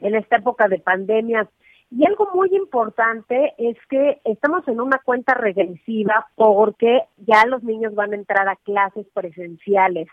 en 0.00 0.14
esta 0.14 0.36
época 0.36 0.68
de 0.68 0.78
pandemia. 0.78 1.46
Y 1.90 2.06
algo 2.06 2.30
muy 2.32 2.48
importante 2.56 3.52
es 3.58 3.76
que 3.90 4.22
estamos 4.24 4.66
en 4.68 4.80
una 4.80 4.98
cuenta 5.04 5.34
regresiva 5.34 6.28
porque 6.34 7.02
ya 7.18 7.44
los 7.44 7.62
niños 7.62 7.94
van 7.94 8.12
a 8.12 8.16
entrar 8.16 8.48
a 8.48 8.56
clases 8.56 9.06
presenciales. 9.12 10.08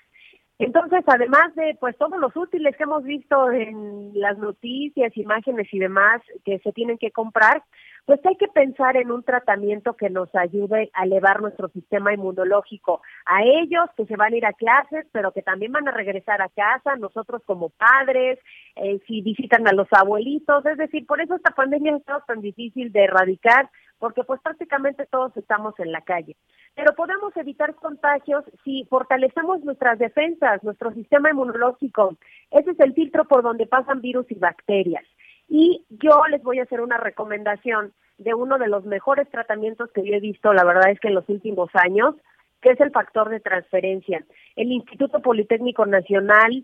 Entonces, 0.62 1.04
además 1.08 1.56
de 1.56 1.76
pues 1.80 1.98
todos 1.98 2.20
los 2.20 2.36
útiles 2.38 2.78
que 2.78 2.84
hemos 2.84 3.04
visto 3.04 3.50
en 3.50 4.12
las 4.14 4.38
noticias, 4.38 5.16
imágenes 5.18 5.68
y 5.72 5.80
demás 5.80 6.22
que 6.46 6.60
se 6.60 6.72
tienen 6.72 7.00
que 7.00 7.10
comprar, 7.10 7.64
pues 8.06 8.20
hay 8.26 8.36
que 8.36 8.48
pensar 8.48 8.96
en 8.96 9.12
un 9.12 9.24
tratamiento 9.24 9.96
que 9.96 10.12
nos 10.12 10.30
ayude 10.36 10.92
a 10.94 11.06
elevar 11.06 11.42
nuestro 11.42 11.70
sistema 11.70 12.14
inmunológico. 12.14 13.02
A 13.26 13.44
ellos 13.44 13.90
que 13.98 14.06
se 14.06 14.16
van 14.16 14.34
a 14.34 14.38
ir 14.38 14.46
a 14.46 14.54
clases, 14.54 15.08
pero 15.12 15.32
que 15.32 15.42
también 15.42 15.72
van 15.72 15.88
a 15.88 15.92
regresar 15.92 16.44
a 16.44 16.50
casa, 16.50 16.96
nosotros 16.96 17.42
como 17.46 17.70
padres, 17.70 18.38
eh, 18.76 19.00
si 19.08 19.22
visitan 19.22 19.68
a 19.68 19.74
los 19.74 19.88
abuelitos, 19.92 20.64
es 20.68 20.78
decir, 20.78 21.08
por 21.08 21.22
eso 21.22 21.36
esta 21.36 21.56
pandemia 21.56 21.94
ha 21.94 21.98
estado 21.98 22.24
tan 22.28 22.42
difícil 22.42 22.92
de 22.92 23.06
erradicar, 23.06 23.68
porque 24.02 24.24
pues 24.24 24.42
prácticamente 24.42 25.06
todos 25.06 25.38
estamos 25.38 25.80
en 25.80 25.92
la 25.92 26.02
calle. 26.02 26.36
Pero 26.74 26.96
podemos 26.96 27.38
evitar 27.38 27.76
contagios 27.76 28.44
si 28.64 28.84
fortalecemos 28.90 29.64
nuestras 29.64 30.00
defensas, 30.00 30.64
nuestro 30.64 30.92
sistema 30.92 31.30
inmunológico. 31.30 32.18
Ese 32.50 32.72
es 32.72 32.80
el 32.80 32.96
filtro 32.96 33.26
por 33.26 33.44
donde 33.44 33.68
pasan 33.68 34.02
virus 34.02 34.26
y 34.32 34.36
bacterias. 34.36 35.06
Y 35.48 35.86
yo 35.90 36.24
les 36.32 36.42
voy 36.42 36.58
a 36.58 36.64
hacer 36.64 36.82
una 36.82 36.98
recomendación 36.98 37.94
de 38.18 38.34
uno 38.34 38.58
de 38.58 38.70
los 38.70 38.86
mejores 38.86 39.30
tratamientos 39.30 39.92
que 39.92 40.04
yo 40.04 40.16
he 40.16 40.20
visto, 40.20 40.52
la 40.52 40.64
verdad 40.64 40.90
es 40.90 41.00
que 41.00 41.10
en 41.10 41.16
los 41.16 41.30
últimos 41.30 41.70
años, 41.76 42.16
que 42.60 42.72
es 42.72 42.82
el 42.82 42.90
factor 42.90 43.30
de 43.30 43.40
transferencia. 43.40 44.26
El 44.56 44.72
Instituto 44.72 45.20
Politécnico 45.20 45.86
Nacional 45.86 46.64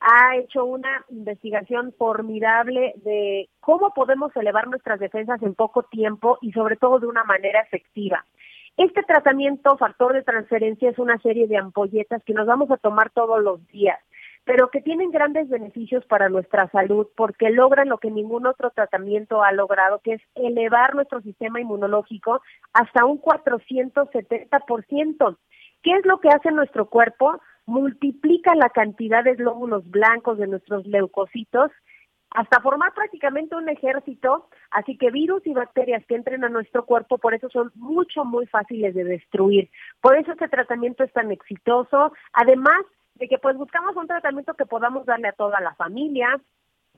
ha 0.00 0.36
hecho 0.36 0.64
una 0.64 1.04
investigación 1.08 1.94
formidable 1.98 2.94
de 2.96 3.48
cómo 3.60 3.92
podemos 3.94 4.34
elevar 4.36 4.68
nuestras 4.68 5.00
defensas 5.00 5.42
en 5.42 5.54
poco 5.54 5.84
tiempo 5.84 6.38
y 6.40 6.52
sobre 6.52 6.76
todo 6.76 7.00
de 7.00 7.06
una 7.06 7.24
manera 7.24 7.60
efectiva. 7.60 8.24
Este 8.76 9.02
tratamiento, 9.02 9.76
factor 9.78 10.12
de 10.12 10.22
transferencia, 10.22 10.90
es 10.90 10.98
una 10.98 11.18
serie 11.18 11.48
de 11.48 11.56
ampolletas 11.56 12.22
que 12.24 12.34
nos 12.34 12.46
vamos 12.46 12.70
a 12.70 12.76
tomar 12.76 13.10
todos 13.10 13.42
los 13.42 13.66
días, 13.68 13.98
pero 14.44 14.68
que 14.68 14.82
tienen 14.82 15.10
grandes 15.10 15.48
beneficios 15.48 16.04
para 16.04 16.28
nuestra 16.28 16.68
salud 16.68 17.06
porque 17.16 17.48
logran 17.48 17.88
lo 17.88 17.96
que 17.96 18.10
ningún 18.10 18.46
otro 18.46 18.70
tratamiento 18.70 19.42
ha 19.42 19.52
logrado, 19.52 20.00
que 20.00 20.12
es 20.14 20.22
elevar 20.34 20.94
nuestro 20.94 21.22
sistema 21.22 21.58
inmunológico 21.58 22.42
hasta 22.74 23.06
un 23.06 23.18
470%. 23.18 25.38
¿Qué 25.82 25.92
es 25.92 26.04
lo 26.04 26.20
que 26.20 26.28
hace 26.28 26.50
nuestro 26.50 26.90
cuerpo? 26.90 27.40
Multiplica 27.66 28.54
la 28.54 28.70
cantidad 28.70 29.24
de 29.24 29.34
glóbulos 29.34 29.88
blancos 29.90 30.38
de 30.38 30.46
nuestros 30.46 30.86
leucocitos 30.86 31.70
hasta 32.30 32.60
formar 32.60 32.92
prácticamente 32.92 33.56
un 33.56 33.68
ejército, 33.68 34.48
así 34.70 34.98
que 34.98 35.10
virus 35.10 35.46
y 35.46 35.54
bacterias 35.54 36.04
que 36.06 36.16
entren 36.16 36.44
a 36.44 36.48
nuestro 36.48 36.84
cuerpo, 36.84 37.18
por 37.18 37.34
eso 37.34 37.48
son 37.48 37.72
mucho, 37.74 38.24
muy 38.24 38.46
fáciles 38.46 38.94
de 38.94 39.04
destruir. 39.04 39.70
Por 40.00 40.16
eso 40.16 40.32
este 40.32 40.48
tratamiento 40.48 41.02
es 41.02 41.12
tan 41.12 41.32
exitoso, 41.32 42.12
además 42.32 42.82
de 43.14 43.28
que 43.28 43.38
pues 43.38 43.56
buscamos 43.56 43.96
un 43.96 44.06
tratamiento 44.06 44.54
que 44.54 44.66
podamos 44.66 45.06
darle 45.06 45.28
a 45.28 45.32
toda 45.32 45.60
la 45.60 45.74
familia, 45.76 46.40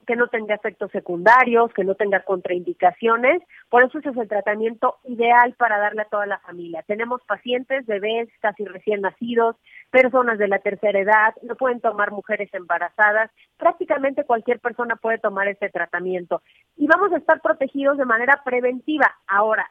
que 0.09 0.17
no 0.17 0.29
tenga 0.29 0.55
efectos 0.55 0.91
secundarios, 0.91 1.71
que 1.75 1.85
no 1.85 1.95
tenga 1.95 2.21
contraindicaciones. 2.21 3.43
Por 3.69 3.85
eso 3.85 3.99
ese 3.99 4.09
es 4.09 4.17
el 4.17 4.27
tratamiento 4.27 4.97
ideal 5.05 5.55
para 5.59 5.79
darle 5.79 6.01
a 6.01 6.09
toda 6.09 6.25
la 6.25 6.39
familia. 6.39 6.83
Tenemos 6.87 7.21
pacientes, 7.25 7.85
bebés 7.85 8.31
casi 8.41 8.65
recién 8.65 9.03
nacidos, 9.03 9.57
personas 9.91 10.39
de 10.39 10.49
la 10.49 10.61
tercera 10.61 10.99
edad, 10.99 11.35
no 11.43 11.57
pueden 11.57 11.83
tomar 11.83 12.11
mujeres 12.11 12.49
embarazadas, 12.55 13.31
prácticamente 13.59 14.25
cualquier 14.25 14.61
persona 14.61 14.97
puede 14.97 15.19
tomar 15.19 15.47
este 15.47 15.69
tratamiento. 15.69 16.41
Y 16.79 16.87
vamos 16.87 17.13
a 17.13 17.19
estar 17.19 17.43
protegidos 17.43 17.99
de 17.99 18.07
manera 18.07 18.41
preventiva. 18.43 19.15
Ahora, 19.27 19.71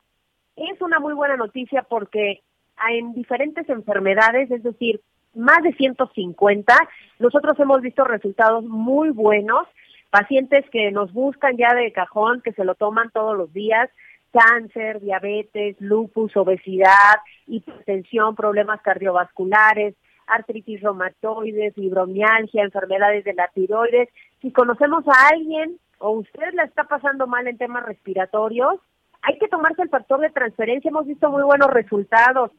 es 0.55 0.79
una 0.81 0.99
muy 0.99 1.15
buena 1.15 1.35
noticia 1.35 1.81
porque 1.81 2.43
en 2.91 3.15
diferentes 3.15 3.67
enfermedades, 3.69 4.51
es 4.51 4.61
decir, 4.61 5.01
más 5.33 5.63
de 5.63 5.73
150, 5.73 6.75
nosotros 7.17 7.59
hemos 7.59 7.81
visto 7.81 8.03
resultados 8.03 8.63
muy 8.65 9.09
buenos 9.09 9.67
pacientes 10.10 10.66
que 10.72 10.91
nos 10.91 11.12
buscan 11.14 11.58
ya 11.58 11.74
de 11.74 11.91
cajón, 11.91 12.41
que 12.41 12.53
se 12.53 12.64
lo 12.64 12.76
toman 12.76 13.12
todos 13.12 13.38
los 13.38 13.51
días, 13.53 13.89
cáncer, 14.32 14.99
diabetes, 15.01 15.76
lupus, 15.80 16.36
obesidad, 16.36 17.16
hipertensión, 17.47 18.36
problemas 18.36 18.82
cardiovasculares, 18.82 19.95
artritis 20.28 20.82
reumatoide, 20.82 21.72
fibromialgia, 21.72 22.64
enfermedades 22.64 23.24
de 23.24 23.34
la 23.34 23.47
tiroides. 23.47 24.10
Si 24.41 24.51
conocemos 24.51 25.03
a 25.08 25.30
alguien 25.30 25.78
o 25.99 26.12
usted 26.12 26.53
la 26.53 26.64
está 26.64 26.84
pasando 26.84 27.28
mal 27.28 27.47
en 27.47 27.58
temas 27.58 27.86
respiratorios, 27.86 28.76
hay 29.24 29.38
que 29.39 29.47
tomarse 29.47 29.82
el 29.82 29.89
factor 29.89 30.20
de 30.20 30.30
transferencia. 30.30 30.89
Hemos 30.89 31.08
visto 31.08 31.30
muy 31.32 31.43
buenos 31.43 31.70
resultados, 31.72 32.51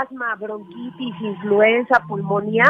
asma, 0.00 0.36
bronquitis, 0.36 1.14
influenza, 1.20 2.02
pulmonía 2.06 2.64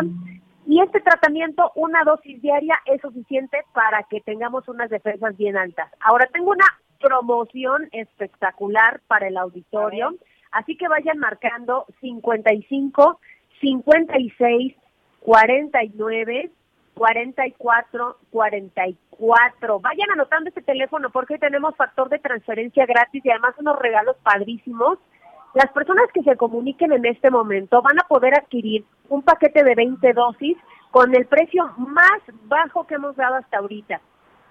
y 0.66 0.80
este 0.80 1.00
tratamiento, 1.00 1.72
una 1.74 2.04
dosis 2.04 2.40
diaria, 2.40 2.74
es 2.86 3.00
suficiente 3.02 3.58
para 3.72 4.02
que 4.04 4.20
tengamos 4.20 4.66
unas 4.68 4.88
defensas 4.88 5.36
bien 5.36 5.56
altas. 5.56 5.90
Ahora 6.00 6.26
tengo 6.32 6.50
una 6.50 6.66
promoción 7.00 7.88
espectacular 7.92 9.00
para 9.06 9.28
el 9.28 9.36
auditorio, 9.36 10.14
así 10.52 10.76
que 10.76 10.88
vayan 10.88 11.18
marcando 11.18 11.86
55, 12.00 13.20
56, 13.60 14.74
49, 15.20 16.50
44, 16.94 18.18
44. 18.30 19.80
Vayan 19.80 20.10
anotando 20.12 20.48
este 20.48 20.62
teléfono 20.62 21.10
porque 21.10 21.34
hoy 21.34 21.40
tenemos 21.40 21.76
factor 21.76 22.08
de 22.08 22.18
transferencia 22.20 22.86
gratis 22.86 23.22
y 23.24 23.30
además 23.30 23.54
unos 23.58 23.78
regalos 23.78 24.16
padrísimos 24.22 24.98
las 25.54 25.70
personas 25.72 26.06
que 26.12 26.22
se 26.22 26.36
comuniquen 26.36 26.92
en 26.92 27.06
este 27.06 27.30
momento 27.30 27.80
van 27.80 27.98
a 27.98 28.08
poder 28.08 28.34
adquirir 28.34 28.84
un 29.08 29.22
paquete 29.22 29.62
de 29.62 29.74
20 29.74 30.12
dosis 30.12 30.56
con 30.90 31.14
el 31.14 31.26
precio 31.26 31.72
más 31.76 32.20
bajo 32.44 32.86
que 32.86 32.96
hemos 32.96 33.16
dado 33.16 33.36
hasta 33.36 33.58
ahorita. 33.58 34.00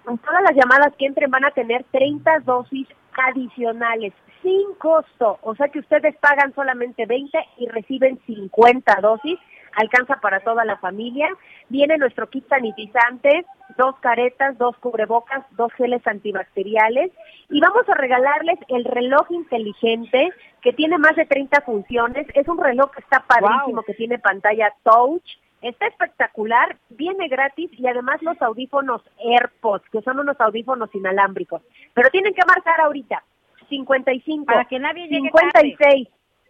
Con 0.05 0.17
todas 0.17 0.41
las 0.43 0.55
llamadas 0.55 0.93
que 0.97 1.05
entren 1.05 1.29
van 1.29 1.45
a 1.45 1.51
tener 1.51 1.85
30 1.91 2.39
dosis 2.39 2.87
adicionales 3.15 4.13
sin 4.41 4.73
costo, 4.77 5.39
o 5.41 5.55
sea 5.55 5.69
que 5.69 5.79
ustedes 5.79 6.17
pagan 6.17 6.53
solamente 6.53 7.05
20 7.05 7.37
y 7.57 7.67
reciben 7.67 8.19
50 8.25 8.99
dosis, 9.01 9.39
alcanza 9.75 10.15
para 10.19 10.41
toda 10.41 10.65
la 10.65 10.77
familia. 10.77 11.27
Viene 11.69 11.97
nuestro 11.97 12.29
kit 12.29 12.47
sanitizante, 12.49 13.45
dos 13.77 13.95
caretas, 13.99 14.57
dos 14.57 14.75
cubrebocas, 14.77 15.45
dos 15.51 15.71
geles 15.73 16.05
antibacteriales 16.05 17.11
Y 17.49 17.59
vamos 17.59 17.87
a 17.87 17.95
regalarles 17.95 18.59
el 18.67 18.85
reloj 18.85 19.31
inteligente 19.31 20.29
que 20.61 20.73
tiene 20.73 20.97
más 20.97 21.15
de 21.15 21.25
30 21.25 21.61
funciones. 21.61 22.27
Es 22.33 22.47
un 22.47 22.57
reloj 22.57 22.91
que 22.91 23.01
está 23.01 23.23
padrísimo, 23.27 23.83
que 23.83 23.93
tiene 23.93 24.19
pantalla 24.19 24.73
touch. 24.83 25.23
Está 25.61 25.87
espectacular, 25.87 26.77
viene 26.89 27.29
gratis 27.29 27.71
y 27.77 27.87
además 27.87 28.21
los 28.21 28.41
audífonos 28.41 29.01
AirPods, 29.17 29.89
que 29.91 30.01
son 30.01 30.19
unos 30.19 30.39
audífonos 30.41 30.93
inalámbricos. 30.93 31.61
Pero 31.93 32.09
tienen 32.09 32.33
que 32.33 32.45
marcar 32.45 32.81
ahorita 32.81 33.23
55, 33.69 34.45
Para 34.45 34.65
que 34.65 34.79
nadie 34.79 35.07
llegue 35.07 35.29
56, 35.31 36.07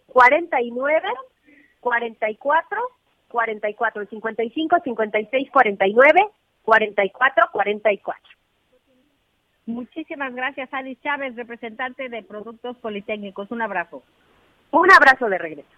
49, 0.07 1.09
44, 1.79 2.77
44, 3.27 4.01
el 4.01 4.09
55, 4.09 4.77
56, 4.83 5.51
49, 5.51 6.29
44, 6.63 7.49
44. 7.51 8.21
Muchísimas 9.65 10.33
gracias, 10.35 10.69
Alice 10.73 11.01
Chávez, 11.01 11.35
representante 11.35 12.09
de 12.09 12.23
Productos 12.23 12.77
Politécnicos. 12.77 13.49
Un 13.51 13.61
abrazo. 13.61 14.03
Un 14.71 14.91
abrazo 14.91 15.29
de 15.29 15.37
regreso. 15.37 15.69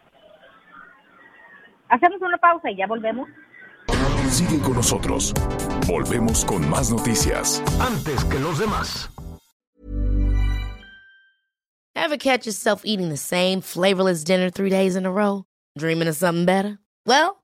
Hacemos 1.89 2.21
una 2.21 2.38
pausa 2.38 2.71
y 2.71 2.77
ya 2.77 2.88
volvemos. 2.88 3.29
Sigue 4.29 4.59
con 4.59 4.73
nosotros. 4.73 5.33
Volvemos 5.88 6.43
con 6.45 6.67
más 6.67 6.91
noticias. 6.91 7.63
Antes 7.79 8.25
que 8.25 8.39
los 8.39 8.57
demás. 8.57 9.11
Ever 11.95 12.17
catch 12.17 12.45
yourself 12.45 12.81
eating 12.86 13.09
the 13.09 13.17
same 13.17 13.61
flavorless 13.61 14.23
dinner 14.23 14.49
three 14.49 14.69
days 14.69 14.95
in 14.95 15.05
a 15.05 15.11
row? 15.11 15.45
Dreaming 15.77 16.07
of 16.07 16.15
something 16.15 16.45
better? 16.45 16.79
Well, 17.05 17.43